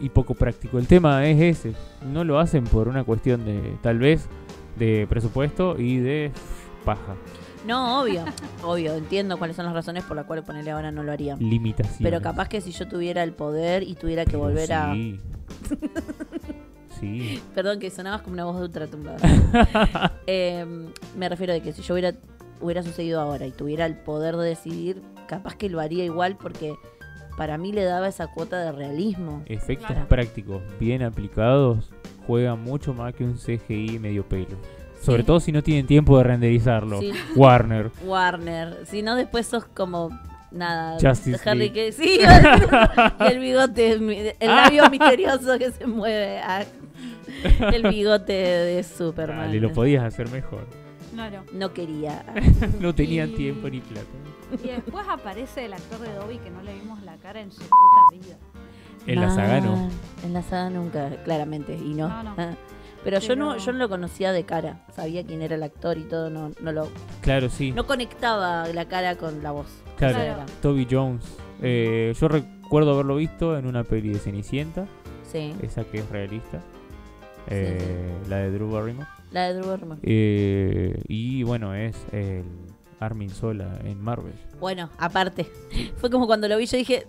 [0.01, 0.79] y poco práctico.
[0.79, 1.73] El tema es ese.
[2.11, 4.27] No lo hacen por una cuestión de, tal vez,
[4.77, 6.31] de presupuesto y de
[6.83, 7.15] paja.
[7.65, 8.25] No, obvio,
[8.63, 11.35] obvio, entiendo cuáles son las razones por las cuales ponerle ahora no lo haría.
[11.35, 12.01] Limitaciones.
[12.01, 14.93] Pero capaz que si yo tuviera el poder y tuviera que Pero volver a...
[14.93, 15.19] sí.
[16.99, 17.41] sí.
[17.53, 19.15] Perdón, que sonabas como una voz de ultratumba.
[20.27, 20.65] eh,
[21.17, 22.13] me refiero de que si yo hubiera,
[22.59, 26.73] hubiera sucedido ahora y tuviera el poder de decidir, capaz que lo haría igual porque
[27.37, 29.43] para mí le daba esa cuota de realismo.
[29.45, 30.07] Efectos Claro.
[30.07, 31.89] prácticos bien aplicados
[32.27, 34.57] juegan mucho más que un CGI medio pelo.
[35.01, 35.25] Sobre Sí.
[35.27, 36.99] todo si no tienen tiempo de renderizarlo.
[36.99, 37.11] Sí.
[37.35, 37.91] Warner.
[38.05, 40.09] Warner, si no después sos como
[40.51, 40.97] nada.
[41.01, 41.73] Justice Harry League.
[41.73, 42.23] que sí, y
[43.31, 46.39] el bigote, mi- el labio misterioso que se mueve.
[46.39, 46.63] ah,
[47.73, 49.47] El bigote de Superman.
[49.47, 50.67] Dale, lo podías hacer mejor.
[51.13, 51.43] Claro.
[51.53, 52.23] No quería.
[52.79, 54.07] No tenían Y- tiempo ni plata.
[54.63, 57.61] Y después aparece el actor de Dobby que no le vimos la cara en su
[57.61, 58.35] puta vida.
[59.07, 59.89] En la saga no.
[60.23, 62.07] En la saga nunca, claramente, y no.
[62.09, 62.35] No, no.
[63.03, 64.85] Pero yo no, yo no lo conocía de cara.
[64.95, 66.87] Sabía quién era el actor y todo, no, no lo,
[67.21, 67.71] Claro, sí.
[67.71, 69.67] no conectaba la cara con la voz.
[69.97, 70.45] Claro, Claro.
[70.61, 71.25] Toby Jones.
[71.61, 74.85] Eh, yo recuerdo haberlo visto en una peli de Cenicienta,
[75.31, 76.59] Sí, esa que es realista.
[76.59, 79.07] Sí, Eh, La de Drew Barrymore.
[79.31, 79.99] la de Drew Barrymore.
[80.03, 82.43] Eh, y bueno, es el
[82.99, 84.33] Armin Sola en Marvel.
[84.59, 85.47] Bueno, aparte,
[85.97, 87.07] fue como cuando lo vi, yo dije,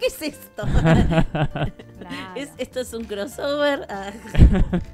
[0.00, 0.64] ¿qué, es esto?
[1.96, 2.36] Claro.
[2.36, 3.86] ¿Es, ¿Esto es un crossover?
[3.88, 4.12] Ah,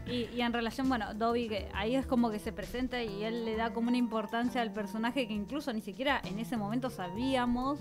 [0.06, 3.44] Y, y en relación, bueno, Dobby, que ahí es como que se presenta y él
[3.44, 7.80] le da como una importancia al personaje que incluso ni siquiera en ese momento sabíamos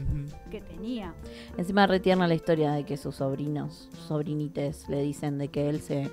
[0.50, 1.14] que tenía.
[1.58, 6.10] Encima retierna la historia de que sus sobrinos, sobrinites, le dicen de que él se...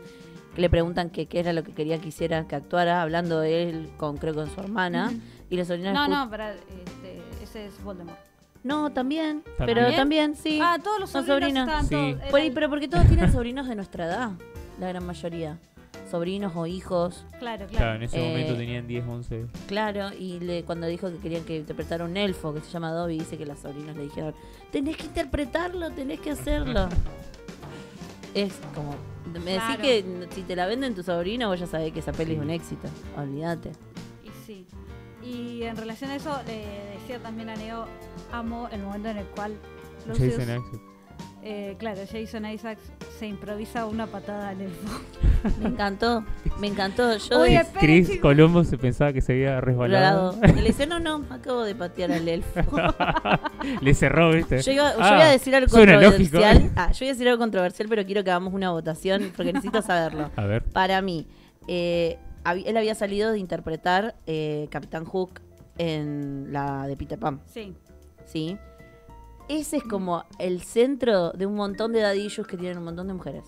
[0.55, 3.69] que le preguntan que qué era lo que quería que hiciera, que actuara, hablando de
[3.69, 5.13] él con, creo, con su hermana.
[5.51, 5.95] Y los sobrinos...
[5.95, 8.28] No, no, pero este, ese es Voldemort.
[8.65, 9.79] No, también, ¿También?
[9.79, 10.59] pero también, sí.
[10.63, 11.83] Ah, todos los Son sobrinos, sobrinos.
[11.85, 12.31] estaban Sí.
[12.31, 14.31] todos- pero porque todos tienen sobrinos de nuestra edad,
[14.81, 15.59] la gran mayoría.
[16.11, 17.69] Sobrinos o hijos, Claro, claro.
[17.69, 19.47] Claro, en ese Eh, momento tenían 10, 11.
[19.67, 20.11] claro.
[20.19, 23.37] Y le, cuando dijo que querían que interpretara un elfo que se llama Dobby, dice
[23.37, 24.35] que las sobrinas le dijeron:
[24.73, 26.89] Tenés que interpretarlo, tenés que hacerlo.
[28.35, 28.95] es como.
[29.33, 29.83] Me decís Claro.
[29.83, 32.51] que si te la venden tu sobrino, vos ya sabés que esa peli es un
[32.51, 32.89] éxito.
[33.17, 33.71] Olvídate.
[34.25, 34.67] Y sí.
[35.23, 36.65] Y en relación a eso, le
[36.99, 37.87] decía también a Neo,
[38.33, 39.53] amo el momento en el cual
[40.07, 40.81] Lucius, Jason Isaacs.
[41.43, 42.83] eh, claro, Jason Isaacs
[43.19, 45.01] se improvisa una patada al elfo.
[45.61, 46.25] Me encantó,
[46.61, 47.17] me encantó.
[47.17, 48.21] Yo Oye, de- esperen, Chris.
[48.21, 50.35] Colombo se pensaba que se había resbalado.
[50.43, 52.61] Y le dice: No, no, acabo de patear al elfo.
[53.81, 54.63] Le cerró, ¿viste?
[54.63, 56.55] Yo iba, yo Ah, iba a decir algo suena controversial.
[56.55, 56.73] lógico.
[56.77, 59.83] Ah, yo iba a decir algo controversial, pero quiero que hagamos una votación porque necesito
[59.83, 60.31] saberlo.
[60.37, 60.63] A ver.
[60.65, 61.27] Para mí,
[61.69, 65.41] eh, él había salido de interpretar eh, Capitán Hook
[65.79, 67.75] en la de Peter Pan, Sí.
[68.25, 68.57] ¿sí?
[69.49, 73.15] Ese es como el centro de un montón de dadillos que tienen un montón de
[73.15, 73.45] mujeres.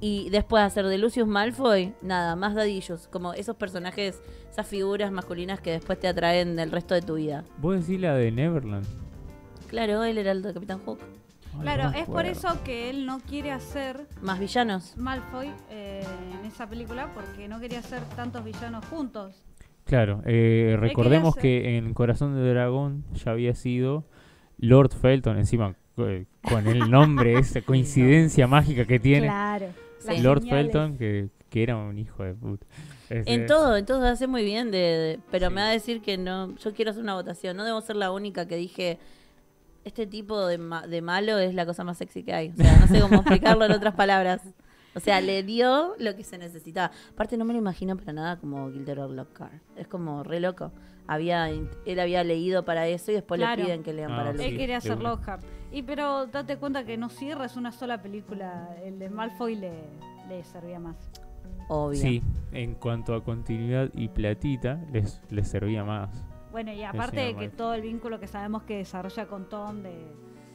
[0.00, 3.06] Y después de hacer de Lucius Malfoy, nada, más dadillos.
[3.06, 7.44] Como esos personajes, esas figuras masculinas que después te atraen del resto de tu vida.
[7.58, 8.84] Vos decís la de Neverland.
[9.68, 10.98] Claro, él era el de Capitán Hook.
[11.60, 14.96] Claro, es por eso que él no quiere hacer Más villanos.
[14.96, 16.02] Malfoy eh,
[16.40, 19.34] en esa película porque no quería hacer tantos villanos juntos.
[19.84, 24.04] Claro, eh, recordemos que en Corazón de Dragón ya había sido
[24.58, 29.26] Lord Felton, encima eh, con el nombre, esa coincidencia mágica que tiene.
[29.26, 29.66] Claro.
[29.98, 30.18] Sí.
[30.20, 30.64] Lord señales.
[30.66, 32.66] Felton, que, que era un hijo de puta.
[33.10, 36.00] Este, En todo, en todo hace muy bien, de, de- pero me va a decir
[36.00, 36.56] que no.
[36.56, 37.56] Yo quiero hacer una votación.
[37.56, 38.98] No debo ser la única que dije.
[39.84, 42.50] Este tipo de, ma- de malo es la cosa más sexy que hay.
[42.50, 44.40] O sea, no sé cómo explicarlo en otras palabras.
[44.94, 46.92] O sea, le dio lo que se necesitaba.
[47.12, 49.54] Aparte, no me lo imagino para nada como Gilderoy Lockhart.
[49.76, 50.70] Es como re loco.
[51.08, 53.56] Había, él había leído para eso y después Claro.
[53.56, 54.36] le piden que lean Ah, para sí.
[54.38, 55.00] lo Él quería hacer.
[55.00, 55.42] Lockhart.
[55.72, 58.68] Y pero date cuenta que no cierra, es una sola película.
[58.84, 59.72] El de Malfoy le,
[60.28, 60.96] le servía más.
[61.68, 61.98] Obvio.
[62.00, 62.22] Sí,
[62.52, 66.10] en cuanto a continuidad y platita, les, les servía más.
[66.52, 69.90] Bueno, y aparte de que todo el vínculo que sabemos que desarrolla con Tom, de,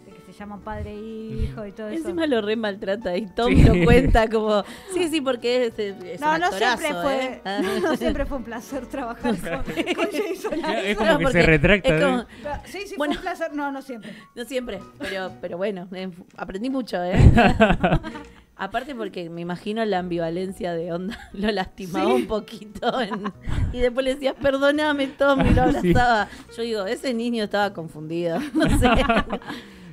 [0.05, 1.97] que se llaman padre e hijo y todo eso.
[1.97, 3.63] Encima lo re maltrata y Tom Sí.
[3.63, 4.63] lo cuenta como.
[4.93, 7.41] Sí, sí, porque es, es no, un no siempre fue, ¿eh?
[7.45, 7.61] Ah.
[7.81, 11.97] no siempre fue un placer trabajar con, con Jason Es como No, que se retracta.
[11.97, 12.01] ¿eh?
[12.01, 12.25] como-
[12.65, 13.13] Sí, sí, Bueno.
[13.15, 13.53] fue un placer.
[13.53, 14.13] No, no siempre.
[14.35, 17.13] No siempre, pero, pero bueno, eh, aprendí mucho, ¿eh?
[18.59, 22.11] Aparte porque me imagino la ambivalencia de onda, lo lastimaba Sí.
[22.23, 23.31] un poquito en-
[23.71, 25.91] y después le decías, perdóname Tom, y lo sí.
[25.91, 26.27] abrazaba.
[26.55, 28.87] Yo digo, ese niño estaba confundido, no sé.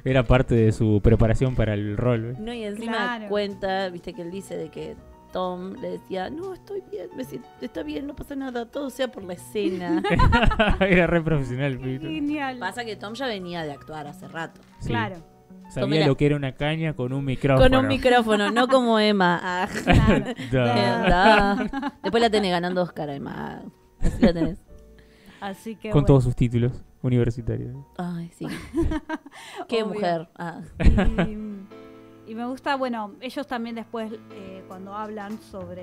[0.05, 2.33] Era parte de su preparación para el rol.
[2.33, 2.37] ¿eh?
[2.39, 3.29] No, y encima Claro.
[3.29, 4.97] cuenta, viste que él dice de que
[5.33, 9.09] Tom le decía, no, estoy bien, me siento- está bien, no pasa nada, todo sea
[9.09, 10.03] por la escena.
[10.81, 11.79] Era re profesional.
[11.79, 12.59] Genial.
[12.59, 14.61] Pasa que Tom ya venía de actuar hace rato.
[14.79, 14.89] Sí.
[14.89, 15.17] Claro.
[15.71, 16.07] Sabía Tomela.
[16.07, 17.69] lo que era una caña con un micrófono.
[17.69, 19.41] Con un micrófono, no como Emma.
[19.43, 19.69] Ah.
[20.53, 20.65] Da.
[21.09, 21.93] Da.
[22.03, 23.63] Después la tenés ganando Oscar, Emma.
[24.01, 24.59] Así la tenés.
[25.41, 26.07] Así que Con bueno.
[26.07, 27.77] todos sus títulos universitarios.
[27.99, 28.47] Ay, sí.
[29.69, 29.95] Qué Obvio.
[29.95, 30.29] mujer.
[30.37, 30.61] Ah.
[31.27, 35.83] Y, y me gusta, bueno, ellos también después eh, cuando hablan sobre,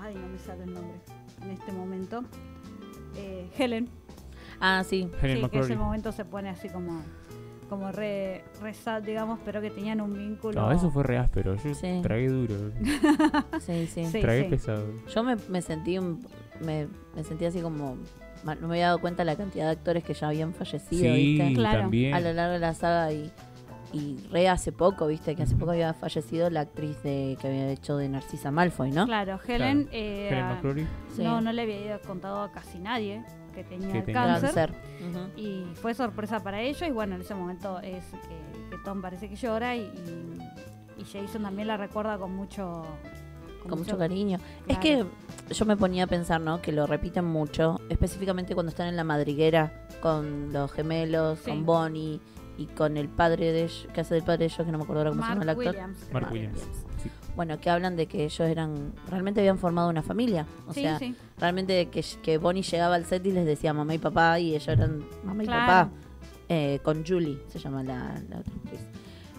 [0.00, 1.00] ay, no me sale el nombre
[1.42, 2.24] en este momento,
[3.16, 3.88] eh, Helen,
[4.60, 5.10] Ah, sí.
[5.22, 7.02] Helen sí, que ese momento se pone así como,
[7.70, 10.60] como re, re sad, digamos, pero que tenían un vínculo.
[10.60, 11.54] No, eso fue re áspero.
[11.56, 12.00] Yo Sí.
[12.02, 12.54] tragué duro.
[13.60, 14.04] Sí, sí.
[14.06, 14.20] Sí.
[14.20, 14.84] tragué pesado.
[15.14, 16.20] Yo me, me sentí un,
[16.60, 17.96] me, me sentí así como
[18.44, 21.54] no me había dado cuenta la cantidad de actores que ya habían fallecido, Sí, ¿viste?
[21.54, 21.80] Claro.
[21.82, 22.12] también.
[22.14, 23.30] A lo largo de la saga y,
[23.92, 25.36] y re hace poco, ¿viste?
[25.36, 29.04] Que hace poco había fallecido la actriz de que había hecho de Narcisa Malfoy, ¿no?
[29.06, 30.86] Claro, Helen, eh, Helen McCrory.
[31.14, 31.22] Sí.
[31.22, 33.22] no, no le había ido contado a casi nadie
[33.52, 34.72] que tenía Que tenía cáncer.
[35.36, 39.28] Y fue sorpresa para ellos y bueno, en ese momento es que, que Tom parece
[39.28, 40.38] que llora y, y,
[41.00, 42.84] y Jason también la recuerda con mucho...
[43.68, 44.38] Con mucho cariño.
[44.68, 45.04] Es que
[45.50, 46.62] yo me ponía a pensar, ¿no?
[46.62, 51.50] Que lo repiten mucho, específicamente cuando están en la madriguera con los gemelos, Sí.
[51.50, 52.20] con Bonnie
[52.56, 54.84] y con el padre de ellos, que hace del padre de ellos, que no me
[54.84, 55.66] acuerdo ahora cómo se llama el actor.
[55.66, 55.98] Williams.
[56.10, 56.58] Mark Mark Williams.
[56.58, 56.84] Williams.
[57.36, 60.46] Bueno, que hablan de que ellos eran, realmente habían formado una familia.
[60.66, 63.94] O sí, sea, sí, realmente que, que Bonnie llegaba al set y les decía mamá
[63.94, 65.90] y papá y ellos eran mamá y papá.
[66.48, 68.80] Eh, con Julie, se llama la, la otra actriz.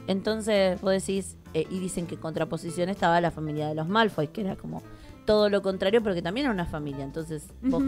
[0.07, 4.27] Entonces, vos decís, eh, y dicen que en contraposición estaba la familia de los Malfoy,
[4.27, 4.81] que era como
[5.25, 7.03] todo lo contrario, pero que también era una familia.
[7.03, 7.83] Entonces, vos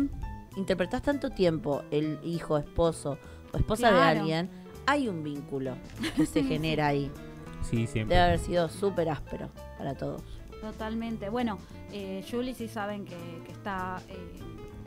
[0.56, 3.18] interpretás tanto tiempo el hijo, esposo
[3.54, 4.50] o esposa de alguien,
[4.86, 5.76] hay un vínculo
[6.16, 7.12] que se genera ahí.
[7.62, 8.16] Sí, siempre.
[8.16, 9.50] Debe haber sido súper áspero
[9.84, 10.22] para todos.
[10.62, 11.30] Totalmente.
[11.30, 11.58] Bueno,
[11.92, 14.40] eh, Julie sí saben que, que está eh,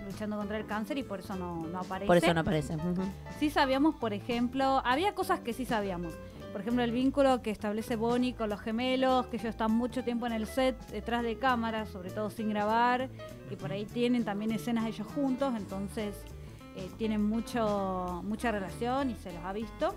[0.06, 2.06] luchando contra el cáncer y por eso no, no aparece.
[2.06, 2.76] Por eso no aparece.
[2.76, 3.02] Ujú.
[3.38, 6.14] Sí sabíamos, por ejemplo, había cosas que sí sabíamos.
[6.50, 10.26] Por ejemplo, el vínculo que establece Bonnie con los gemelos, que ellos están mucho tiempo
[10.26, 13.10] en el set, detrás de cámara, sobre todo sin grabar,
[13.50, 16.16] y por ahí tienen también escenas ellos juntos, entonces
[16.76, 19.94] eh, tienen mucho mucha relación y se los ha visto.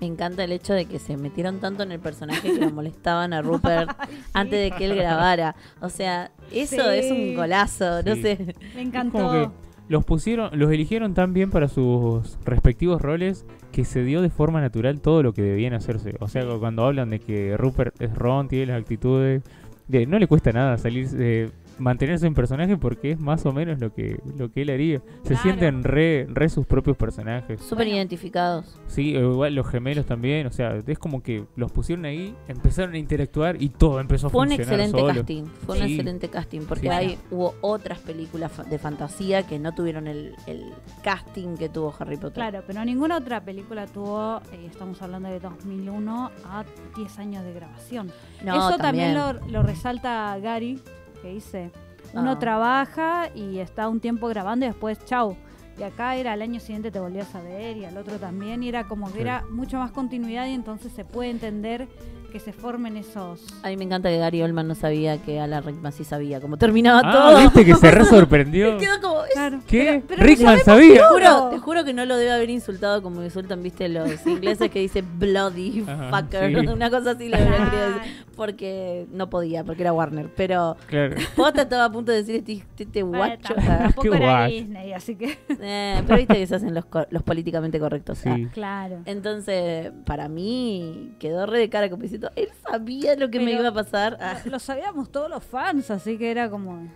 [0.00, 3.32] Me encanta el hecho de que se metieron tanto en el personaje que lo molestaban
[3.32, 3.90] a Rupert
[4.32, 5.56] antes de que él grabara.
[5.80, 6.98] O sea, eso Sí.
[6.98, 8.22] es un golazo, no Sí.
[8.22, 8.54] sé.
[8.74, 9.30] Me encantó.
[9.32, 9.48] que
[9.88, 14.60] los pusieron, los eligieron tan bien para sus respectivos roles que se dio de forma
[14.60, 16.14] natural todo lo que debían hacerse.
[16.20, 19.42] O sea, cuando hablan de que Rupert es Ron, tiene las actitudes,
[19.88, 23.78] de, no le cuesta nada salir, eh, mantenerse en personaje porque es más o menos
[23.80, 24.98] lo que, lo que él haría.
[25.22, 25.42] Se Claro.
[25.42, 27.60] sienten re, re sus propios personajes.
[27.60, 27.96] Súper Bueno.
[27.96, 28.78] identificados.
[28.86, 32.98] Sí, igual los gemelos también, o sea, es como que los pusieron ahí, empezaron a
[32.98, 35.14] interactuar y todo empezó a Fue un funcionar excelente solo.
[35.14, 35.44] casting.
[35.66, 36.60] Fue un excelente casting.
[36.68, 36.88] Porque Sí.
[36.88, 40.72] hay, hubo otras películas de fantasía que no tuvieron el, el
[41.02, 42.32] casting que tuvo Harry Potter.
[42.34, 46.64] Claro, pero ninguna otra película tuvo, eh, estamos hablando de 2001, a
[46.96, 48.10] 10 años de grabación.
[48.44, 50.80] No, Eso también, lo, lo resalta Gary,
[51.22, 51.70] que dice,
[52.14, 52.38] uno Ah.
[52.38, 55.36] trabaja y está un tiempo grabando y después, chau.
[55.78, 58.68] Y acá era al año siguiente te volvías a ver y al otro también, y
[58.68, 59.20] era como que Sí.
[59.20, 61.86] era mucho más continuidad y entonces se puede entender
[62.28, 63.40] que se formen esos...
[63.62, 66.56] A mí me encanta que Gary Oldman no sabía que Alan Rickman sí sabía cómo
[66.56, 67.38] terminaba Ah, todo.
[67.40, 68.76] viste que se re sorprendió.
[68.78, 69.60] Quedó como, Claro.
[69.66, 69.84] ¿Qué?
[69.84, 71.08] Pero- pero Rickman Te sabía.
[71.08, 74.80] juro, te juro que no lo debe haber insultado como insultan, viste, los ingleses que
[74.80, 76.60] dice bloody Ajá, fucker.
[76.60, 76.66] sí.
[76.68, 78.24] Una cosa así le debería querido decir.
[78.36, 80.30] Porque no podía, porque era Warner.
[80.36, 81.16] Pero Claro.
[81.34, 83.54] Posta estaba a punto de decir este, este, este Bueno, guacho.
[83.54, 84.54] tam- tampoco Qué era guacho.
[84.54, 85.38] Disney, así que...
[85.60, 86.84] Eh, pero viste que se hacen los,
[87.24, 88.18] políticamente correctos.
[88.18, 88.28] Sí.
[88.28, 88.48] ah.
[88.52, 88.98] Claro.
[89.06, 93.68] Entonces, para mí, quedó re de cara como diciendo, él sabía lo que me iba
[93.68, 94.16] a pasar.
[94.20, 96.88] Ah, Lo sabíamos todos los fans, así que era como...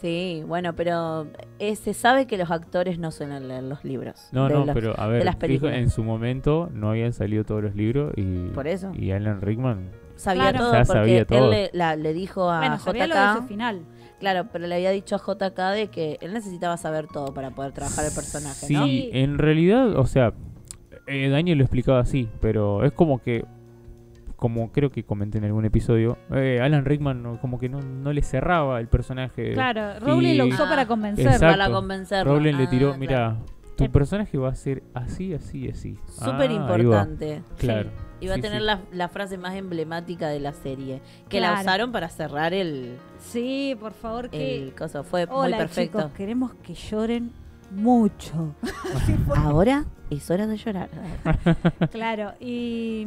[0.00, 1.26] sí, bueno, pero
[1.58, 4.28] eh, se sabe que los actores no suelen leer los libros.
[4.32, 7.62] No, de no, los- pero a ver, las en su momento no habían salido todos
[7.62, 8.92] los libros y, Por eso.
[8.94, 10.58] y Alan Rickman Sabía Claro.
[10.58, 11.44] todo Ya porque sabía todo.
[11.44, 13.38] él le, la- le dijo a bueno, sabía lo de JK.
[13.38, 13.80] ese final.
[14.18, 17.72] Claro, pero le había dicho a JK de que él necesitaba saber todo para poder
[17.72, 18.84] trabajar el personaje, Sí, ¿no?
[18.84, 19.08] Sí.
[19.14, 20.34] en realidad, o sea,
[21.06, 23.46] eh, Daniel lo explicaba así, pero es como que,
[24.40, 28.12] como creo que comenté en algún episodio, eh, Alan Rickman no- como que no, no
[28.12, 29.52] le cerraba el personaje.
[29.52, 31.30] Claro, Rowling lo usó Ah, para convencerlo.
[31.30, 31.58] exacto.
[31.58, 32.32] Para convencerlo.
[32.34, 32.98] Rowling le Ah, tiró, claro.
[32.98, 33.36] mira,
[33.76, 35.96] tu personaje va a ser así, así, así.
[36.08, 37.42] Súper Ah, importante.
[37.58, 37.90] Claro.
[38.20, 38.66] Y va Sí, a tener sí.
[38.66, 41.00] La, la frase más emblemática de la serie.
[41.30, 44.56] Que la usaron para cerrar el, Sí, por favor, que...
[44.62, 45.04] el coso.
[45.04, 45.98] Fue muy Hola perfecto.
[46.00, 47.30] chicos, queremos que lloren
[47.70, 48.54] mucho.
[49.36, 50.88] Ahora es hora de llorar.
[51.90, 53.06] claro, y,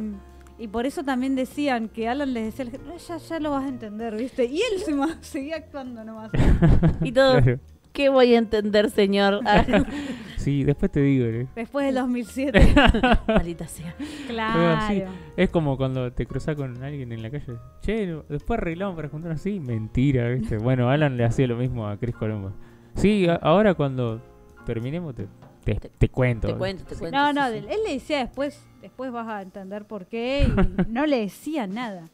[0.58, 3.68] y por eso también decían que Alan les decía, "No, ya, ya lo vas a
[3.68, 4.44] entender, ¿viste?
[4.44, 6.30] Y él se seguía actuando nomás.
[7.02, 7.60] Y todo, Claro.
[7.92, 9.40] ¿qué voy a entender, señor?
[10.36, 11.24] Sí, después te digo.
[11.24, 11.46] ¿eh?
[11.56, 12.74] Después del 2007.
[13.28, 13.94] Maldita sea.
[14.26, 14.86] claro.
[14.88, 15.02] sí.
[15.38, 17.54] Es como cuando te cruzas con alguien en la calle.
[17.80, 19.58] Che, después arreglamos para juntarnos así.
[19.58, 20.58] Mentira, ¿viste?
[20.58, 22.52] bueno, Alan le hacía lo mismo a Chris Colombo.
[22.94, 24.20] Sí, ahora cuando
[24.66, 25.26] terminemos te,
[25.64, 26.48] te, Te- te cuento.
[26.48, 27.16] Te cuento, te cuento.
[27.16, 27.56] No, no, sí.
[27.68, 32.08] él le decía después, después vas a entender por qué y no le decía nada.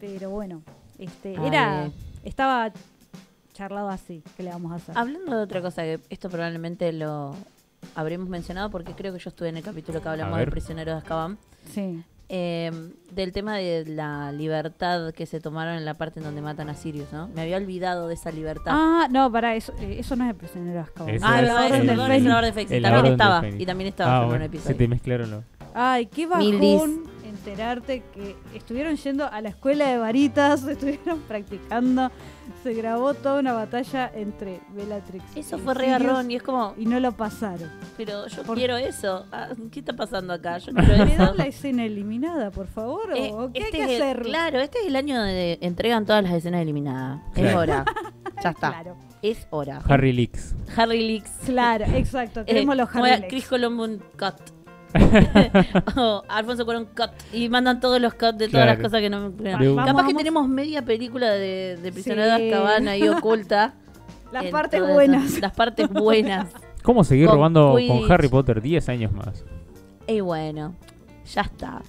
[0.00, 0.62] Pero bueno,
[0.98, 1.90] este, Ay, era,
[2.24, 2.72] estaba
[3.54, 4.96] charlado así, ¿qué le vamos a hacer?
[4.98, 7.34] Hablando de otra cosa, que esto probablemente lo
[7.94, 10.46] habremos mencionado porque creo que yo estuve en el capítulo que hablamos ver.
[10.46, 11.38] del prisionero de Azkaban.
[11.72, 12.02] Sí.
[12.28, 12.70] Eh,
[13.12, 16.74] del tema de la libertad que se tomaron en la parte en donde matan a
[16.74, 17.28] Sirius, ¿no?
[17.28, 18.72] Me había olvidado de esa libertad.
[18.74, 21.10] Ah, no, para eso, eh, eso no es el prisionero de Azkaban.
[21.10, 22.24] Ah, es no, el- es Orden el del Orden Fénix.
[22.24, 22.70] de la Orden del Fénix.
[22.72, 23.40] El También Orden del estaba.
[23.40, 23.60] Fénix.
[23.62, 24.68] Y también estaba Ah, en un bueno, episodio.
[24.68, 25.44] se te mezclaron los.
[25.74, 26.74] Ay, qué Mil dis.
[26.74, 27.02] bajón
[27.50, 32.10] enterarte que estuvieron yendo a la escuela de varitas, estuvieron practicando,
[32.62, 36.42] se grabó toda una batalla entre Bellatrix Eso y fue re Sirius garrón y es
[36.42, 37.70] como, y no lo pasaron.
[37.96, 39.26] pero yo Por- quiero eso.
[39.32, 40.58] Ah, ¿Qué está pasando acá?
[40.58, 41.22] Yo quiero ¿Le eso.
[41.24, 43.12] dan la escena eliminada, por favor?
[43.16, 44.22] Eh, ¿O qué este hay que es el- hacer?
[44.22, 47.20] claro, este es el año de entregan todas las escenas eliminadas.
[47.36, 47.84] Es hora.
[48.44, 48.68] Ya está.
[48.68, 49.80] Claro, Es hora.
[49.88, 50.54] Harry Leaks.
[50.76, 51.30] Harry Leaks.
[51.46, 52.40] claro, exacto.
[52.42, 53.48] Eh, Queremos los Harry Chris Leaks.
[53.48, 54.34] Colombo un cut.
[55.96, 57.10] o Alfonso Cuarón cut.
[57.32, 58.72] Y mandan todos los cuts de todas Claro.
[58.72, 59.30] las cosas que no.
[59.30, 59.36] Vamos,
[59.66, 60.14] un- Capaz que vamos.
[60.16, 62.42] tenemos media película de, de Prisionero Sí.
[62.42, 63.74] de Azkaban ahí oculta.
[64.32, 65.24] Las en partes todas buenas.
[65.26, 66.48] esas- las partes buenas.
[66.82, 68.00] ¿Cómo seguir Con robando Quidditch.
[68.02, 69.44] con Harry Potter 10 años más?
[70.08, 70.74] Y bueno,
[71.32, 71.80] ya está.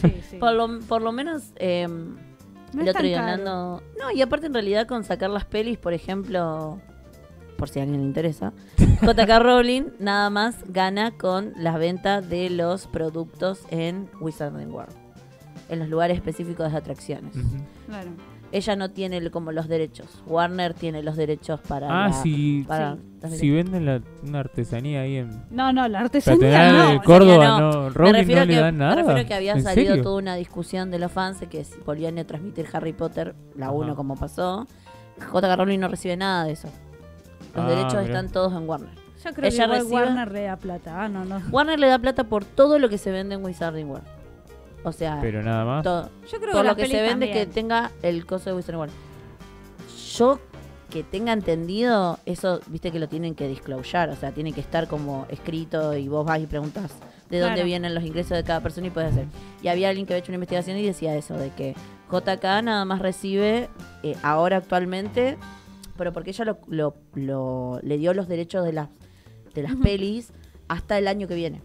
[0.00, 0.36] Sí, sí.
[0.36, 3.30] por, lo, por lo menos eh, No el es otro tan día caro.
[3.32, 3.82] hablando.
[4.00, 6.80] No, y aparte en realidad con sacar las pelis, por ejemplo,
[7.56, 8.52] por si a alguien le interesa,
[9.02, 14.94] JK Rowling nada más gana con las ventas de los productos en Wizarding World.
[15.68, 17.34] En los lugares específicos de atracciones.
[17.86, 18.10] Claro.
[18.52, 20.22] Ella no tiene el- como los derechos.
[20.26, 21.88] Warner tiene los derechos para.
[22.04, 22.98] Ah, la- si, para
[23.28, 23.38] Sí.
[23.38, 26.90] si venden la- una artesanía ahí en No, no, la artesanía no.
[26.90, 27.72] de Córdoba, no.
[27.72, 28.94] no, Me Rowling refiero, no le que, dan nada.
[28.96, 30.02] me refiero que había ¿En salido serio?
[30.04, 33.66] toda una discusión de los fans de que si volvían a transmitir Harry Potter, la
[33.66, 33.74] Ajá.
[33.74, 34.66] 1 como pasó.
[35.18, 35.56] J.K.
[35.56, 36.68] Rowling no recibe nada de eso.
[37.54, 38.04] Los Ah, derechos mirá.
[38.04, 38.94] están todos en Warner.
[39.24, 41.02] Yo creo Ella que recibe- Warner le da plata.
[41.04, 41.40] Ah, no, no.
[41.50, 44.06] Warner le da plata por todo lo que se vende en Wizarding World.
[44.84, 45.82] O sea, Pero nada más.
[45.82, 46.10] todo.
[46.30, 48.94] Yo creo Por que lo que se vende que tenga el coso de Wizarding World.
[50.16, 50.38] Yo
[50.90, 54.86] que tenga entendido, eso, viste que lo tienen que disclosure, o sea, tiene que estar
[54.86, 56.92] como escrito y vos vas y preguntas
[57.30, 57.66] de dónde Claro.
[57.66, 59.26] vienen los ingresos de cada persona y puedes hacer.
[59.62, 61.74] Y había alguien que había hecho una investigación y decía eso, de que
[62.12, 63.68] JK nada más recibe
[64.04, 65.36] eh, ahora actualmente,
[65.96, 68.88] pero porque ella lo, lo- lo- le dio los derechos de las,
[69.54, 70.30] de las pelis
[70.68, 71.60] hasta el año que viene.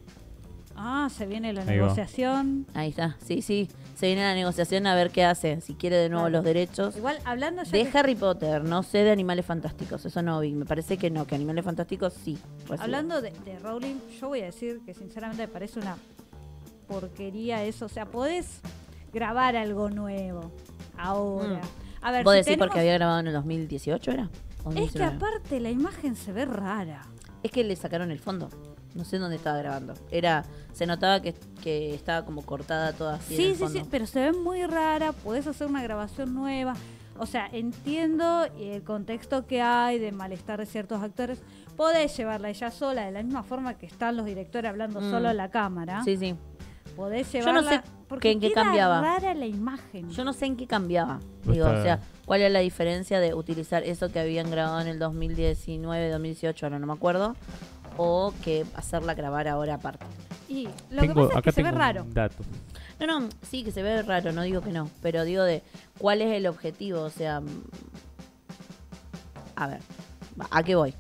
[0.82, 1.74] Ah, se viene la Ahí va.
[1.84, 2.66] negociación.
[2.74, 3.68] Ahí está, sí, sí.
[3.96, 6.38] Se viene la negociación a ver qué hace, si quiere de nuevo Claro.
[6.38, 6.96] los derechos.
[6.96, 10.54] Igual hablando ya De que- Harry Potter, no sé de Animales Fantásticos, eso no vi.
[10.54, 12.38] Me parece que no, que Animales Fantásticos sí.
[12.62, 12.78] recibe.
[12.82, 15.98] Hablando de, de Rowling, yo voy a decir que sinceramente me parece una
[16.88, 17.86] porquería eso.
[17.86, 18.62] O sea, podés
[19.14, 20.52] grabar algo nuevo
[20.98, 21.60] ahora.
[22.02, 24.24] A ver, ¿Vos si decís tenemos- porque había grabado en el 2018 era?
[24.64, 25.16] ¿O Es que 2019?
[25.16, 27.02] aparte la imagen se ve rara.
[27.44, 28.50] Es que le sacaron el fondo.
[28.96, 29.94] No sé dónde estaba grabando.
[30.12, 30.44] Era,
[30.74, 31.34] se notaba que,
[31.64, 33.36] que estaba como cortada toda así.
[33.36, 35.12] Sí, sí, sí, pero se ve muy rara.
[35.14, 36.74] Podés hacer una grabación nueva.
[37.18, 41.42] O sea, entiendo el contexto que hay de malestar de ciertos actores.
[41.78, 45.12] Podés llevarla ella sola, de la misma forma que están los directores hablando Mm.
[45.12, 46.02] solo a la cámara.
[46.04, 46.36] Sí, sí.
[47.00, 47.82] Podés Yo no llevarla.
[47.82, 49.00] sé porque en qué queda cambiaba.
[49.02, 50.10] rara la imagen.
[50.10, 51.20] Yo no sé en qué cambiaba.
[51.46, 54.88] Digo, está- o sea, cuál era la diferencia de utilizar eso que habían grabado en
[54.88, 57.38] el 2019, 2018, ahora no me acuerdo,
[57.96, 60.06] o que hacerla grabar ahora aparte.
[60.50, 62.04] Y lo Tengo, que pasa es acá que se ve tengo raro.
[62.04, 62.44] un dato.
[63.00, 65.64] No, no, sí que se ve raro, no digo que no, pero digo de
[66.00, 67.48] cuál es el objetivo, o sea, mm,
[69.56, 69.80] a ver,
[70.40, 70.94] va, ¿a qué voy?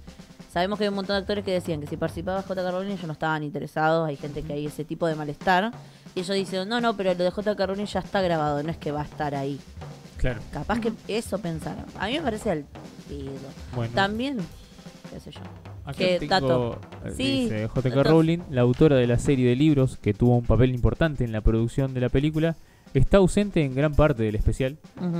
[0.52, 2.72] Sabemos que hay un montón de actores que decían que si participaba J.K.
[2.72, 5.72] Rowling ellos no estaban interesados, hay gente que hay ese tipo de malestar,
[6.16, 7.66] y ellos dicen, no, no, pero lo de J.K.
[7.68, 9.60] Rowling ya está grabado, no es que va a estar ahí.
[10.18, 10.42] Claro.
[10.52, 11.86] Capaz que eso pensaron.
[11.98, 12.66] A mí me parece al
[13.08, 13.30] pedo.
[13.76, 14.38] Bueno, También,
[15.14, 15.40] qué sé yo.
[15.96, 16.80] que dato.
[17.06, 18.04] eh, Sí, dice J.K.
[18.04, 21.42] Rowling, la autora de la serie de libros que tuvo un papel importante en la
[21.42, 22.56] producción de la película,
[22.94, 24.78] está ausente en gran parte del especial.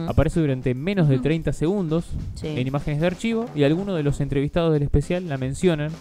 [0.08, 1.24] Aparece durante menos de Ujú.
[1.24, 2.06] 30 segundos
[2.36, 2.48] sí.
[2.48, 5.92] en imágenes de archivo y algunos de los entrevistados del especial la mencionan,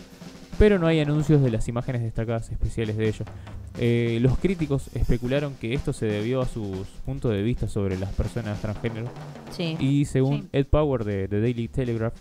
[0.59, 3.29] pero no hay anuncios de las imágenes destacadas especiales de ellos.
[3.81, 8.13] Eh, los críticos especularon que esto se debió a sus puntos de vista sobre las
[8.13, 9.07] personas transgénero
[9.53, 9.77] Sí.
[9.79, 10.49] y según Sí.
[10.53, 12.15] Ed Power de The Daily Telegraph,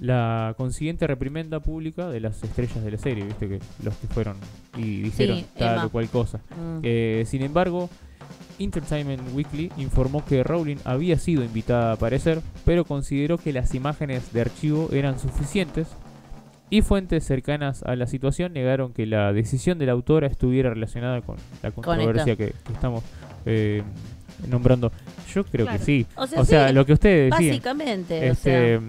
[0.00, 4.36] la consiguiente reprimenda pública de las estrellas de la serie, viste que los que fueron
[4.76, 5.86] y dijeron Sí, tal Emma.
[5.86, 6.38] o cual cosa.
[6.38, 6.80] Mm.
[6.82, 7.88] Eh, sin embargo,
[8.58, 14.32] Entertainment Weekly informó que Rowling había sido invitada a aparecer, pero consideró que las imágenes
[14.32, 15.88] de archivo eran suficientes
[16.70, 21.20] y fuentes cercanas a la situación negaron que la decisión de la autora estuviera relacionada
[21.20, 23.02] con la controversia que, que estamos
[23.44, 23.82] eh,
[24.48, 24.90] nombrando.
[25.32, 25.78] Yo creo Claro.
[25.78, 26.06] que sí.
[26.16, 27.50] O sea, O sea, sí, lo que ustedes decían.
[27.50, 28.80] Básicamente, o Este, sea,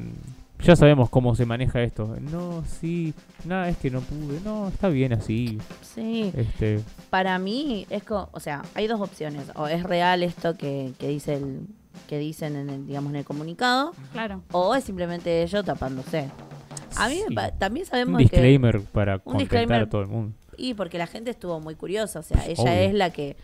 [0.64, 2.16] ya sabemos cómo se maneja esto.
[2.20, 3.14] No, sí,
[3.46, 4.40] nada, es que no pude.
[4.44, 5.60] No, está bien así.
[5.82, 6.32] sí.
[6.36, 6.80] Este,
[7.10, 9.46] Para mí es como, o sea, hay dos opciones.
[9.56, 11.62] O es real esto que, que dice el,
[12.08, 14.42] que dicen en el, digamos, en el comunicado, Claro.
[14.52, 16.30] o es simplemente ellos tapándose.
[16.98, 17.52] A mí me sí.
[17.60, 19.82] también un sabemos que disclaimer para contentar disclaimer.
[19.84, 20.34] a todo el mundo.
[20.58, 22.72] y porque la gente estuvo muy curiosa, o sea, ella Obvio.
[22.74, 23.36] es la que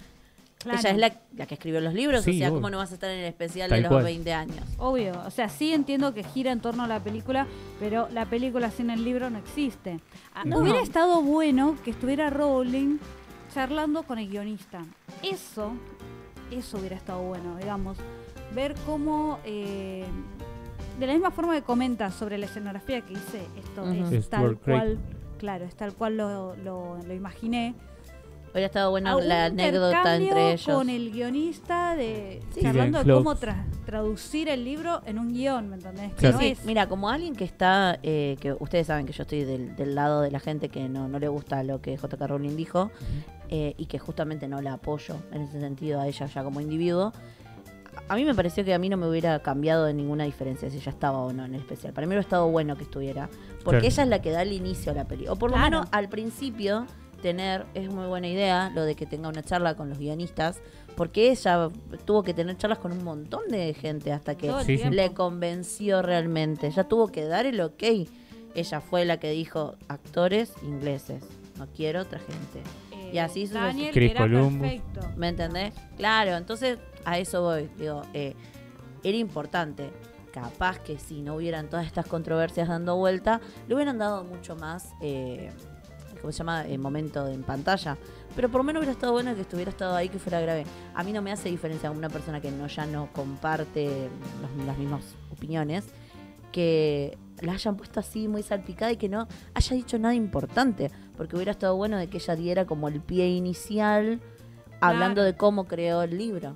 [0.63, 0.79] Claro.
[0.79, 2.57] ella es la, la que escribió los libros, Sí, o sea, obvio.
[2.57, 4.03] ¿cómo no vas a estar en el especial Tal de los cual.
[4.03, 4.63] 20 años?
[4.77, 7.47] Obvio, o sea, sí entiendo que gira en torno a la película,
[7.79, 9.99] pero la película sin el libro no existe.
[10.35, 10.59] Ah, No.
[10.59, 12.97] Hubiera estado bueno que estuviera Rowling
[13.53, 14.85] charlando con el guionista.
[15.23, 15.73] Eso,
[16.51, 17.97] eso hubiera estado bueno, digamos.
[18.53, 20.05] Ver cómo, eh,
[20.99, 24.57] de la misma forma que comenta sobre la escenografía que dice, esto es Es tal
[24.57, 24.99] cual,
[25.39, 27.73] claro, es tal cual lo, lo, lo imaginé.
[28.51, 30.65] Hubiera estado bueno la anécdota entre ellos.
[30.75, 32.61] con el guionista de Sí.
[32.61, 36.11] charlando de cómo tra- traducir el libro en un guion, ¿me entendés?
[36.13, 36.35] Que Claro.
[36.35, 39.43] no Sí, es- mira, como alguien que está, eh, que ustedes saben que yo estoy
[39.45, 42.55] del, del lado de la gente que no, no le gusta lo que JK Rowling
[42.57, 42.91] dijo
[43.49, 47.13] eh, y que justamente no la apoyo en ese sentido a ella ya como individuo.
[48.07, 50.77] A mí me pareció que a mí no me hubiera cambiado de ninguna diferencia si
[50.77, 51.91] ella estaba o no en el especial.
[51.93, 53.29] Para mí hubiera estado bueno que estuviera,
[53.63, 53.85] porque Claro.
[53.87, 55.27] ella es la que da el inicio a la peli.
[55.27, 55.69] O por lo Claro.
[55.79, 56.85] menos al principio
[57.21, 60.61] tener, es muy buena idea lo de que tenga una charla con los guionistas,
[60.95, 61.69] porque ella
[62.05, 66.67] tuvo que tener charlas con un montón de gente hasta que Sí, le convenció realmente.
[66.67, 67.83] Ella tuvo que dar el ok.
[68.55, 71.23] Ella fue la que dijo actores ingleses.
[71.57, 72.61] No quiero otra gente.
[72.91, 73.75] Eh, Y así sucesivamente.
[73.77, 74.59] Daniel Chris era Columbus.
[74.69, 75.01] perfecto.
[75.15, 75.73] ¿Me entendés?
[75.95, 77.69] Claro, entonces a eso voy.
[77.77, 78.35] Digo, eh,
[79.03, 79.91] era importante.
[80.33, 84.89] Capaz que si no hubieran todas estas controversias dando vuelta, le hubieran dado mucho más,
[85.01, 85.51] eh,
[86.21, 86.65] ¿cómo se llama?
[86.67, 87.97] Eh, momento en pantalla.
[88.35, 90.65] Pero por lo menos hubiera estado bueno que estuviera estado ahí, que fuera grave.
[90.93, 94.09] A mí no me hace diferencia una persona que no ya no comparte
[94.41, 95.01] los- las mismas
[95.31, 95.85] opiniones,
[96.51, 100.91] que la hayan puesto así muy salpicada y que no haya dicho nada importante.
[101.17, 104.19] Porque hubiera estado bueno de que ella diera como el pie inicial
[104.79, 105.25] hablando Claro.
[105.31, 106.55] de cómo creó el libro.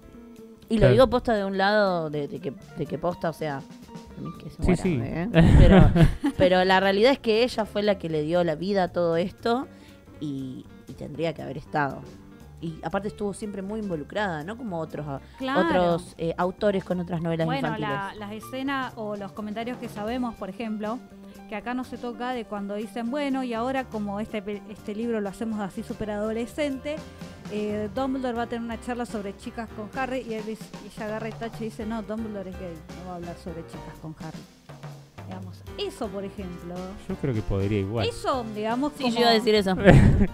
[0.68, 0.90] Y Claro.
[0.90, 3.62] lo digo posta de un lado, de, de que, de que posta, o sea,
[4.18, 5.00] a mí que se Sí, muera, sí.
[5.02, 5.56] ¿eh?
[5.58, 5.90] pero,
[6.38, 9.18] pero la realidad es que ella fue la que le dio la vida a todo
[9.18, 9.68] esto
[10.20, 12.02] y, y tendría que haber estado.
[12.62, 14.58] Y aparte estuvo siempre muy involucrada, ¿no?
[14.58, 15.62] Como otros, Claro.
[15.94, 17.90] otros eh, autores con otras novelas Bueno, infantiles.
[17.90, 20.98] la- las escenas o los comentarios que sabemos, por ejemplo,
[21.50, 25.20] que acá no se toca de cuando dicen, bueno, y ahora como este, este libro
[25.22, 26.96] lo hacemos así súper adolescente,
[27.52, 31.06] eh, Dumbledore va a tener una charla sobre chicas con Harry y, él y ella
[31.06, 33.94] agarra el tacho y dice, no, Dumbledore es gay, no va a hablar sobre chicas
[34.02, 34.40] con Harry.
[35.28, 36.76] Digamos, eso, por ejemplo,
[37.10, 38.08] Yo creo que podría igual.
[38.08, 39.76] eso, digamos, Sí, como, yo iba a decir eso.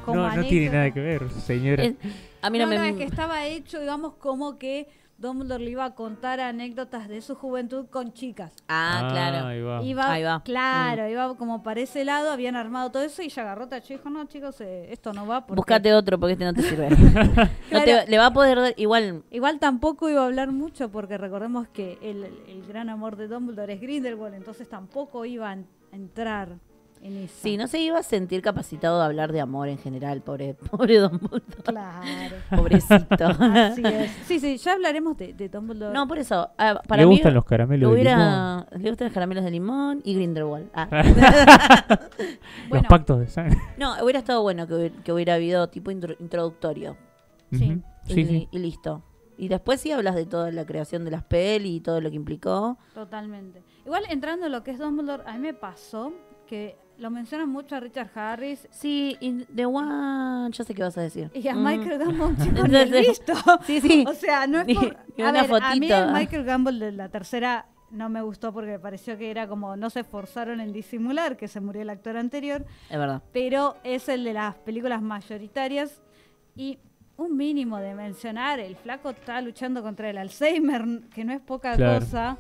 [0.05, 1.84] como no, no tiene nada que ver, señora.
[1.84, 1.95] Es-
[2.41, 2.78] a mí no, no, me...
[2.78, 4.88] no, es que estaba hecho, digamos, como que
[5.22, 8.51] Dumbledore le iba a contar anécdotas de su juventud con chicas.
[8.67, 9.47] Ah, claro.
[9.47, 9.84] Ahí va.
[9.84, 10.39] Iba, Ahí va.
[10.39, 10.43] Mm.
[10.43, 13.97] Claro, iba como para ese lado, habían armado todo eso y ella agarró tacho y
[13.97, 15.57] dijo, no chicos, eh, esto no va porque...
[15.59, 16.89] Buscate otro porque este no te sirve.
[17.72, 21.17] No te- le va a poder dar, igual, Igual tampoco iba a hablar mucho porque
[21.17, 25.57] recordemos que el, el gran amor de Dumbledore es Grindelwald, entonces tampoco iba a
[25.93, 26.57] entrar
[27.03, 27.33] en eso.
[27.41, 30.97] sí, no se iba a sentir capacitado de hablar de amor en general, pobre, pobre
[30.99, 31.63] Don Dumbledore.
[31.63, 32.35] Claro.
[32.55, 33.25] Pobrecito.
[33.39, 34.11] Así es.
[34.27, 35.93] Sí, sí, ya hablaremos de, de Dumbledore.
[35.93, 36.49] No, por eso.
[36.57, 40.01] ah, para Le mí gustan los caramelos de hubiera, Le gustan los caramelos de limón
[40.03, 40.69] y Grindelwald.
[40.73, 40.87] Ah.
[42.69, 42.83] Bueno.
[42.83, 43.57] Los pactos de sangre.
[43.77, 46.95] No, hubiera estado bueno que hubiera, que hubiera habido tipo intro- introductorio.
[47.51, 47.65] Sí.
[47.71, 47.81] Ujú.
[48.07, 48.47] y, Sí, sí.
[48.51, 49.03] y listo.
[49.37, 52.15] Y después sí hablas de toda la creación de las pelis y todo lo que
[52.15, 52.77] implicó.
[52.93, 53.63] Totalmente.
[53.85, 56.13] Igual entrando en lo que es Dumbledore, a mí me pasó
[56.47, 60.97] que lo mencionan mucho a Richard Harris Sí, y The One, ya sé qué vas
[60.97, 61.29] a decir.
[61.33, 61.63] y a Mm.
[61.65, 63.33] Michael Gambon, chicos, ni el visto.
[63.65, 64.05] Sí, sí.
[64.07, 64.97] O sea, no es por...
[65.17, 68.53] ni A, una ver, a mí el Michael Gamble de la tercera no me gustó
[68.53, 71.89] porque me pareció que era como no se esforzaron en disimular que se murió el
[71.89, 73.21] actor anterior, Es verdad.
[73.33, 76.01] pero es el de las películas mayoritarias
[76.55, 76.77] y
[77.17, 81.75] un mínimo de mencionar, el flaco está luchando contra el Alzheimer, que no es poca
[81.75, 81.99] Claro.
[81.99, 82.37] cosa,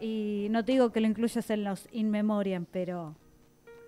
[0.00, 3.16] y no te digo que lo incluyas en los In Memoriam, pero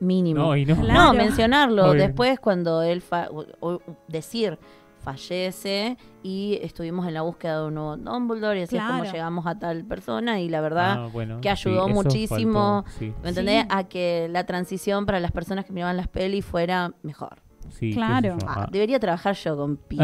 [0.00, 0.40] Mínimo.
[0.40, 0.76] No, y no.
[0.80, 1.00] Claro.
[1.04, 1.90] No, mencionarlo.
[1.90, 2.02] Obvio.
[2.02, 3.00] Después, cuando él.
[3.02, 4.58] fa- o- o- decir
[5.00, 9.46] fallece y estuvimos en la búsqueda de un nuevo Dumbledore y así es como llegamos
[9.46, 12.82] a tal persona y la verdad Ah, bueno, que ayudó sí, muchísimo.
[12.84, 13.14] faltó, sí.
[13.22, 13.62] ¿me entendés?
[13.62, 13.68] Sí.
[13.70, 17.38] A que la transición para las personas que miraban las pelis fuera mejor.
[17.70, 18.36] Sí, Claro.
[18.40, 18.68] yo, Ah, ah.
[18.70, 19.98] debería trabajar yo con Pi.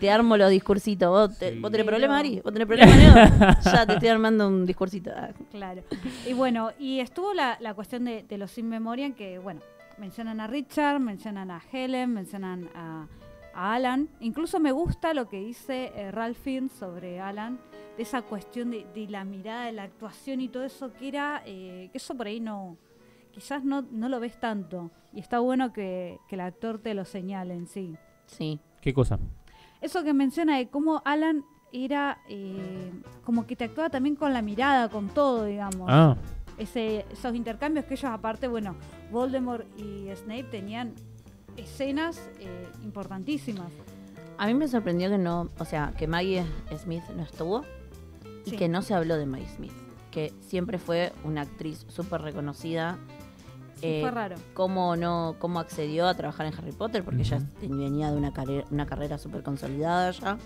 [0.00, 1.08] te armo los discursitos.
[1.08, 1.58] ¿Vos, te- Sí.
[1.58, 2.40] ¿vos tenés problemas, Ari?
[2.40, 2.96] ¿Vos tenés problemas,
[3.40, 3.54] Leo?
[3.72, 5.10] Ya te estoy armando un discursito.
[5.16, 5.82] Ah, Claro.
[6.28, 9.60] Y bueno, y estuvo la, la cuestión de, de los sin memoria que, bueno,
[9.98, 13.06] mencionan a Richard, mencionan a Helen, mencionan a,
[13.54, 14.08] a Alan.
[14.20, 17.58] Incluso me gusta lo que dice eh, Ralph Fiennes sobre Alan,
[17.96, 21.42] de esa cuestión de, de la mirada, de la actuación y todo eso, que era,
[21.44, 22.76] eh, que eso por ahí no,
[23.32, 24.90] quizás no, no lo ves tanto.
[25.12, 27.96] Y está bueno que, que el actor te lo señale en sí.
[28.26, 28.60] Sí.
[28.80, 29.18] ¿Qué cosa?
[29.80, 32.92] Eso que menciona de cómo Alan era eh,
[33.24, 35.88] como que te actuaba también con la mirada, con todo, digamos.
[35.90, 36.16] Ah,
[36.58, 38.76] Ese, esos intercambios que ellos aparte, bueno,
[39.10, 40.94] Voldemort y Snape tenían
[41.56, 43.72] escenas eh, importantísimas.
[44.38, 46.44] A mí me sorprendió que no, o sea, que Maggie
[46.76, 47.62] Smith no estuvo
[48.46, 48.56] y Sí.
[48.56, 49.72] que no se habló de Maggie Smith,
[50.10, 52.98] que siempre fue una actriz súper reconocida.
[53.82, 54.36] Sí, Eh, fue raro.
[54.54, 58.64] Cómo no, cómo accedió a trabajar en Harry Potter, porque ella venía de una carrera,
[58.70, 60.38] una carrera súper consolidada ya.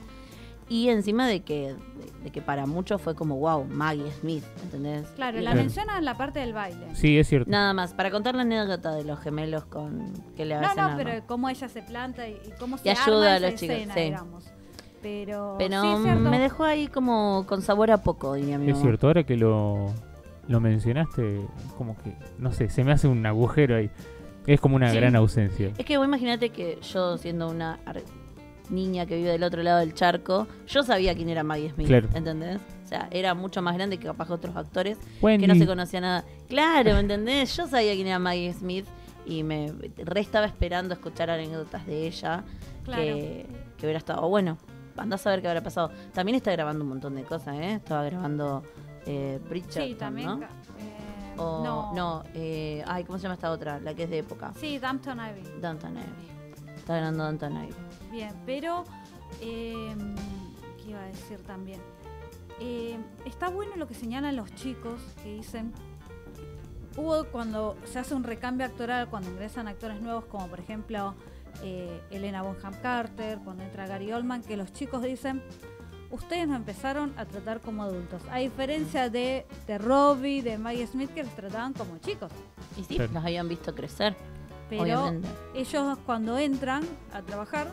[0.68, 5.06] Y encima de que, de, de que para muchos fue como, wow, Maggie Smith, ¿entendés?
[5.14, 5.58] Claro, la Claro.
[5.60, 6.86] menciona en la parte del baile.
[6.94, 7.48] sí, es cierto.
[7.48, 10.90] Nada más, para contar la anécdota de los gemelos con que le No, hacen no,
[10.90, 13.50] a- pero cómo ella se planta y, y cómo se Y ayuda arma a esa
[13.50, 14.00] los chicos, escena, sí.
[14.00, 14.44] digamos.
[15.02, 16.30] Pero, Pero sí, es cierto.
[16.30, 18.82] me dejó ahí como con sabor a poco, diría mi Es mamá.
[18.82, 19.92] cierto, ahora que lo,
[20.48, 21.40] lo mencionaste,
[21.76, 23.90] como que, no sé, se me hace un agujero ahí.
[24.46, 24.96] Es como una Sí.
[24.96, 25.70] gran ausencia.
[25.76, 27.78] Es que vos imagínate que yo, siendo una
[28.70, 32.08] niña que vive del otro lado del charco, yo sabía quién era Maggie Smith, Claro.
[32.14, 32.60] ¿entendés?
[32.84, 36.00] O sea, era mucho más grande que capaz otros actores Wendy, que no se conocía
[36.00, 36.24] nada.
[36.48, 37.56] Claro, ¿me entendés?
[37.56, 38.86] Yo sabía quién era Maggie Smith
[39.24, 42.44] y me re estaba esperando escuchar anécdotas de ella
[42.84, 43.02] Claro.
[43.02, 44.58] que, que hubiera estado bueno.
[44.96, 45.90] Andás a ver qué habrá pasado.
[46.14, 47.74] También está grabando un montón de cosas, ¿eh?
[47.74, 48.62] Estaba grabando
[49.06, 50.42] eh, Bridgerton, Sí, también.
[50.42, 51.92] eh, O, no.
[51.94, 53.78] no, eh, ay, ¿cómo se llama esta otra?
[53.80, 54.52] La que es de época.
[54.58, 55.42] Sí, Downton Abbey.
[55.60, 56.74] Downton Abbey.
[56.76, 57.74] Está grabando Downton Abbey.
[58.10, 58.84] Bien, pero.
[59.40, 59.94] Eh,
[60.82, 61.80] ¿Qué iba a decir también?
[62.60, 62.96] Eh,
[63.26, 65.72] está bueno lo que señalan los chicos que dicen.
[66.96, 71.14] Hubo cuando se hace un recambio actoral, cuando ingresan actores nuevos, como por ejemplo
[71.62, 75.42] eh, Elena Bonham Carter, cuando entra Gary Oldman, que los chicos dicen.
[76.10, 81.10] Ustedes nos empezaron a tratar como adultos, a diferencia de, de Robbie, de Maggie Smith,
[81.14, 82.30] que los trataban como chicos.
[82.78, 84.14] Y sí, los habían visto crecer,
[84.70, 85.28] Pero obviamente.
[85.54, 87.68] ellos cuando entran a trabajar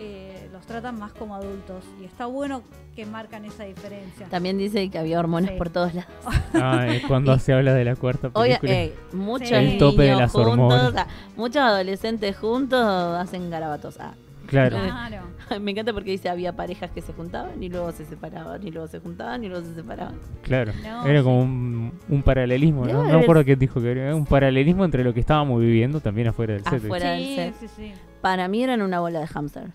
[0.00, 2.62] eh, los tratan más como adultos y está bueno
[2.94, 4.28] que marcan esa diferencia.
[4.28, 5.56] También dice que había hormonas Sí.
[5.58, 6.12] por todos lados.
[6.54, 8.72] Ah, es cuando se habla de la cuarta Oye, película.
[8.80, 9.54] eh, muchos Sí.
[9.54, 10.84] El tope de las juntos, hormonas.
[10.84, 11.06] o sea,
[11.36, 13.98] muchos adolescentes juntos hacen garabatos.
[13.98, 14.14] Ah,
[14.48, 14.76] claro.
[14.78, 15.22] Claro.
[15.60, 18.88] me encanta porque dice había parejas que se juntaban y luego se separaban, y luego
[18.88, 20.16] se juntaban y luego se separaban.
[20.42, 21.24] Claro, No, era sí.
[21.24, 23.08] como un, un paralelismo, Debe ¿no?
[23.08, 26.54] No acuerdo qué dijo que era un paralelismo entre lo que estábamos viviendo también afuera
[26.54, 26.84] del set.
[26.84, 27.10] Afuera.
[27.12, 27.54] del Sí, set.
[27.60, 27.92] sí, sí.
[28.20, 29.72] Para mí eran una bola de hamsters.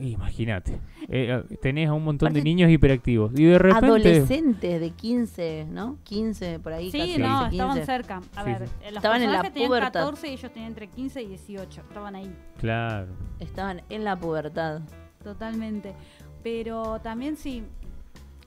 [0.00, 0.72] Imagínate,
[1.08, 3.86] eh, eh, tenés a un montón de niños hiperactivos y de repente...
[3.86, 5.98] Adolescentes de 15, ¿no?
[6.04, 6.90] 15 por ahí.
[6.90, 7.50] Sí, casi no, 15.
[7.56, 8.20] estaban cerca.
[8.34, 8.74] A Sí, ver, sí.
[8.86, 10.00] los Estaban en la personajes tenían pubertad.
[10.00, 11.80] 14 y ellos tenían entre 15 y 18.
[11.82, 14.80] Estaban ahí, Claro, Estaban en la pubertad.
[15.22, 15.94] totalmente.
[16.42, 17.62] Pero también si,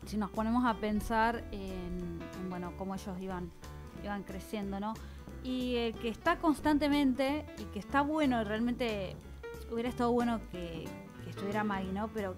[0.05, 3.49] si nos ponemos a pensar en, en, bueno, cómo ellos iban,
[4.03, 4.93] iban creciendo, ¿no?
[5.43, 9.15] Y eh, que está constantemente y que está bueno, y realmente
[9.71, 10.85] hubiera estado bueno que,
[11.23, 12.07] que estuviera Maggie, ¿no?
[12.09, 12.35] Pero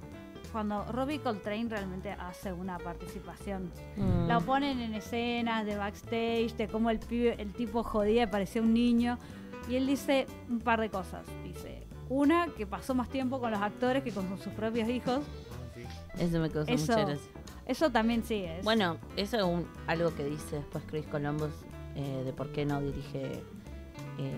[0.51, 4.27] cuando Robbie Coltrane realmente hace una participación Mm.
[4.27, 8.61] La ponen en escenas de backstage, de cómo el, pibe, el tipo jodía y parecía
[8.61, 9.17] un niño.
[9.67, 11.25] Y él dice un par de cosas.
[11.43, 15.19] Dice, una, que pasó más tiempo con los actores que con sus propios hijos.
[16.17, 17.31] Eso me causó Eso- mucha gracia.
[17.65, 18.63] Eso también sí es.
[18.63, 21.51] Bueno, eso es un- algo que dice después Chris Columbus
[21.95, 23.43] eh, de por qué no dirige
[24.19, 24.33] eh,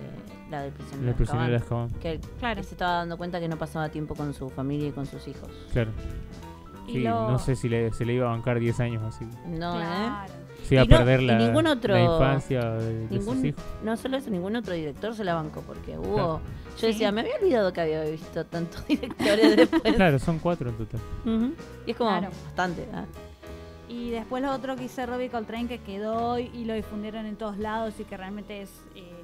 [0.50, 1.90] la del prisionero la de Azkaban.
[2.00, 2.56] Que, Claro.
[2.60, 5.26] que se estaba dando cuenta que no pasaba tiempo con su familia y con sus
[5.28, 5.50] hijos.
[5.72, 5.90] claro.
[6.86, 9.24] Y Sí, lo- no sé si le, se le iba a bancar 10 años así.
[9.46, 9.84] No, ¿eh?
[9.84, 10.32] Claro.
[10.64, 13.62] Se iba Y a perder la, ningún otro- la infancia de, de Ningún, sus hijos.
[13.84, 16.14] no solo eso, ningún otro director se la bancó porque hubo...
[16.14, 16.40] Claro.
[16.72, 16.86] Yo Sí.
[16.88, 19.94] decía, me había olvidado que había visto tantos directores después.
[19.94, 21.00] Claro, son cuatro en total.
[21.86, 22.28] Y es como Claro.
[22.46, 22.88] bastante.
[22.92, 23.04] ¿ah?
[23.88, 27.58] Y después lo otro que hice Robbie Coltrane que quedó y, lo difundieron en todos
[27.58, 29.21] lados y que realmente es eh, eh,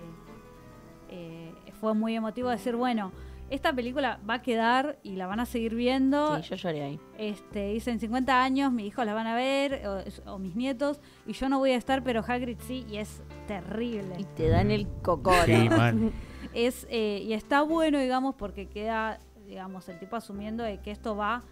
[1.81, 3.13] fue muy emotivo decir, bueno,
[3.51, 6.37] esta película va a quedar y la van a seguir viendo.
[6.43, 7.01] Sí, yo lloré ahí.
[7.17, 11.01] Este, dice en 50 años mis hijos la van a ver o, o mis nietos
[11.27, 14.25] y yo no voy a estar, pero Hagrid sí y es Y terrible.
[14.37, 15.45] te dan el cocoro.
[15.47, 16.13] Sí, man.
[16.53, 21.17] Es eh, y está bueno, digamos, porque queda, digamos, el tipo asumiendo de que esto
[21.17, 21.43] va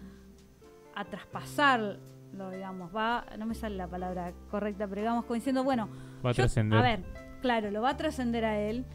[0.95, 1.97] a traspasar
[2.33, 5.87] lo digamos, va, no me sale la palabra correcta, pero digamos como diciendo, bueno,
[6.23, 6.77] Va a yo- trascender.
[6.77, 7.03] A ver,
[7.41, 8.85] claro, lo va a trascender a él.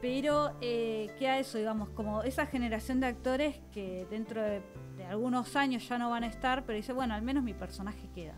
[0.00, 4.62] Pero eh, queda eso, digamos, como esa generación de actores que dentro de,
[4.96, 8.08] de algunos años ya no van a estar, pero dice, bueno, al menos mi personaje
[8.14, 8.34] queda.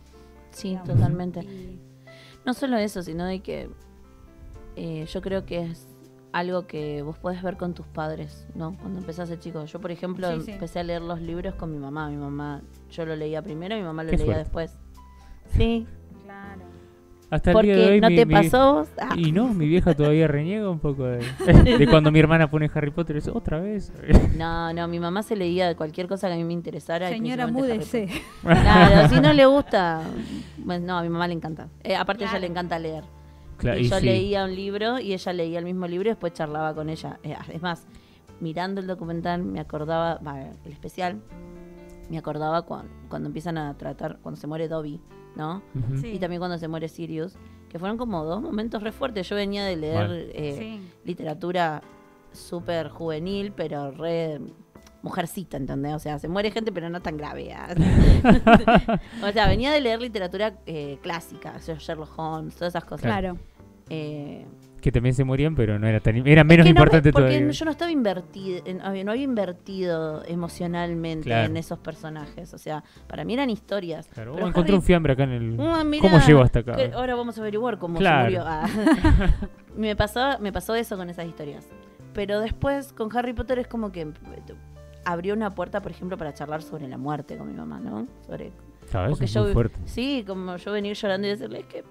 [0.52, 0.88] Sí, digamos.
[0.88, 1.40] totalmente.
[1.40, 1.78] Y-
[2.46, 3.68] No solo eso, sino de que
[4.76, 5.86] eh, yo creo que es
[6.32, 8.76] algo que vos podés ver con tus padres, ¿no?
[8.78, 9.64] Cuando empezás de chico.
[9.66, 10.50] Yo, por ejemplo, Sí, sí.
[10.52, 12.08] empecé a leer los libros con mi mamá.
[12.08, 14.44] Mi mamá, yo lo leía primero, mi mamá lo Qué leía suerte.
[14.44, 14.76] después.
[15.56, 15.86] Sí.
[17.30, 18.86] Hasta el día de porque hoy no mi- te mi- pasó.
[19.00, 21.18] Ah, Y no, mi vieja todavía reniega un poco de,
[21.78, 23.16] de cuando mi hermana pone Harry Potter.
[23.16, 23.92] y dice, otra vez.
[24.36, 27.08] No, no, mi mamá se leía de cualquier cosa que a mí me interesara.
[27.08, 28.08] Señora, múdese.
[28.42, 30.02] Claro, si no le gusta.
[30.58, 31.68] Bueno, no, a mi mamá le encanta.
[31.84, 32.40] Eh, aparte, a ella Claro.
[32.42, 33.04] le encanta leer.
[33.58, 34.06] Claro, y y yo sí.
[34.06, 37.18] leía un libro y ella leía el mismo libro y después charlaba con ella.
[37.22, 37.86] Eh, es más,
[38.40, 40.18] mirando el documental me acordaba,
[40.64, 41.20] el especial,
[42.08, 45.00] me acordaba cuan- cuando empiezan a tratar, cuando se muere Dobby,
[45.36, 45.62] ¿no?
[46.00, 46.08] Sí.
[46.08, 47.36] Y también cuando se muere Sirius,
[47.68, 49.28] que fueron como dos momentos re fuertes.
[49.28, 50.80] Yo venía de leer eh, Sí.
[51.04, 51.82] literatura
[52.32, 54.40] súper juvenil, pero re
[55.02, 55.94] mujercita, ¿entendés?
[55.94, 57.52] O sea, se muere gente, pero no tan grave.
[57.54, 57.74] ah.
[59.28, 63.02] o sea, venía de leer literatura eh, clásica, o sea, Sherlock Holmes, todas esas cosas.
[63.06, 63.38] Claro.
[63.88, 64.46] Eh,
[64.80, 67.28] Que también se morían, pero no era tan era menos que no me- importante porque
[67.28, 67.50] todavía.
[67.50, 68.60] yo no estaba invertida,
[69.04, 71.46] no había invertido emocionalmente Claro.
[71.50, 72.54] en esos personajes.
[72.54, 74.08] O sea, para mí eran historias.
[74.08, 75.56] Claro, Pero encontré Harry- un fiambre acá en el.
[75.60, 76.76] Ah, mirá, ¿Cómo llegó hasta acá?
[76.76, 78.30] que ahora vamos a averiguar cómo Claro.
[78.30, 78.44] se murió.
[78.46, 78.66] Ah.
[79.76, 81.68] me, pasó, me pasó eso con esas historias.
[82.14, 84.08] Pero después con Harry Potter es como que
[85.04, 88.06] abrió una puerta, por ejemplo, para charlar sobre la muerte con mi mamá, ¿no?
[88.26, 88.52] Sobre
[88.86, 89.10] ¿Sabes?
[89.10, 89.46] porque Es yo.
[89.84, 91.84] Sí, como yo venir llorando y decirle es que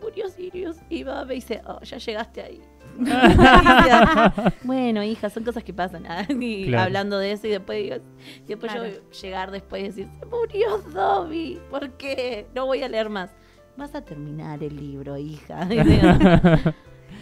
[0.00, 2.60] murió Sirius y va me dice, oh, ya llegaste ahí.
[4.64, 6.04] Bueno, hija, son cosas que pasan.
[6.08, 6.84] ah, y Claro.
[6.84, 7.96] hablando de eso y después digo,
[8.44, 8.88] y después Claro.
[8.88, 12.46] yo llegar después y decir, se murió Dobby, ¿por qué?
[12.54, 13.30] No voy a leer más.
[13.76, 15.66] Vas a terminar el libro, hija.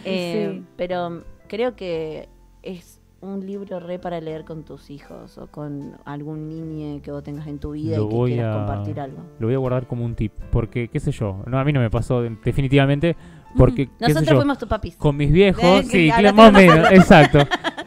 [0.05, 0.63] Eh, Sí.
[0.77, 2.29] Pero creo que
[2.63, 7.23] es un libro re para leer con tus hijos o con algún niño que vos
[7.23, 9.17] tengas en tu vida Lo y que voy quieras a- compartir algo.
[9.39, 10.31] Lo voy a guardar como un tip.
[10.51, 11.43] Porque, qué sé yo.
[11.47, 13.15] No, a mí no me pasó definitivamente.
[13.57, 14.95] Porque, Nosotros fuimos tus papis.
[14.95, 17.39] Con mis viejos, sí, ya cla- lo más o menos, exacto.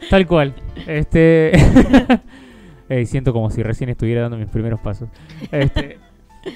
[0.09, 0.53] Tal cual.
[0.87, 1.51] Este.
[3.05, 5.09] Siento como si recién estuviera dando mis primeros pasos.
[5.51, 5.97] Este.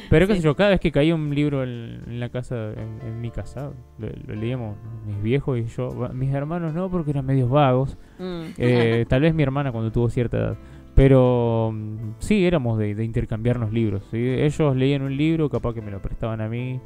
[0.09, 3.07] Pero qué sé yo, cada vez que caía un libro en, en la casa, en,
[3.07, 4.75] en mi casa, lo, lo leíamos
[5.05, 5.89] mis viejos y yo.
[6.13, 7.97] Mis hermanos no, porque eran medios vagos.
[8.19, 8.41] Mm.
[8.57, 10.57] Eh, tal vez mi hermana cuando tuvo cierta edad.
[10.95, 14.03] Pero mm, sí, éramos de, de intercambiarnos libros.
[14.11, 14.17] ¿sí?
[14.17, 16.79] Ellos leían un libro, capaz que me lo prestaban a mí.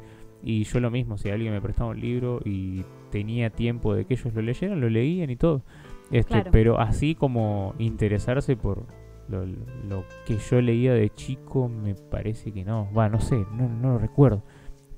[0.44, 4.14] Y yo lo mismo, si alguien me prestaba un libro y tenía tiempo de que
[4.14, 5.62] ellos lo leyeran, lo leían y todo.
[6.10, 6.50] Este, Claro.
[6.50, 8.84] Pero así como interesarse por
[9.28, 12.88] lo, lo que yo leía de chico, me parece que no.
[12.92, 14.42] Va, no sé, no, no lo recuerdo.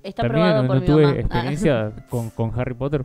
[0.03, 1.15] Está También no, por no mi tuve mamá.
[1.17, 1.21] Ah.
[1.21, 3.05] experiencia con, con Harry Potter,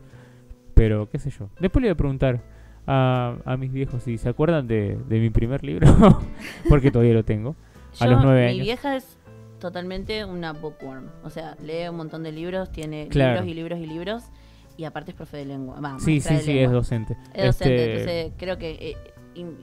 [0.74, 1.48] pero qué sé yo.
[1.60, 2.40] Después le voy a preguntar
[2.86, 5.86] a, a mis viejos si se acuerdan de, de mi primer libro,
[6.68, 7.56] porque todavía lo tengo.
[8.00, 8.64] a los nueve Mi años.
[8.66, 9.16] vieja es
[9.58, 11.06] totalmente una bookworm.
[11.24, 13.42] O sea, lee un montón de libros, tiene Claro.
[13.44, 14.22] libros y libros y libros.
[14.76, 15.78] Y aparte es profe de lengua.
[15.80, 16.64] Va, Sí, sí, sí, lengua.
[16.64, 17.16] es docente.
[17.34, 18.96] Es docente, Este, entonces creo que eh,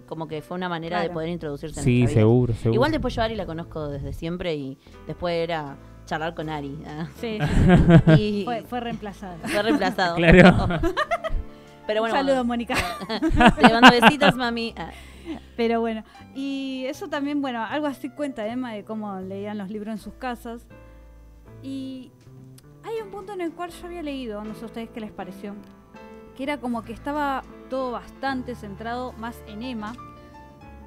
[0.07, 2.21] como que fue una manera de poder introducirse en sí, nuestra vida.
[2.27, 2.73] seguro, seguro.
[2.73, 6.79] Igual después yo a Ari la conozco desde siempre y después era charlar con Ari.
[6.87, 7.07] ah.
[7.19, 7.37] Sí,
[8.17, 9.37] Y fue, fue reemplazada.
[9.47, 10.15] fue reemplazado.
[10.17, 10.79] Claro.
[11.85, 12.75] Pero bueno, Un saludo, Mónica.
[13.59, 14.73] te mando besitos, mami.
[14.77, 14.89] Ah,
[15.55, 16.03] Pero bueno,
[16.35, 20.13] y eso también, bueno, algo así cuenta Emma de cómo leían los libros en sus
[20.15, 20.65] casas.
[21.63, 22.11] Y
[22.83, 25.11] hay un punto en el cual yo había leído, no sé a ustedes qué les
[25.11, 25.55] pareció,
[26.37, 29.93] que era como que estaba todo bastante centrado más en Emma.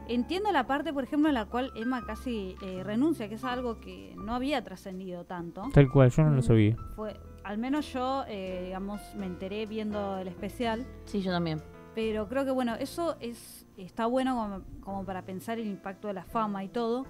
[0.09, 3.81] Entiendo la parte, por ejemplo, en la cual Emma casi eh, renuncia, que es algo
[3.81, 5.68] que no había trascendido tanto.
[5.74, 6.77] Tal cual, yo no lo sabía.
[6.94, 10.86] Fue, al menos yo, eh, digamos, me enteré viendo el especial.
[11.05, 11.60] sí, yo también.
[11.94, 16.14] Pero creo que bueno, eso es está bueno como, como para pensar el impacto de
[16.14, 17.06] la fama y todo.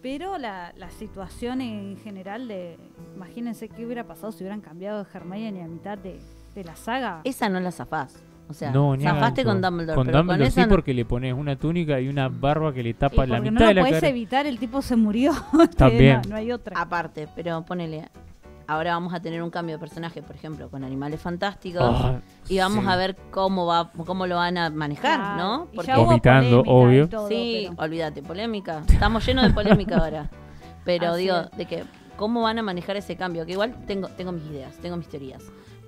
[0.00, 2.78] Pero la, la situación en general de.
[3.14, 6.20] Imagínense qué hubiera pasado si hubieran cambiado de Hermione a mitad de,
[6.54, 7.20] de la saga.
[7.24, 8.14] Esa no la zafás.
[8.48, 9.94] O sea, no, zafaste con Dumbledore.
[9.96, 12.74] Con pero Dumbledore con esa sí, no- porque le pones una túnica y una barba
[12.74, 14.08] que le Y tapa la mitad no de la cara.
[14.08, 15.32] evitar, el tipo se murió.
[15.76, 16.20] También.
[16.24, 16.78] no, no hay otra.
[16.80, 18.08] Aparte, pero ponele.
[18.66, 21.82] Ahora vamos a tener un cambio de personaje, por ejemplo, con Animales Fantásticos.
[21.84, 22.90] Ah, y vamos sí.
[22.90, 25.68] a ver cómo va cómo lo van a manejar, ¿no?
[25.74, 27.08] Porque y obvio.
[27.08, 28.82] todo, sí, pero- olvídate, polémica.
[28.88, 30.30] Estamos llenos de polémica ahora.
[30.84, 31.50] Pero Así digo, es.
[31.56, 31.84] de que
[32.16, 35.42] cómo van a manejar ese cambio, que igual tengo tengo mis ideas, tengo mis teorías.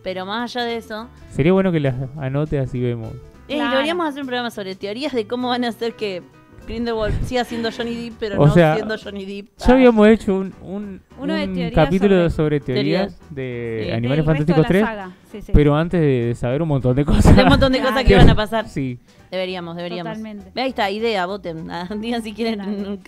[0.06, 3.08] Pero más allá de eso, Sería bueno que las anote así vemos.
[3.48, 3.70] eh, Claro.
[3.72, 6.22] deberíamos hacer un programa sobre teorías de cómo van a hacer que
[6.64, 9.48] Grindelwald siga siendo Johnny Depp, pero O no sea, siendo Johnny Depp.
[9.58, 13.34] Ya habíamos hecho un, un, Uno de un teorías capítulo sobre- sobre, teorías, teorías.
[13.34, 13.90] de Sí.
[13.92, 15.52] Animales Fantásticos la 3, saga, sí, sí.
[15.52, 17.34] pero antes de saber un montón de cosas.
[17.34, 18.68] De un montón de cosas que iban a pasar.
[18.68, 20.12] Sí, Deberíamos, deberíamos.
[20.12, 20.52] Totalmente.
[20.54, 21.68] Ve, Ahí está, idea, voten.
[21.68, 23.00] Ah, Digan si quieren un,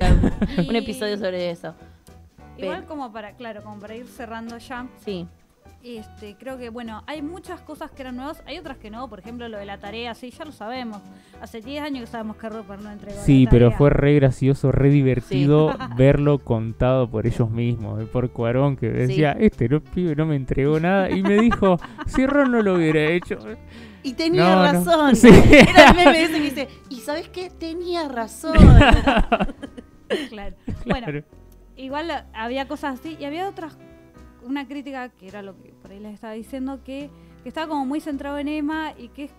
[0.69, 1.75] un- episodio sobre eso.
[2.59, 5.29] Igual Pero- como para, claro, como para ir cerrando ya, Sí.
[5.83, 9.21] Este, creo que, bueno, hay muchas cosas que eran nuevas, hay otras que no, por
[9.21, 11.01] ejemplo, lo de la tarea, sí, ya lo sabemos.
[11.41, 14.73] Hace 10 años que sabemos que Rupert no entregó sí, la pero fue re gracioso,
[14.73, 20.17] re divertido verlo contado por ellos mismos, eh, por Cuarón, que decía, este no, pibe
[20.17, 23.39] no me entregó nada, y me dijo, si Ron no lo hubiera hecho.
[24.03, 24.73] Y tenía No, no.
[24.73, 25.17] razón.
[25.17, 25.29] Sí.
[25.51, 27.51] Era el meme ese que dice, ¿y sabes qué?
[27.51, 28.57] Tenía razón.
[30.29, 30.57] Claro.
[30.87, 31.25] Bueno, Claro.
[31.77, 33.77] igual eh, había cosas así y había otras
[34.43, 37.11] una crítica que era lo que por ahí les estaba diciendo que,
[37.43, 39.31] que estaba como muy centrado en Emma y que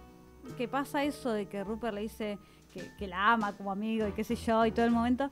[0.58, 2.40] que pasa eso de que Rupert le dice
[2.74, 5.32] que, que la ama como amigo y qué sé yo y todo el momento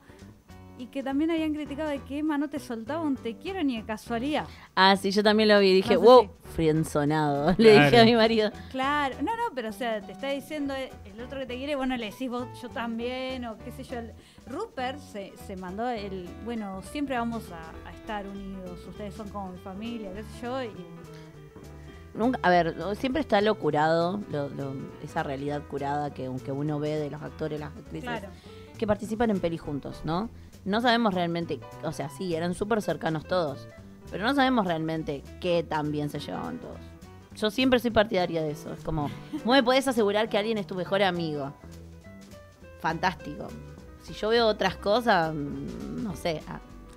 [0.78, 3.76] y que también habían criticado de que Emma no te soltaba un te quiero ni
[3.78, 4.46] de casualidad
[4.76, 5.74] ah, sí, yo también lo vi.
[5.74, 7.54] Dije, No sé wow, si- frienzonado.
[7.58, 8.50] Le dije a mi marido.
[8.70, 11.96] claro no no pero o sea te está diciendo el otro que te quiere bueno
[11.96, 14.12] le decís vos yo también o qué sé yo el-
[14.46, 19.52] Rupert se, se mandó el bueno siempre vamos a, a estar unidos ustedes son como
[19.52, 20.70] mi familia qué sé yo y
[22.14, 24.74] Nunca, a ver, siempre está lo curado, lo- lo-
[25.04, 28.28] esa realidad curada que aunque uno ve de los actores, las actrices, claro
[28.76, 30.30] que participan en peli juntos, ¿no?
[30.64, 33.68] No sabemos realmente, o sea, sí, eran súper cercanos todos,
[34.10, 36.78] pero no sabemos realmente qué tan bien se llevaban todos.
[37.36, 38.72] Yo siempre soy partidaria de eso.
[38.72, 39.10] Es como,
[39.44, 41.52] vos me podés asegurar que alguien es tu mejor amigo.
[42.80, 43.48] Fantástico.
[44.02, 46.42] Si yo veo otras cosas, mm, no sé.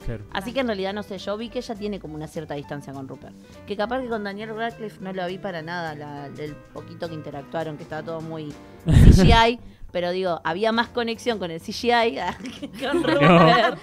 [0.05, 0.23] Claro.
[0.31, 2.91] Así que en realidad no sé, yo vi que ella tiene como una cierta distancia
[2.93, 3.35] con Rupert.
[3.65, 7.15] Que capaz que con Daniel Radcliffe no la vi para nada, la- el poquito que
[7.15, 8.53] interactuaron, que estaba todo muy
[8.85, 9.59] CGI.
[9.91, 12.17] pero digo, había más conexión con el CGI
[12.59, 13.79] que con Rupert.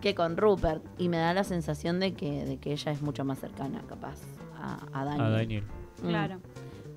[0.00, 0.82] Que con Rupert.
[0.98, 4.18] Y me da la sensación de que, de que ella es mucho más cercana, capaz,
[4.60, 5.26] a, a Daniel.
[5.26, 5.64] A Daniel.
[6.02, 6.08] Mm.
[6.08, 6.40] claro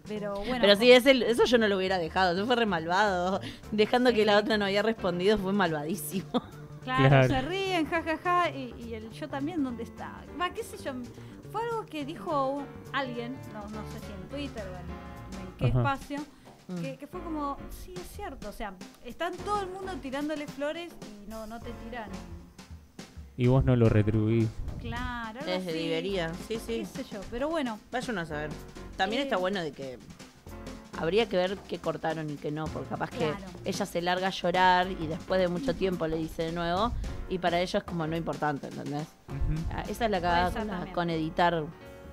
[0.07, 2.33] pero bueno Pero sí, ese, eso yo no lo hubiera dejado.
[2.35, 3.41] Eso fue re malvado.
[3.71, 6.27] Dejando que la otra no había respondido fue malvadísimo.
[6.85, 7.27] Claro, Claro.
[7.27, 10.23] se ríen, jajaja, y, y el yo también, ¿dónde está?
[10.39, 10.93] Va, qué sé yo,
[11.51, 12.63] fue algo que dijo
[12.93, 15.79] alguien, no, no sé si en Twitter o en, en qué Ajá.
[15.79, 16.19] espacio,
[16.67, 16.81] Mm.
[16.81, 20.91] que, que fue como, sí, es cierto, o sea, están todo el mundo tirándole flores
[21.23, 22.09] y no, no te tiran.
[23.37, 24.47] Y vos no lo retribuís.
[24.79, 26.33] Claro, algo Es así, debería.
[26.47, 26.79] Sí, sí.
[26.79, 28.49] qué sé yo, pero bueno, Vaya uno a saber.
[28.97, 29.25] También Eh.
[29.25, 29.99] está bueno de que
[30.97, 33.35] habría que ver qué cortaron y qué no, porque capaz que Claro.
[33.65, 36.91] ella se larga a llorar y después de mucho tiempo le dice de nuevo
[37.29, 39.07] y para ellos es como no importante, ¿entendés?
[39.73, 41.63] Ah, Esa es la cagada con, la- con editar.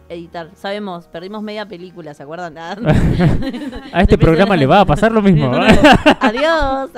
[0.09, 0.51] Editar.
[0.57, 2.59] Sabemos, perdimos media película, ¿se acuerdan?
[2.59, 2.77] Ah,
[3.93, 5.55] A este programa le va a pasar lo mismo.
[5.57, 5.79] ¿eh?
[6.21, 6.91] Adiós.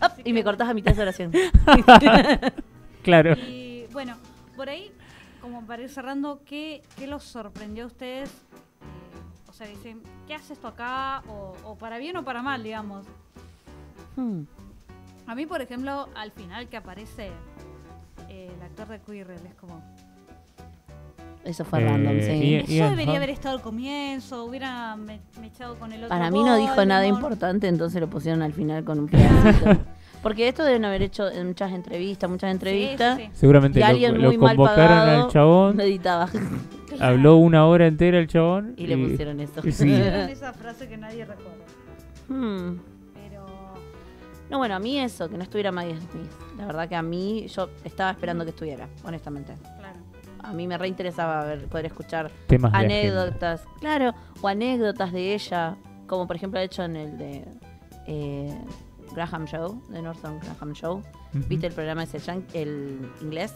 [0.00, 1.32] Op, y me cortás a mitad de oración.
[3.02, 3.34] claro.
[3.34, 4.16] y bueno,
[4.56, 4.90] por ahí,
[5.42, 8.30] como para ir cerrando, ¿qué, qué los sorprendió a ustedes?
[9.60, 11.22] Eh, o sea, dicen, ¿qué hace esto acá?
[11.28, 13.04] O, o para bien o para mal, digamos.
[14.16, 14.42] Hmm.
[15.26, 17.30] A mí, por ejemplo, al final que aparece
[18.28, 19.82] eh, el actor de Quirrell, es como...
[21.44, 22.30] Eso fue Eh, random, sí.
[22.32, 26.08] y- Eso Ian debería haber estado al comienzo, hubiera me, me echado con el otro.
[26.10, 29.70] Para mí no dijo nada importante, entonces lo pusieron al final con un pedacito.
[30.22, 33.16] Porque esto deben haber hecho en muchas entrevistas, muchas entrevistas.
[33.16, 33.38] Sí, sí, sí.
[33.38, 35.76] Seguramente Y lo, alguien lo muy mal convocaron pagado al chabón.
[35.76, 36.28] no editaba.
[37.00, 38.74] Habló una hora entera el chabón.
[38.76, 39.60] Y le pusieron eso.
[39.64, 39.84] y sí.
[39.84, 41.64] Pusieron esa frase que nadie recuerda.
[42.28, 42.80] Hmm.
[43.14, 43.46] Pero...
[44.50, 46.30] No, bueno, a mí eso, que no estuviera Maggie Smith.
[46.58, 49.54] La verdad que a mí, yo estaba esperando que estuviera, honestamente.
[49.78, 49.98] Claro.
[50.42, 53.62] A mí me reinteresaba ver, poder escuchar Temas anécdotas.
[53.78, 55.76] Claro, o anécdotas de ella,
[56.06, 57.44] como por ejemplo ha hecho en el de
[58.06, 58.58] eh,
[59.14, 60.98] Graham Show, de Northern Graham Show.
[61.34, 61.44] Ujú.
[61.48, 62.18] ¿Viste el programa ese
[62.54, 63.54] el inglés?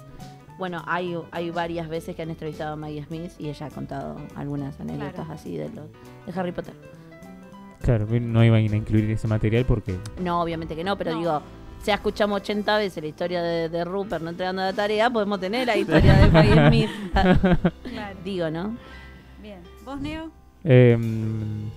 [0.59, 4.17] Bueno, hay, hay varias veces que han entrevistado a Maggie Smith y ella ha contado
[4.37, 5.33] algunas anécdotas Claro.
[5.33, 5.87] así de, los,
[6.27, 6.75] de Harry Potter.
[7.83, 9.99] Claro, no iban a incluir ese material porque.
[10.21, 11.19] No, obviamente que no, pero No.
[11.19, 11.43] digo,
[11.83, 15.67] si escuchamos 80 veces la historia de, de Rupert no entregando la tarea, podemos tener
[15.67, 16.91] la historia de Maggie Smith.
[17.13, 18.19] Claro.
[18.25, 18.77] digo, ¿no?
[19.43, 19.59] Bien.
[19.85, 20.31] ¿Vos, Neo?
[20.63, 21.69] Em,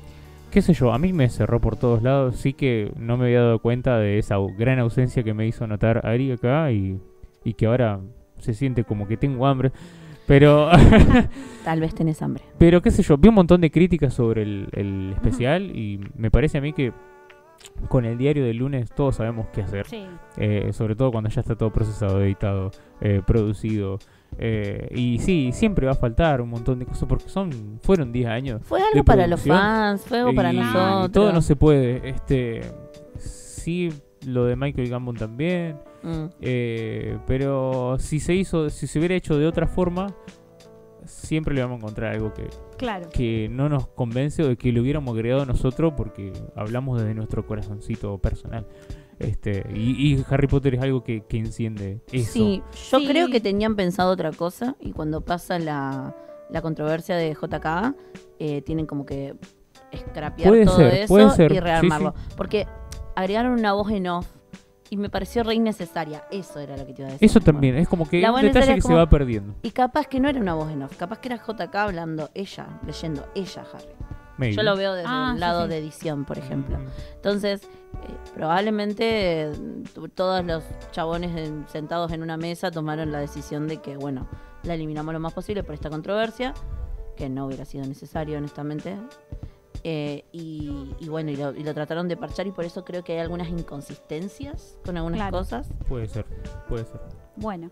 [0.51, 2.37] qué sé yo, a mí me cerró por todos lados.
[2.37, 6.05] Sí que no me había dado cuenta de esa gran ausencia que me hizo notar
[6.05, 6.99] Ari acá y,
[7.43, 7.99] y que ahora
[8.39, 9.71] se siente como que tengo hambre.
[10.25, 10.69] Pero,
[11.63, 12.43] Tal vez tenés hambre.
[12.57, 16.29] pero qué sé yo, vi un montón de críticas sobre el, el especial y me
[16.29, 16.91] parece a mí que
[17.87, 19.87] con el diario del lunes todos sabemos qué hacer.
[19.87, 20.05] Sí.
[20.35, 23.99] Eh, sobre todo cuando ya está todo procesado, editado, eh, producido.
[24.37, 28.27] Eh, y sí, siempre va a faltar un montón de cosas porque son fueron 10
[28.27, 28.61] años.
[28.63, 31.11] Fue algo para los fans, fue algo para y nosotros.
[31.11, 32.07] todo no se puede.
[32.09, 32.61] Este,
[33.17, 33.91] sí
[34.25, 35.77] lo de Michael Gambon también.
[36.03, 36.25] Mm.
[36.41, 40.07] Eh, pero si se hizo, si se hubiera hecho de otra forma,
[41.05, 42.47] siempre le vamos a encontrar algo que,
[42.77, 43.09] Claro.
[43.09, 47.45] que no nos convence o de que lo hubiéramos creado nosotros porque hablamos desde nuestro
[47.47, 48.65] corazoncito personal.
[49.19, 52.31] Este, y, y Harry Potter es algo que, que enciende eso.
[52.31, 52.61] Sí,
[52.91, 53.07] yo Sí.
[53.07, 56.15] creo que tenían pensado otra cosa y cuando pasa la,
[56.49, 57.95] la controversia de JK,
[58.39, 59.35] eh, tienen como que
[59.95, 62.13] scrapear Puede todo ser, eso puede ser, y sí, rearmarlo.
[62.35, 62.67] Porque
[63.15, 64.27] agregaron una voz en off
[64.89, 66.23] y me pareció re innecesaria.
[66.31, 67.25] Eso era lo que te iba a decir.
[67.29, 69.55] Eso también, es como que La un detalle que se va perdiendo.
[69.63, 72.79] Y capaz que no era una voz en off, capaz que era JK hablando ella,
[72.85, 73.93] leyendo ella Harry.
[74.37, 74.55] Maybe.
[74.55, 75.69] Yo lo veo desde Ah, sí, lado sí.
[75.69, 76.77] de edición, por ejemplo.
[77.15, 77.67] Entonces, eh,
[78.35, 79.51] probablemente eh,
[80.15, 84.27] todos los chabones en- sentados en una mesa tomaron la decisión de que, bueno,
[84.63, 86.53] la eliminamos lo más posible por esta controversia,
[87.15, 88.95] que no hubiera sido necesario, honestamente.
[89.83, 93.03] Eh, y, y bueno, y lo, y lo trataron de parchar y por eso creo
[93.03, 95.37] que hay algunas inconsistencias con algunas Claro.
[95.37, 95.69] cosas.
[95.87, 96.25] Puede ser,
[96.67, 96.99] puede ser.
[97.37, 97.69] Bueno.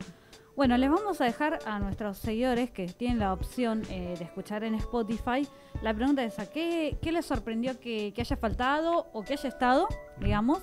[0.55, 4.63] Bueno, les vamos a dejar a nuestros seguidores que tienen la opción eh, de escuchar
[4.63, 5.45] en Spotify.
[5.81, 9.49] La pregunta es, ¿a qué, qué les sorprendió que, que haya faltado o que haya
[9.49, 9.87] estado,
[10.19, 10.59] digamos?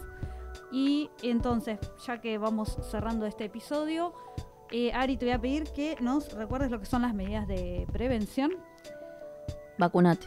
[0.71, 4.15] Y entonces, ya que vamos cerrando este episodio,
[4.71, 7.87] eh, Ari, te voy a pedir que nos recuerdes lo que son las medidas de
[7.93, 8.53] prevención.
[9.79, 10.27] Vacunate.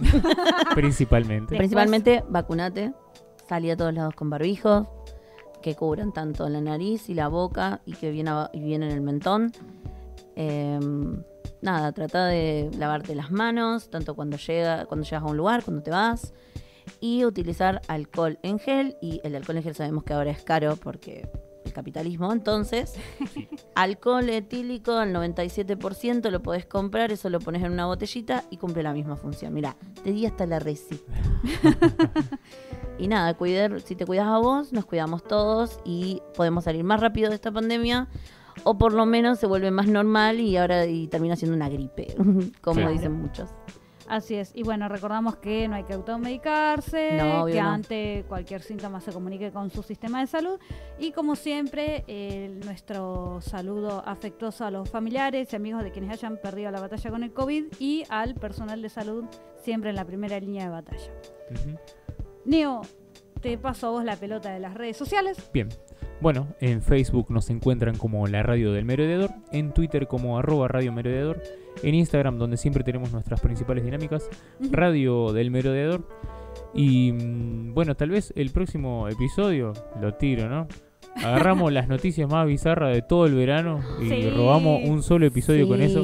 [0.74, 1.54] Principalmente.
[1.54, 2.94] Después- Principalmente, vacunate.
[3.46, 4.86] Salí a todos lados con barbijos
[5.62, 9.52] que cubran tanto la nariz y la boca y que viene en el mentón.
[10.36, 11.22] Em,
[11.62, 15.82] nada, trata de lavarte las manos, tanto cuando, llega, cuando llegas a un lugar, cuando
[15.82, 16.34] te vas.
[17.00, 18.96] Y utilizar alcohol en gel.
[19.00, 21.28] Y el alcohol en gel sabemos que ahora es caro porque
[21.64, 22.32] el capitalismo.
[22.32, 22.94] Entonces,
[23.74, 28.82] alcohol etílico al 97% lo podés comprar, eso lo pones en una botellita y cumple
[28.82, 29.54] la misma función.
[29.54, 31.12] Mira, te di hasta la receta.
[32.98, 37.00] y nada, cuidar, si te cuidas a vos, nos cuidamos todos y podemos salir más
[37.00, 38.08] rápido de esta pandemia.
[38.64, 42.14] O por lo menos se vuelve más normal y ahora y termina siendo una gripe,
[42.60, 43.48] como dicen muchos.
[44.08, 44.50] Así es.
[44.54, 47.68] Y bueno, recordamos que no hay que automedicarse, No, que no.
[47.70, 50.58] ante cualquier síntoma se comunique con su sistema de salud.
[50.98, 56.36] Y como siempre, eh, nuestro saludo afectuoso a los familiares y amigos de quienes hayan
[56.36, 59.24] perdido la batalla con el COVID y al personal de salud
[59.62, 61.10] siempre en la primera línea de batalla.
[62.44, 62.82] Neo,
[63.40, 65.50] te paso a vos la pelota de las redes sociales.
[65.52, 65.68] Bien.
[66.20, 70.92] Bueno, en Facebook nos encuentran como la radio del merodeador, en Twitter como arroba radio
[70.92, 71.42] merodeador,
[71.82, 76.06] en Instagram donde siempre tenemos nuestras principales dinámicas, radio del merodeador.
[76.74, 80.68] Y mm, bueno, tal vez el próximo episodio lo tiro, ¿no?
[81.16, 84.30] Agarramos las noticias más bizarras de todo el verano y Sí.
[84.30, 86.02] robamos un solo episodio con eso.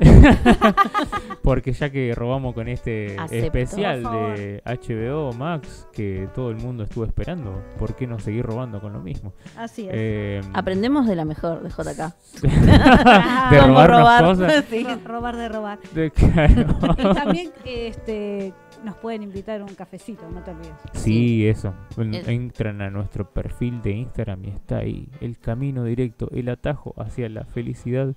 [1.42, 3.46] Porque ya que robamos con este Acepto.
[3.46, 8.80] especial de HBO Max que todo el mundo estuvo esperando, ¿por qué no seguir robando
[8.80, 9.32] con lo mismo?
[9.56, 9.90] Así es.
[9.94, 12.14] Eh, Aprendemos de la mejor de JK.
[13.50, 14.24] de robarnos robar.
[14.24, 14.64] cosas.
[14.70, 14.82] Sí.
[14.84, 15.78] Ro- robar de robar.
[15.94, 16.76] De- claro.
[16.98, 18.52] Y también este,
[18.84, 20.72] nos pueden invitar a un cafecito, no te olvides.
[20.94, 21.74] Sí, eso.
[21.96, 26.48] En- Es- Entran a nuestro perfil de Instagram y está ahí el camino directo, el
[26.48, 28.14] atajo hacia la felicidad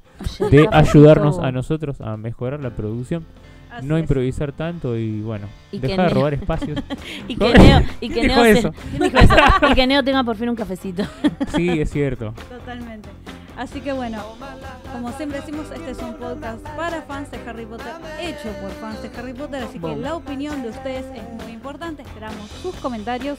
[0.51, 3.25] de ayudarnos a nosotros a mejorar la producción,
[3.71, 4.01] Así no es.
[4.01, 6.79] improvisar tanto y bueno, Y dejar de robar espacios.
[7.27, 7.81] Y que Neo.
[8.01, 8.09] Y
[9.75, 11.03] que Neo tenga por fin un cafecito.
[11.55, 12.33] Sí, es cierto.
[12.49, 13.09] Totalmente.
[13.59, 14.23] Así que bueno,
[14.93, 17.91] como siempre decimos, este es un podcast para fans de Harry Potter,
[18.21, 22.03] hecho por fans de Harry Potter, así que la opinión de ustedes es muy importante.
[22.03, 23.37] Esperamos sus comentarios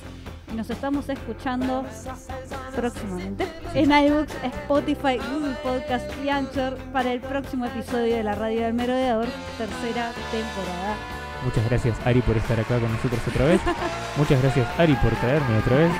[0.52, 1.86] y nos estamos escuchando
[2.76, 8.64] próximamente en iBooks, Spotify, Google Podcast y Anchor para el próximo episodio de la Radio
[8.64, 11.19] del Merodeador, tercera temporada.
[11.44, 13.60] Muchas gracias Ari por estar acá con nosotros otra vez.
[14.16, 15.92] Muchas gracias Ari por traerme otra vez.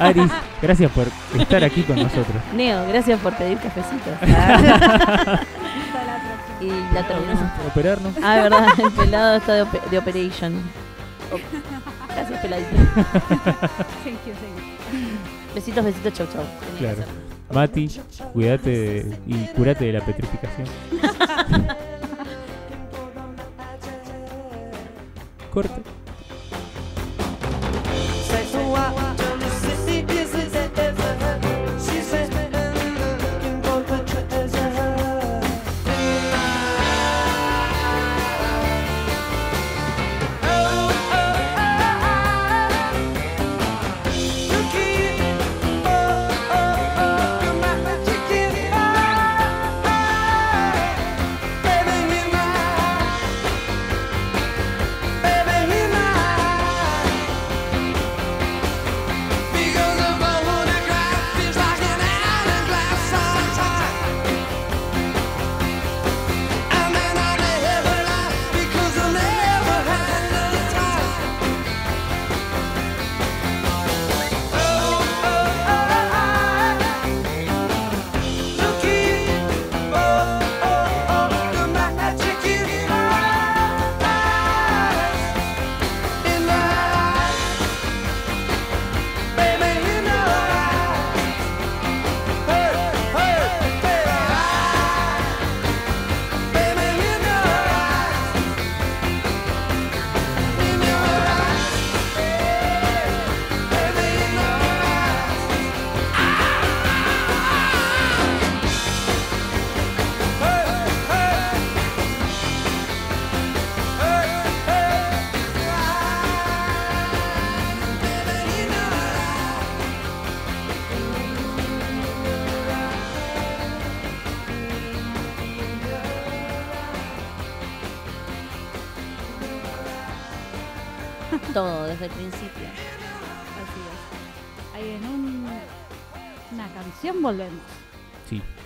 [0.00, 0.28] Ari,
[0.62, 1.06] gracias por
[1.40, 2.36] estar aquí con nosotros.
[2.54, 4.10] Neo, gracias por pedir cafecito.
[4.20, 5.40] Hasta la próxima.
[6.60, 7.52] y la Gracias terminamos.
[7.58, 8.14] por operarnos.
[8.22, 10.54] Ah, verdad, el pelado está de, ope- de operation.
[11.32, 11.36] Oh,
[12.14, 12.70] Gracias, peladito.
[12.70, 15.54] Thank you, thank you.
[15.54, 16.44] Besitos, besitos, chau, chau.
[16.78, 17.02] Claro.
[17.52, 17.88] Mati,
[18.32, 20.66] cuídate y curate de la petrificación.
[25.50, 25.97] Corte.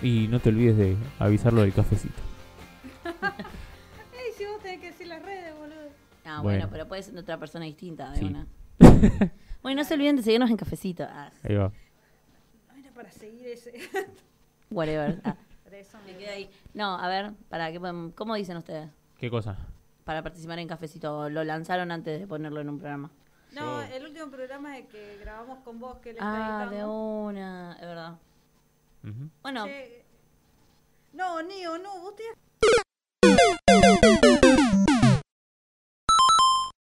[0.03, 2.21] Y no te olvides de avisarlo del cafecito.
[3.05, 5.89] Ey, si vos tenés que decir las redes, boludo.
[6.25, 6.59] Ah, Bueno.
[6.59, 8.11] bueno, pero puede ser de otra persona distinta.
[8.11, 8.25] De Sí.
[8.25, 8.45] una.
[9.61, 11.03] bueno, no se olviden de seguirnos en cafecito.
[11.09, 11.71] Ah, Ahí va.
[12.69, 13.73] No era para seguir ese.
[14.71, 15.19] whatever.
[15.23, 15.35] Ah,
[15.71, 16.49] eso me quedé ahí.
[16.73, 18.89] No, a ver, para ¿qué podemos- ¿cómo dicen ustedes?
[19.17, 19.57] ¿Qué cosa?
[20.03, 21.29] Para participar en cafecito.
[21.29, 23.09] ¿Lo lanzaron antes de ponerlo en un programa?
[23.53, 27.21] No, el último programa es que grabamos con vos que le Ah, está de editando.
[27.23, 28.15] una, es verdad.
[29.41, 29.67] Bueno.
[31.11, 32.23] No, Neo, no, vos te...